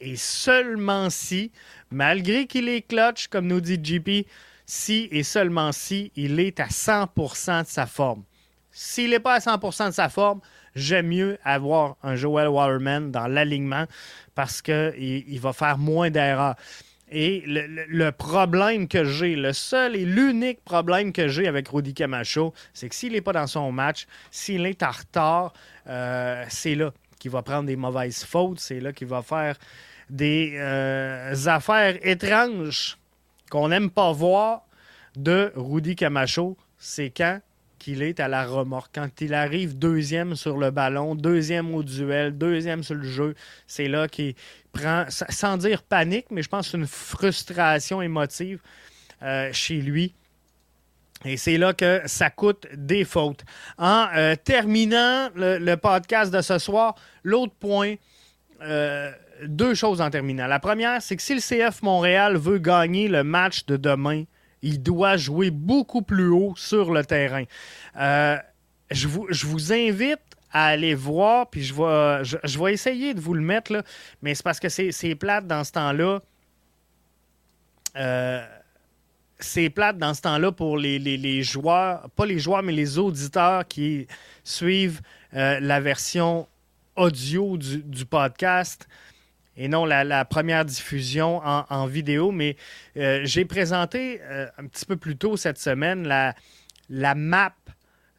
et 0.00 0.16
seulement 0.16 1.10
si, 1.10 1.50
malgré 1.90 2.46
qu'il 2.46 2.68
est 2.68 2.82
clutch, 2.82 3.28
comme 3.28 3.46
nous 3.46 3.60
dit 3.60 3.80
JP, 3.82 4.26
si 4.66 5.08
et 5.10 5.22
seulement 5.22 5.72
si 5.72 6.10
il 6.16 6.40
est 6.40 6.60
à 6.60 6.66
100% 6.66 7.62
de 7.62 7.68
sa 7.68 7.86
forme. 7.86 8.22
S'il 8.70 9.10
n'est 9.10 9.20
pas 9.20 9.34
à 9.34 9.38
100% 9.38 9.88
de 9.88 9.94
sa 9.94 10.08
forme, 10.08 10.40
j'aime 10.74 11.08
mieux 11.08 11.38
avoir 11.44 11.96
un 12.02 12.16
Joel 12.16 12.48
Waterman 12.48 13.10
dans 13.10 13.28
l'alignement 13.28 13.84
parce 14.34 14.62
qu'il 14.62 15.24
il 15.28 15.40
va 15.40 15.52
faire 15.52 15.78
moins 15.78 16.10
d'erreurs. 16.10 16.56
Et 17.10 17.44
le, 17.46 18.10
problème 18.10 18.88
que 18.88 19.04
j'ai, 19.04 19.36
le 19.36 19.52
seul 19.52 19.94
et 19.94 20.04
l'unique 20.04 20.64
problème 20.64 21.12
que 21.12 21.28
j'ai 21.28 21.46
avec 21.46 21.68
Rudy 21.68 21.94
Camacho, 21.94 22.52
c'est 22.72 22.88
que 22.88 22.94
s'il 22.94 23.12
n'est 23.12 23.20
pas 23.20 23.32
dans 23.32 23.46
son 23.46 23.70
match, 23.70 24.06
s'il 24.32 24.66
est 24.66 24.82
en 24.82 24.90
retard, 24.90 25.52
euh, 25.86 26.44
c'est 26.48 26.74
là 26.74 26.92
qu'il 27.24 27.30
va 27.30 27.40
prendre 27.40 27.64
des 27.64 27.76
mauvaises 27.76 28.22
fautes, 28.22 28.60
c'est 28.60 28.80
là 28.80 28.92
qu'il 28.92 29.06
va 29.06 29.22
faire 29.22 29.56
des 30.10 30.56
euh, 30.58 31.34
affaires 31.46 31.96
étranges 32.06 32.98
qu'on 33.50 33.68
n'aime 33.68 33.88
pas 33.88 34.12
voir 34.12 34.66
de 35.16 35.50
Rudy 35.56 35.96
Camacho, 35.96 36.58
c'est 36.76 37.08
quand 37.08 37.40
qu'il 37.78 38.02
est 38.02 38.20
à 38.20 38.28
la 38.28 38.44
remorque. 38.44 38.90
Quand 38.94 39.08
il 39.22 39.32
arrive 39.32 39.78
deuxième 39.78 40.34
sur 40.34 40.58
le 40.58 40.70
ballon, 40.70 41.14
deuxième 41.14 41.74
au 41.74 41.82
duel, 41.82 42.36
deuxième 42.36 42.82
sur 42.82 42.96
le 42.96 43.08
jeu, 43.08 43.34
c'est 43.66 43.88
là 43.88 44.06
qu'il 44.06 44.34
prend, 44.74 45.06
sans 45.08 45.56
dire 45.56 45.82
panique, 45.82 46.26
mais 46.30 46.42
je 46.42 46.50
pense 46.50 46.74
une 46.74 46.86
frustration 46.86 48.02
émotive 48.02 48.60
euh, 49.22 49.48
chez 49.54 49.80
lui. 49.80 50.12
Et 51.24 51.36
c'est 51.36 51.56
là 51.56 51.72
que 51.72 52.02
ça 52.06 52.30
coûte 52.30 52.66
des 52.74 53.04
fautes. 53.04 53.44
En 53.78 54.06
euh, 54.14 54.36
terminant 54.36 55.28
le, 55.34 55.74
podcast 55.76 56.32
de 56.32 56.40
ce 56.40 56.58
soir, 56.58 56.94
l'autre 57.22 57.54
point, 57.58 57.94
deux 59.42 59.74
choses 59.74 60.00
en 60.00 60.10
terminant. 60.10 60.46
La 60.46 60.60
première, 60.60 61.02
c'est 61.02 61.16
que 61.16 61.22
si 61.22 61.34
le 61.34 61.40
CF 61.40 61.82
Montréal 61.82 62.36
veut 62.36 62.58
gagner 62.58 63.08
le 63.08 63.24
match 63.24 63.66
de 63.66 63.76
demain, 63.76 64.24
il 64.62 64.82
doit 64.82 65.16
jouer 65.16 65.50
beaucoup 65.50 66.02
plus 66.02 66.28
haut 66.28 66.54
sur 66.56 66.92
le 66.92 67.04
terrain. 67.04 67.44
je, 67.94 69.08
vous, 69.08 69.26
je 69.28 69.46
vous 69.46 69.72
invite 69.72 70.20
à 70.54 70.66
aller 70.66 70.94
voir, 70.94 71.50
puis 71.50 71.64
je 71.64 71.74
vais, 71.74 72.24
je, 72.24 72.58
vais 72.58 72.72
essayer 72.72 73.12
de 73.12 73.20
vous 73.20 73.34
le 73.34 73.42
mettre, 73.42 73.72
là, 73.72 73.82
mais 74.22 74.36
c'est 74.36 74.44
parce 74.44 74.60
que 74.60 74.68
c'est 74.68 75.14
plate 75.16 75.48
dans 75.48 75.64
ce 75.64 75.72
temps-là. 75.72 76.20
Euh, 77.96 78.46
c'est 79.38 79.70
plate 79.70 79.98
dans 79.98 80.14
ce 80.14 80.22
temps-là 80.22 80.52
pour 80.52 80.78
les, 80.78 81.42
joueurs, 81.42 82.08
pas 82.10 82.26
les 82.26 82.38
joueurs, 82.38 82.62
mais 82.62 82.72
les 82.72 82.98
auditeurs 82.98 83.66
qui 83.66 84.06
suivent 84.42 85.00
euh, 85.34 85.58
la 85.60 85.80
version 85.80 86.46
audio 86.96 87.56
du, 87.56 88.06
podcast 88.06 88.86
et 89.56 89.68
non 89.68 89.84
la, 89.84 90.24
première 90.24 90.64
diffusion 90.64 91.40
en, 91.44 91.86
vidéo. 91.86 92.30
Mais 92.30 92.56
euh, 92.96 93.22
j'ai 93.24 93.44
présenté 93.44 94.20
un 94.58 94.66
petit 94.66 94.86
peu 94.86 94.96
plus 94.96 95.16
tôt 95.16 95.36
cette 95.36 95.58
semaine 95.58 96.06
la, 96.06 96.34
la 96.88 97.14
map 97.14 97.54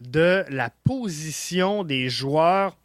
de 0.01 0.43
la 0.49 0.70
position 0.84 1.84
des 1.84 2.09
joueurs 2.09 2.76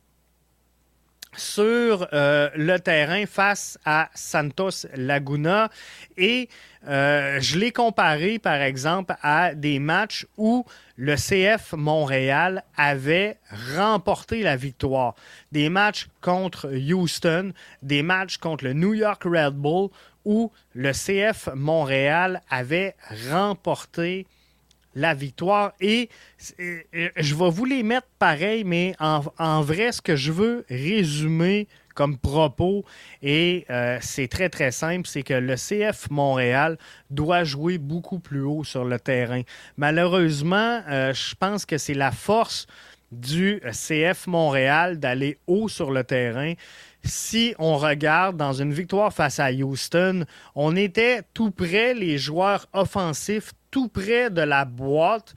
sur 1.37 2.09
euh, 2.13 2.51
le 2.57 2.79
terrain 2.79 3.25
face 3.27 3.79
à 3.85 4.11
Santos 4.15 4.87
Laguna 4.95 5.71
et 6.17 6.49
euh, 6.89 7.39
je 7.41 7.59
l'ai 7.59 7.73
comparé 7.73 8.39
par 8.39 8.61
exemple 8.61 9.15
à 9.23 9.55
des 9.55 9.79
matchs 9.79 10.27
où 10.37 10.65
le 10.97 11.15
CF 11.17 11.75
Montréal 11.75 12.65
avait 12.77 13.39
remporté 13.77 14.43
la 14.43 14.57
victoire. 14.57 15.15
Des 15.53 15.69
matchs 15.69 16.09
contre 16.21 16.71
Houston, 16.71 17.53
des 17.83 18.03
matchs 18.03 18.39
contre 18.39 18.65
le 18.65 18.73
New 18.73 18.95
York 18.95 19.23
Red 19.25 19.55
Bull 19.55 19.91
où 20.25 20.53
le 20.75 20.93
CF 20.93 21.49
Montréal 21.55 22.43
avait 22.51 22.97
remporté 23.31 24.27
la 24.95 25.15
victoire. 25.15 25.73
Et 25.81 26.09
je 26.39 27.35
vais 27.35 27.51
vous 27.51 27.65
les 27.65 27.83
mettre 27.83 28.09
pareil, 28.19 28.65
mais 28.65 28.95
en, 28.99 29.61
vrai, 29.63 29.93
ce 29.93 30.03
que 30.03 30.17
je 30.17 30.33
veux 30.33 30.65
résumer 30.69 31.69
comme 31.95 32.17
propos, 32.17 32.85
et 33.21 33.67
euh, 33.69 33.99
c'est 34.01 34.29
très 34.29 34.49
très 34.49 34.71
simple, 34.71 35.07
c'est 35.07 35.23
que 35.23 35.35
le 35.35 35.57
CF 35.57 36.09
Montréal 36.11 36.79
doit 37.11 37.45
jouer 37.45 37.77
beaucoup 37.79 38.21
plus 38.21 38.43
haut 38.43 38.65
sur 38.65 38.85
le 38.85 38.99
terrain. 38.99 39.43
Malheureusement, 39.77 40.83
euh, 40.89 41.13
je 41.13 41.35
pense 41.35 41.67
que 41.67 41.77
c'est 41.77 41.95
la 41.95 42.11
force 42.13 42.67
du 43.13 43.61
CF 43.73 44.29
Montréal 44.29 44.99
d'aller 44.99 45.39
haut 45.47 45.69
sur 45.69 45.91
le 45.91 46.05
terrain 46.05 46.55
si 47.05 47.55
on 47.59 47.77
regarde 47.77 48.37
dans 48.37 48.53
une 48.53 48.73
victoire 48.73 49.13
face 49.13 49.41
à 49.41 49.51
Houston, 49.51 50.25
on 50.55 50.77
était 50.77 51.23
tout 51.35 51.51
près, 51.51 51.95
les 51.95 52.19
joueurs 52.19 52.67
offensifs, 52.73 53.53
tout 53.71 53.89
près 53.89 54.31
de 54.31 54.43
la 54.43 54.65
boîte 54.65 55.35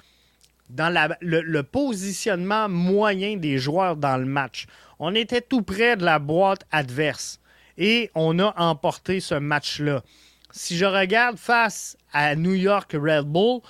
dans 0.70 0.93
le, 1.22 1.61
positionnement 1.61 2.68
moyen 2.68 3.38
des 3.38 3.57
joueurs 3.57 3.95
dans 3.95 4.18
le 4.18 4.26
match. 4.26 4.66
On 4.99 5.14
était 5.16 5.41
tout 5.41 5.61
près 5.61 5.95
de 5.95 6.03
la 6.03 6.20
boîte 6.20 6.66
adverse 6.72 7.39
et 7.78 8.09
on 8.16 8.39
a 8.39 8.53
emporté 8.57 9.20
ce 9.20 9.36
match-là. 9.36 10.03
Si 10.51 10.78
je 10.78 10.86
regarde 10.86 11.38
face 11.38 11.97
à 12.11 12.36
New 12.36 12.53
York 12.53 12.93
Red 12.93 13.26
Bull, 13.26 13.61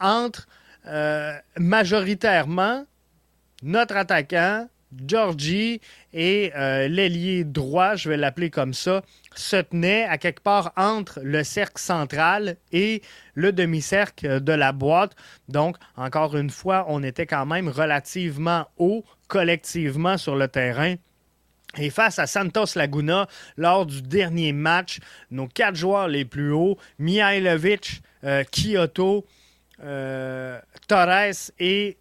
entre 0.00 0.46
euh, 0.86 1.34
majoritairement 1.58 2.86
notre 3.62 3.96
attaquant, 3.96 4.68
Georgie 5.06 5.80
et 6.12 6.52
euh, 6.56 6.88
l'ailier 6.88 7.44
droit, 7.44 7.94
je 7.94 8.08
vais 8.08 8.16
l'appeler 8.16 8.50
comme 8.50 8.74
ça, 8.74 9.02
se 9.34 9.56
tenait 9.56 10.04
à 10.04 10.18
quelque 10.18 10.42
part 10.42 10.72
entre 10.76 11.20
le 11.22 11.44
cercle 11.44 11.80
central 11.80 12.56
et 12.72 13.02
le 13.34 13.52
demi-cercle 13.52 14.40
de 14.40 14.52
la 14.52 14.72
boîte. 14.72 15.14
Donc, 15.48 15.76
encore 15.96 16.36
une 16.36 16.50
fois, 16.50 16.86
on 16.88 17.02
était 17.02 17.26
quand 17.26 17.46
même 17.46 17.68
relativement 17.68 18.66
haut 18.78 19.04
collectivement 19.28 20.16
sur 20.16 20.36
le 20.36 20.48
terrain. 20.48 20.94
Et 21.76 21.90
face 21.90 22.18
à 22.18 22.26
Santos 22.26 22.76
Laguna, 22.76 23.28
lors 23.56 23.84
du 23.84 24.00
dernier 24.00 24.52
match, 24.52 25.00
nos 25.30 25.46
quatre 25.46 25.76
joueurs 25.76 26.08
les 26.08 26.24
plus 26.24 26.50
hauts, 26.50 26.78
Mihailovic, 26.98 28.00
euh, 28.24 28.42
Kyoto, 28.44 29.26
euh, 29.84 30.58
Torres 30.88 31.52
et 31.60 31.98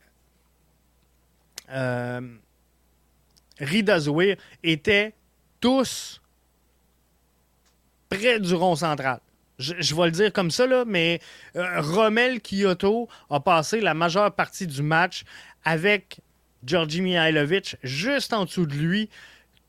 Rida 3.60 3.97
étaient 4.64 5.14
tous 5.60 6.22
près 8.10 8.39
du 8.39 8.53
rond 8.53 8.76
central. 8.76 9.20
Je, 9.60 9.95
vais 9.95 10.05
le 10.05 10.12
dire 10.12 10.32
comme 10.32 10.51
ça, 10.51 10.68
mais 10.86 11.20
euh, 11.55 11.82
Romel 11.82 12.41
Kyoto 12.41 13.10
a 13.30 13.39
passé 13.39 13.82
la 13.82 13.95
majeure 13.95 14.32
partie 14.32 14.68
du 14.68 14.84
match 14.84 15.24
avec 15.66 16.20
Georgi 16.64 17.01
Mihailovic 17.01 17.76
juste 17.82 18.34
en 18.34 18.45
dessous 18.45 18.68
de 18.68 18.76
lui, 18.76 19.10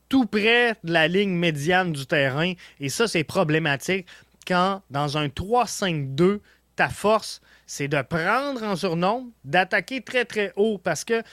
tout 0.07 0.25
près 0.25 0.75
de 0.83 0.93
la 0.93 1.07
ligne 1.07 1.33
médiane 1.33 1.91
du 1.91 2.05
terrain. 2.05 2.53
Et 2.79 2.89
ça, 2.89 3.07
c'est 3.07 3.23
problématique 3.23 4.05
quand, 4.47 4.83
dans 4.91 5.17
un 5.17 5.27
3-5-2, 5.27 6.39
ta 6.75 6.89
force, 6.89 7.41
c'est 7.65 7.87
de 7.87 8.01
prendre 8.01 8.63
en 8.63 8.75
surnombre, 8.75 9.31
d'attaquer 9.43 10.01
très 10.01 10.25
très 10.25 10.53
haut 10.55 10.77
parce 10.77 11.03
que 11.03 11.23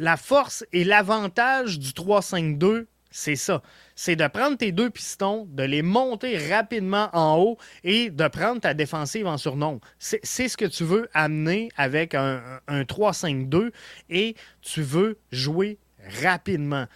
la 0.00 0.16
force 0.16 0.64
et 0.72 0.82
l'avantage 0.82 1.78
du 1.78 1.90
3-5-2, 1.90 2.86
c'est 3.10 3.36
ça. 3.36 3.62
C'est 3.94 4.16
de 4.16 4.26
prendre 4.28 4.56
tes 4.56 4.72
deux 4.72 4.88
pistons, 4.88 5.46
de 5.50 5.62
les 5.62 5.82
monter 5.82 6.38
rapidement 6.48 7.10
en 7.12 7.38
haut 7.38 7.58
et 7.84 8.08
de 8.08 8.28
prendre 8.28 8.62
ta 8.62 8.72
défensive 8.72 9.26
en 9.26 9.36
surnombre. 9.36 9.80
C'est 9.98 10.48
ce 10.48 10.56
que 10.56 10.64
tu 10.64 10.84
veux 10.84 11.10
amener 11.12 11.68
avec 11.76 12.14
un, 12.14 12.40
3-5-2 12.68 13.72
et 14.08 14.36
tu 14.62 14.80
veux 14.80 15.18
jouer 15.32 15.78
rapidement. 16.22 16.86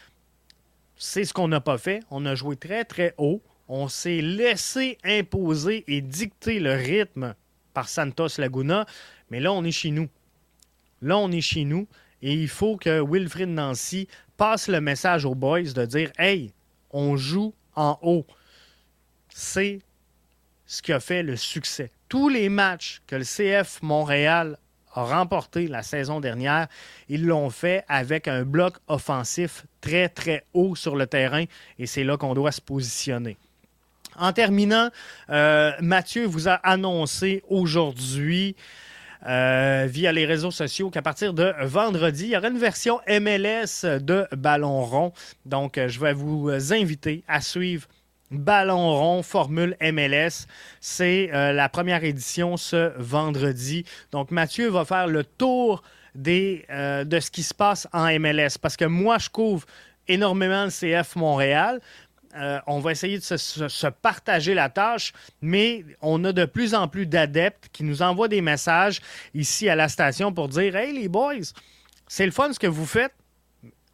C'est 0.96 1.26
ce 1.26 1.34
qu'on 1.34 1.48
n'a 1.48 1.60
pas 1.60 1.76
fait. 1.76 2.00
On 2.10 2.24
a 2.24 2.34
joué 2.34 2.56
très, 2.56 2.86
très 2.86 3.14
haut. 3.18 3.42
On 3.68 3.88
s'est 3.88 4.22
laissé 4.22 4.96
imposer 5.04 5.84
et 5.88 6.00
dicter 6.00 6.58
le 6.58 6.72
rythme 6.72 7.34
par 7.74 7.86
Santos 7.88 8.38
Laguna. 8.38 8.86
Mais 9.28 9.40
là, 9.40 9.52
on 9.52 9.62
est 9.62 9.72
chez 9.72 9.90
nous. 9.90 10.08
Là, 11.02 11.18
on 11.18 11.30
est 11.32 11.42
chez 11.42 11.64
nous. 11.64 11.86
Et 12.24 12.32
il 12.32 12.48
faut 12.48 12.78
que 12.78 13.02
Wilfrid 13.02 13.50
Nancy 13.50 14.08
passe 14.38 14.68
le 14.68 14.80
message 14.80 15.26
aux 15.26 15.34
boys 15.34 15.74
de 15.74 15.84
dire 15.84 16.10
Hey, 16.18 16.54
on 16.90 17.16
joue 17.16 17.52
en 17.76 17.98
haut. 18.00 18.24
C'est 19.28 19.80
ce 20.64 20.80
qui 20.80 20.94
a 20.94 21.00
fait 21.00 21.22
le 21.22 21.36
succès. 21.36 21.90
Tous 22.08 22.30
les 22.30 22.48
matchs 22.48 23.02
que 23.06 23.16
le 23.16 23.24
CF 23.24 23.82
Montréal 23.82 24.56
a 24.94 25.04
remportés 25.04 25.68
la 25.68 25.82
saison 25.82 26.18
dernière, 26.20 26.68
ils 27.10 27.26
l'ont 27.26 27.50
fait 27.50 27.84
avec 27.88 28.26
un 28.26 28.44
bloc 28.44 28.76
offensif 28.88 29.66
très, 29.82 30.08
très 30.08 30.46
haut 30.54 30.74
sur 30.74 30.96
le 30.96 31.06
terrain 31.06 31.44
et 31.78 31.84
c'est 31.84 32.04
là 32.04 32.16
qu'on 32.16 32.32
doit 32.32 32.52
se 32.52 32.62
positionner. 32.62 33.36
En 34.16 34.32
terminant, 34.32 34.88
euh, 35.28 35.72
Mathieu 35.80 36.24
vous 36.24 36.48
a 36.48 36.54
annoncé 36.54 37.42
aujourd'hui 37.48 38.56
euh, 39.26 39.86
via 39.88 40.12
les 40.12 40.26
réseaux 40.26 40.50
sociaux 40.50 40.90
qu'à 40.90 41.00
partir 41.00 41.32
de 41.32 41.54
vendredi, 41.62 42.24
il 42.24 42.30
y 42.30 42.36
aura 42.36 42.48
une 42.48 42.58
version 42.58 43.00
MLS 43.08 43.84
de 44.00 44.26
Ballon 44.36 44.84
rond. 44.84 45.12
Donc, 45.46 45.78
euh, 45.78 45.88
je 45.88 45.98
vais 45.98 46.12
vous 46.12 46.50
inviter 46.72 47.24
à 47.26 47.40
suivre 47.40 47.88
Ballon 48.30 48.92
rond 48.92 49.22
Formule 49.22 49.76
MLS. 49.80 50.46
C'est 50.80 51.30
euh, 51.32 51.52
la 51.52 51.68
première 51.68 52.04
édition 52.04 52.56
ce 52.56 52.92
vendredi. 52.98 53.84
Donc, 54.12 54.30
Mathieu 54.30 54.68
va 54.68 54.84
faire 54.84 55.06
le 55.06 55.24
tour 55.24 55.82
de 56.14 56.60
ce 56.68 57.30
qui 57.30 57.42
se 57.42 57.54
passe 57.54 57.88
en 57.92 58.06
MLS 58.18 58.58
parce 58.60 58.76
que 58.76 58.84
moi, 58.84 59.18
je 59.18 59.30
couvre 59.30 59.64
énormément 60.06 60.64
le 60.64 60.70
CF 60.70 61.16
Montréal, 61.16 61.80
euh, 62.36 62.58
on 62.66 62.80
va 62.80 62.92
essayer 62.92 63.18
de 63.18 63.22
se, 63.22 63.86
partager 63.86 64.54
la 64.54 64.68
tâche, 64.68 65.12
mais 65.40 65.84
on 66.00 66.24
a 66.24 66.32
de 66.32 66.44
plus 66.44 66.74
en 66.74 66.88
plus 66.88 67.06
d'adeptes 67.06 67.68
qui 67.72 67.84
nous 67.84 68.02
envoient 68.02 68.28
des 68.28 68.40
messages 68.40 69.00
ici 69.34 69.68
à 69.68 69.76
la 69.76 69.88
station 69.88 70.32
pour 70.32 70.48
dire 70.48 70.74
Hey 70.76 70.92
les 70.92 71.08
boys, 71.08 71.52
c'est 72.08 72.26
le 72.26 72.32
fun 72.32 72.52
ce 72.52 72.58
que 72.58 72.66
vous 72.66 72.86
faites. 72.86 73.12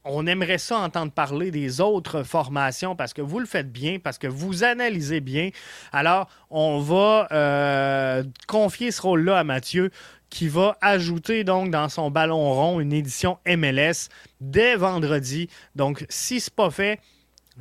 On 0.02 0.26
aimerait 0.26 0.56
ça 0.56 0.78
entendre 0.78 1.12
parler 1.12 1.50
des 1.50 1.82
autres 1.82 2.22
formations 2.22 2.96
parce 2.96 3.12
que 3.12 3.20
vous 3.20 3.38
le 3.38 3.44
faites 3.44 3.70
bien, 3.70 3.98
parce 3.98 4.16
que 4.16 4.26
vous 4.26 4.64
analysez 4.64 5.20
bien. 5.20 5.50
Alors, 5.92 6.26
on 6.48 6.80
va 6.80 7.28
euh, 7.32 8.24
confier 8.48 8.92
ce 8.92 9.02
rôle-là 9.02 9.38
à 9.38 9.44
Mathieu 9.44 9.90
qui 10.30 10.48
va 10.48 10.78
ajouter 10.80 11.44
donc 11.44 11.70
dans 11.70 11.90
son 11.90 12.10
ballon 12.10 12.54
rond 12.54 12.80
une 12.80 12.94
édition 12.94 13.38
MLS 13.46 14.08
dès 14.40 14.76
vendredi. 14.76 15.48
Donc, 15.74 16.06
si 16.08 16.40
ce 16.40 16.48
n'est 16.48 16.54
pas 16.54 16.70
fait, 16.70 17.00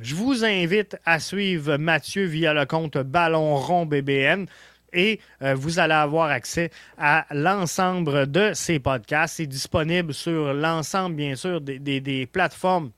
je 0.00 0.14
vous 0.14 0.44
invite 0.46 0.96
à 1.04 1.20
suivre 1.20 1.76
Mathieu 1.76 2.24
via 2.24 2.54
le 2.54 2.64
compte 2.64 2.96
Ballon 2.96 3.56
Rond 3.56 3.84
BBN 3.84 4.46
et 4.94 5.20
euh, 5.42 5.54
vous 5.54 5.78
allez 5.78 5.92
avoir 5.92 6.30
accès 6.30 6.70
à 6.96 7.26
l'ensemble 7.30 8.30
de 8.30 8.52
ces 8.54 8.78
podcasts. 8.78 9.36
C'est 9.36 9.46
disponible 9.46 10.14
sur 10.14 10.54
l'ensemble, 10.54 11.16
bien 11.16 11.36
sûr, 11.36 11.60
des, 11.60 12.28
plateformes 12.32 12.90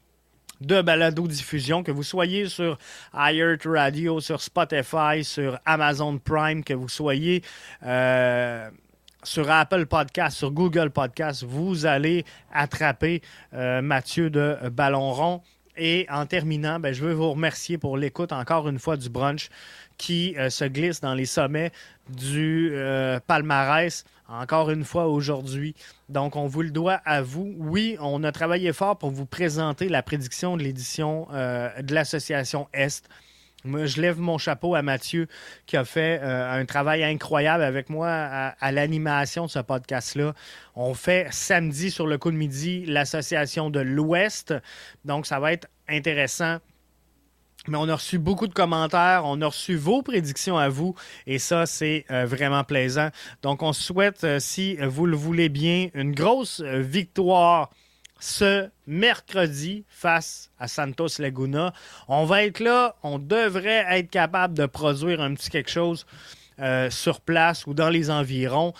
de 0.61 0.80
balado-diffusion, 0.80 1.82
que 1.82 1.90
vous 1.90 2.05
soyez 2.05 2.48
sur 2.48 2.78
iHeart 3.12 3.64
Radio, 3.64 4.20
sur 4.20 4.40
Spotify, 4.40 5.24
sur 5.24 5.59
Amazon 5.64 6.18
Prime, 6.18 6.62
que 6.62 6.72
vous 6.72 6.88
soyez 6.88 7.42
euh, 7.84 8.70
sur 9.24 9.50
Apple 9.50 9.86
Podcast, 9.86 10.36
sur 10.36 10.53
Google 10.53 10.90
Podcast, 10.90 11.42
vous 11.42 11.84
allez 11.84 12.24
attraper 12.53 13.22
euh, 13.55 13.82
Mathieu 13.82 14.30
de 14.30 14.57
Ballon 14.70 15.12
Rond. 15.12 15.42
Et 15.76 16.06
en 16.10 16.26
terminant, 16.26 16.78
ben, 16.80 16.92
je 16.92 17.04
veux 17.04 17.12
vous 17.12 17.30
remercier 17.30 17.78
pour 17.78 17.96
l'écoute 17.96 18.32
encore 18.32 18.68
une 18.68 18.78
fois 18.78 18.96
du 18.96 19.08
brunch 19.08 19.48
qui 19.96 20.34
euh, 20.38 20.50
se 20.50 20.64
glisse 20.64 21.00
dans 21.00 21.14
les 21.14 21.26
sommets 21.26 21.72
du 22.08 22.72
palmarès 23.26 24.04
encore 24.32 24.70
une 24.70 24.84
fois 24.84 25.08
aujourd'hui. 25.08 25.74
Donc, 26.08 26.36
on 26.36 26.46
vous 26.46 26.62
le 26.62 26.70
doit 26.70 27.00
à 27.04 27.22
vous. 27.22 27.54
Oui, 27.58 27.96
on 28.00 28.24
a 28.24 28.32
travaillé 28.32 28.72
fort 28.72 28.96
pour 28.96 29.10
vous 29.10 29.26
présenter 29.26 29.88
la 29.88 30.02
prédiction 30.02 30.56
de 30.56 30.62
l'édition 30.62 31.28
euh, 31.32 31.70
de 31.82 31.94
l'association 31.94 32.68
Est. 32.72 33.08
Je 33.64 34.00
lève 34.00 34.18
mon 34.18 34.38
chapeau 34.38 34.74
à 34.74 34.82
Mathieu 34.82 35.28
qui 35.66 35.76
a 35.76 35.84
fait 35.84 36.20
euh, 36.22 36.60
un 36.60 36.64
travail 36.64 37.04
incroyable 37.04 37.62
avec 37.62 37.90
moi 37.90 38.08
à, 38.08 38.72
l'animation 38.72 39.46
de 39.46 39.50
ce 39.50 39.60
podcast-là. 39.60 40.34
On 40.74 40.94
fait 40.94 41.28
samedi 41.30 41.90
sur 41.90 42.06
le 42.06 42.18
coup 42.18 42.30
de 42.30 42.36
midi 42.36 42.84
l'association 42.86 43.70
de 43.70 43.80
l'Ouest. 43.80 44.54
Donc, 45.04 45.26
ça 45.26 45.38
va 45.38 45.52
être 45.52 45.68
intéressant 45.88 46.58
mais 47.68 47.76
on 47.76 47.88
a 47.88 47.94
reçu 47.94 48.18
beaucoup 48.18 48.48
de 48.48 48.52
commentaires, 48.52 49.22
on 49.24 49.40
a 49.40 49.46
reçu 49.46 49.76
vos 49.76 50.02
prédictions 50.02 50.58
à 50.58 50.68
vous 50.68 50.96
et 51.28 51.38
ça, 51.38 51.64
c'est 51.64 52.04
euh, 52.10 52.26
vraiment 52.26 52.64
plaisant. 52.64 53.10
Donc, 53.42 53.62
on 53.62 53.72
souhaite, 53.72 54.24
euh, 54.24 54.40
si 54.40 54.74
vous 54.78 55.06
le 55.06 55.16
voulez 55.16 55.48
bien, 55.48 55.86
une 55.94 56.12
grosse 56.12 56.60
victoire 56.60 57.70
ce 58.22 58.68
mercredi 58.86 59.84
face 59.88 60.50
à 60.58 60.68
Santos 60.68 61.18
Laguna. 61.18 61.72
On 62.08 62.24
va 62.24 62.44
être 62.44 62.60
là, 62.60 62.96
on 63.02 63.18
devrait 63.18 63.84
être 63.90 64.10
capable 64.10 64.54
de 64.54 64.66
produire 64.66 65.20
un 65.20 65.34
petit 65.34 65.50
quelque 65.50 65.70
chose 65.70 66.06
sur 66.90 67.20
place 67.20 67.66
ou 67.66 67.74
dans 67.74 67.88
les 67.88 68.08
environs. 68.08 68.72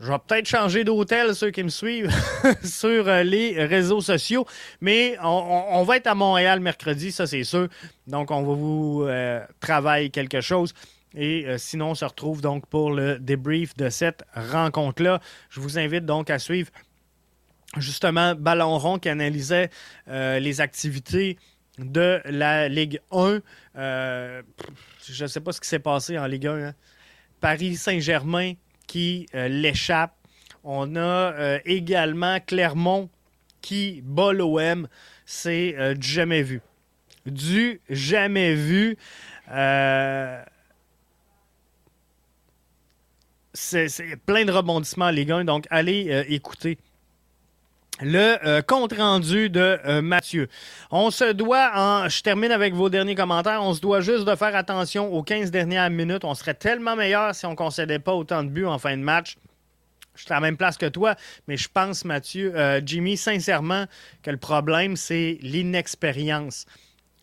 Je 0.00 0.10
vais 0.10 0.18
peut-être 0.26 0.48
changer 0.48 0.82
d'hôtel, 0.82 1.34
ceux 1.34 1.50
qui 1.50 1.62
me 1.62 1.68
suivent 1.68 2.10
sur 2.64 3.06
euh, 3.06 3.22
les 3.22 3.62
réseaux 3.66 4.00
sociaux. 4.00 4.46
Mais 4.80 5.16
on, 5.22 5.82
va 5.82 5.98
être 5.98 6.06
à 6.06 6.14
Montréal 6.14 6.60
mercredi, 6.60 7.12
ça 7.12 7.26
c'est 7.26 7.44
sûr. 7.44 7.68
Donc, 8.06 8.30
on 8.30 8.42
va 8.42 8.54
vous 8.54 9.04
euh, 9.06 9.44
travailler 9.60 10.08
quelque 10.08 10.40
chose. 10.40 10.72
Et 11.14 11.44
euh, 11.46 11.58
sinon, 11.58 11.90
on 11.90 11.94
se 11.94 12.06
retrouve 12.06 12.40
donc 12.40 12.66
pour 12.66 12.92
le 12.92 13.18
débrief 13.18 13.76
de 13.76 13.90
cette 13.90 14.24
rencontre-là. 14.34 15.20
Je 15.50 15.60
vous 15.60 15.78
invite 15.78 16.06
donc 16.06 16.30
à 16.30 16.38
suivre 16.38 16.70
justement 17.76 18.34
Ballon 18.34 18.78
Rond 18.78 18.98
qui 18.98 19.08
analysait 19.08 19.70
les 20.06 20.60
activités 20.60 21.38
de 21.78 22.20
la 22.24 22.68
Ligue 22.68 23.00
1. 23.12 23.40
je 23.74 24.42
ne 25.22 25.26
sais 25.26 25.40
pas 25.40 25.52
ce 25.52 25.60
qui 25.60 25.68
s'est 25.68 25.78
passé 25.78 26.18
en 26.18 26.26
Ligue 26.26 26.46
1. 26.46 26.68
Hein. 26.68 26.74
Paris 27.40 27.76
Saint-Germain 27.76 28.54
qui 28.86 29.26
euh, 29.34 29.48
l'échappe. 29.48 30.14
On 30.62 30.94
a 30.96 31.00
euh, 31.00 31.58
également 31.64 32.38
Clermont 32.40 33.08
qui 33.62 34.02
bat 34.04 34.32
l'OM. 34.32 34.88
C'est 35.24 35.74
euh, 35.78 35.94
du 35.94 36.08
jamais 36.08 36.42
vu. 36.42 36.60
Du 37.24 37.80
jamais 37.88 38.54
vu. 38.54 38.96
c'est 43.52 44.16
plein 44.26 44.44
de 44.44 44.52
rebondissements, 44.52 45.10
les 45.10 45.24
gars. 45.24 45.44
Donc, 45.44 45.66
allez 45.70 46.24
écouter 46.28 46.78
le 48.02 48.38
euh, 48.46 48.62
compte 48.62 48.94
rendu 48.94 49.50
de 49.50 49.78
euh, 49.84 50.02
Mathieu. 50.02 50.48
On 50.90 51.10
se 51.10 51.32
doit, 51.32 51.72
en, 51.74 52.08
je 52.08 52.22
termine 52.22 52.52
avec 52.52 52.74
vos 52.74 52.88
derniers 52.88 53.14
commentaires, 53.14 53.62
on 53.62 53.74
se 53.74 53.80
doit 53.80 54.00
juste 54.00 54.24
de 54.24 54.34
faire 54.34 54.54
attention 54.56 55.12
aux 55.12 55.22
15 55.22 55.50
dernières 55.50 55.90
minutes. 55.90 56.24
On 56.24 56.34
serait 56.34 56.54
tellement 56.54 56.96
meilleur 56.96 57.34
si 57.34 57.46
on 57.46 57.50
ne 57.50 57.56
concédait 57.56 57.98
pas 57.98 58.14
autant 58.14 58.42
de 58.42 58.48
buts 58.48 58.66
en 58.66 58.78
fin 58.78 58.96
de 58.96 59.02
match. 59.02 59.36
Je 60.14 60.22
suis 60.22 60.32
à 60.32 60.36
la 60.36 60.40
même 60.40 60.56
place 60.56 60.76
que 60.76 60.86
toi, 60.86 61.14
mais 61.46 61.56
je 61.56 61.68
pense, 61.72 62.04
Mathieu, 62.04 62.52
euh, 62.54 62.80
Jimmy, 62.84 63.16
sincèrement, 63.16 63.86
que 64.22 64.30
le 64.30 64.36
problème, 64.36 64.96
c'est 64.96 65.38
l'inexpérience. 65.40 66.66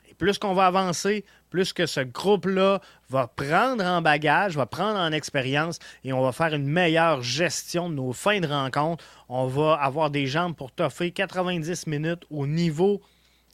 Et 0.10 0.14
plus 0.14 0.40
qu'on 0.40 0.54
va 0.54 0.68
avancer, 0.68 1.26
plus 1.58 1.74
que 1.74 1.88
ce 1.88 2.02
groupe-là 2.02 2.82
va 3.10 3.26
prendre 3.26 3.84
en 3.84 4.00
bagage, 4.04 4.56
va 4.56 4.68
prendre 4.68 5.00
en 5.00 5.12
expérience 5.12 5.80
et 6.04 6.14
on 6.14 6.22
va 6.22 6.32
faire 6.32 6.54
une 6.54 6.68
meilleure 6.68 7.24
gestion 7.24 7.90
de 7.90 7.96
nos 7.96 8.14
fins 8.14 8.40
de 8.40 8.46
rencontre. 8.46 9.04
On 9.28 9.48
va 9.48 9.74
avoir 9.74 10.12
des 10.12 10.28
jambes 10.28 10.56
pour 10.56 10.72
toffer 10.72 11.10
90 11.10 11.88
minutes 11.88 12.26
au 12.30 12.46
niveau 12.46 13.02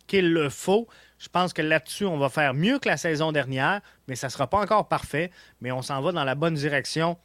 qu'il 0.06 0.34
le 0.34 0.50
faut. 0.50 0.90
Je 1.18 1.30
pense 1.30 1.54
que 1.54 1.62
là-dessus, 1.62 2.04
on 2.04 2.18
va 2.18 2.28
faire 2.28 2.54
mieux 2.54 2.78
que 2.78 2.90
la 2.90 2.98
saison 2.98 3.32
dernière, 3.32 3.80
mais 4.10 4.18
ça 4.18 4.28
ne 4.28 4.32
sera 4.34 4.48
pas 4.48 4.60
encore 4.60 4.90
parfait, 4.90 5.32
mais 5.62 5.72
on 5.72 5.82
s'en 5.82 6.02
va 6.02 6.12
dans 6.12 6.26
la 6.26 6.36
bonne 6.36 6.56
direction. 6.56 7.18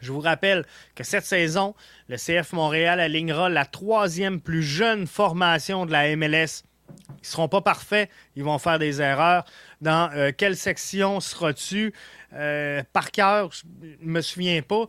Je 0.00 0.10
vous 0.10 0.20
rappelle 0.20 0.64
que 0.94 1.04
cette 1.04 1.26
saison, 1.26 1.74
le 2.08 2.16
CF 2.16 2.54
Montréal 2.54 2.98
alignera 2.98 3.50
la 3.50 3.66
troisième 3.66 4.40
plus 4.40 4.62
jeune 4.62 5.06
formation 5.06 5.84
de 5.84 5.92
la 5.92 6.16
MLS 6.16 6.64
ils 7.08 7.22
ne 7.22 7.26
seront 7.26 7.48
pas 7.48 7.60
parfaits, 7.60 8.10
ils 8.36 8.44
vont 8.44 8.58
faire 8.58 8.78
des 8.78 9.00
erreurs. 9.00 9.44
Dans 9.80 10.10
euh, 10.12 10.30
quelle 10.36 10.56
section 10.56 11.20
seras-tu? 11.20 11.92
Euh, 12.32 12.82
par 12.92 13.10
cœur, 13.10 13.50
je 13.52 13.62
ne 14.04 14.12
me 14.12 14.20
souviens 14.20 14.62
pas. 14.62 14.86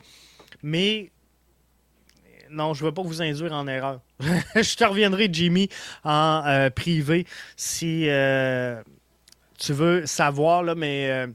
Mais 0.62 1.12
non, 2.50 2.74
je 2.74 2.84
ne 2.84 2.90
veux 2.90 2.94
pas 2.94 3.02
vous 3.02 3.22
induire 3.22 3.54
en 3.54 3.68
erreur. 3.68 4.02
je 4.20 4.76
te 4.76 4.84
reviendrai, 4.84 5.30
Jimmy, 5.32 5.70
en 6.04 6.44
euh, 6.46 6.70
privé 6.70 7.26
si 7.56 8.08
tu 9.58 9.74
veux 9.74 10.06
savoir, 10.06 10.76
mais 10.76 11.28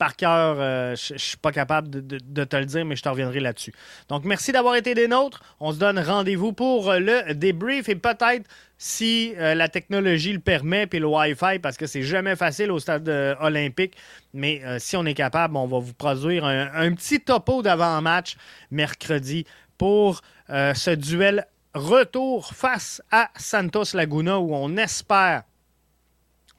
par 0.00 0.16
cœur, 0.16 0.56
je 0.96 1.12
ne 1.12 1.18
suis 1.18 1.36
pas 1.36 1.52
capable 1.52 1.90
de, 1.90 2.44
te 2.44 2.56
le 2.56 2.64
dire, 2.64 2.86
mais 2.86 2.96
je 2.96 3.02
te 3.02 3.08
reviendrai 3.10 3.38
là-dessus. 3.38 3.74
Donc, 4.08 4.24
merci 4.24 4.50
d'avoir 4.50 4.74
été 4.74 4.94
des 4.94 5.06
nôtres. 5.06 5.42
On 5.60 5.72
se 5.72 5.78
donne 5.78 5.98
rendez-vous 5.98 6.54
pour 6.54 6.92
le 6.94 7.34
débrief 7.34 7.90
et 7.90 7.96
peut-être 7.96 8.48
si 8.82 9.34
euh, 9.36 9.54
la 9.54 9.68
technologie 9.68 10.32
le 10.32 10.38
permet, 10.38 10.86
puis 10.86 11.00
le 11.00 11.06
Wi-Fi, 11.06 11.58
parce 11.58 11.76
que 11.76 11.86
c'est 11.86 12.02
jamais 12.02 12.34
facile 12.34 12.70
au 12.70 12.78
stade 12.78 13.06
euh, 13.10 13.34
olympique. 13.38 13.94
Mais 14.32 14.62
euh, 14.64 14.78
si 14.78 14.96
on 14.96 15.04
est 15.04 15.12
capable, 15.12 15.54
on 15.58 15.66
va 15.66 15.78
vous 15.80 15.92
produire 15.92 16.46
un, 16.46 16.94
petit 16.94 17.20
topo 17.20 17.60
d'avant-match 17.60 18.36
mercredi 18.70 19.44
pour 19.76 20.22
ce 20.48 20.94
duel 20.94 21.46
retour 21.74 22.54
face 22.54 23.02
à 23.10 23.30
Santos 23.36 23.94
Laguna 23.94 24.40
où 24.40 24.54
on 24.54 24.76
espère, 24.76 25.42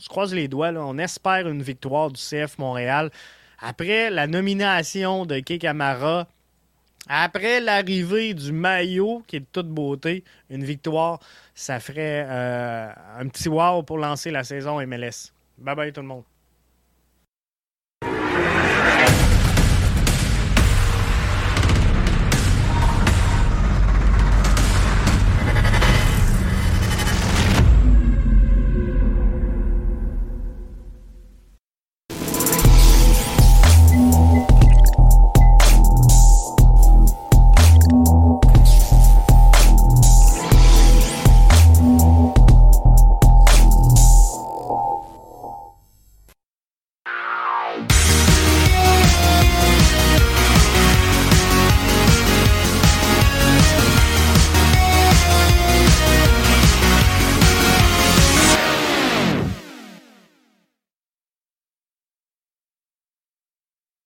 je 0.01 0.09
croise 0.09 0.33
les 0.33 0.47
doigts, 0.47 0.71
on 0.71 0.97
espère 0.97 1.47
une 1.47 1.61
victoire 1.61 2.09
du 2.09 2.19
CF 2.19 2.57
Montréal. 2.57 3.11
Après 3.59 4.09
la 4.09 4.25
nomination 4.25 5.25
de 5.25 5.39
Kei 5.39 5.59
Camara, 5.59 6.27
après 7.07 7.59
l'arrivée 7.59 8.33
du 8.33 8.51
maillot, 8.51 9.23
qui 9.27 9.37
est 9.37 9.41
de 9.41 9.45
toute 9.51 9.69
beauté, 9.69 10.23
une 10.49 10.63
victoire, 10.63 11.19
ça 11.53 11.79
ferait 11.79 12.25
euh, 12.27 12.91
un 13.19 13.27
petit 13.27 13.49
wow 13.49 13.83
pour 13.83 13.97
lancer 13.97 14.31
la 14.31 14.43
saison 14.43 14.85
MLS. 14.85 15.31
Bye 15.57 15.75
bye 15.75 15.93
tout 15.93 16.01
le 16.01 16.07
monde. 16.07 16.23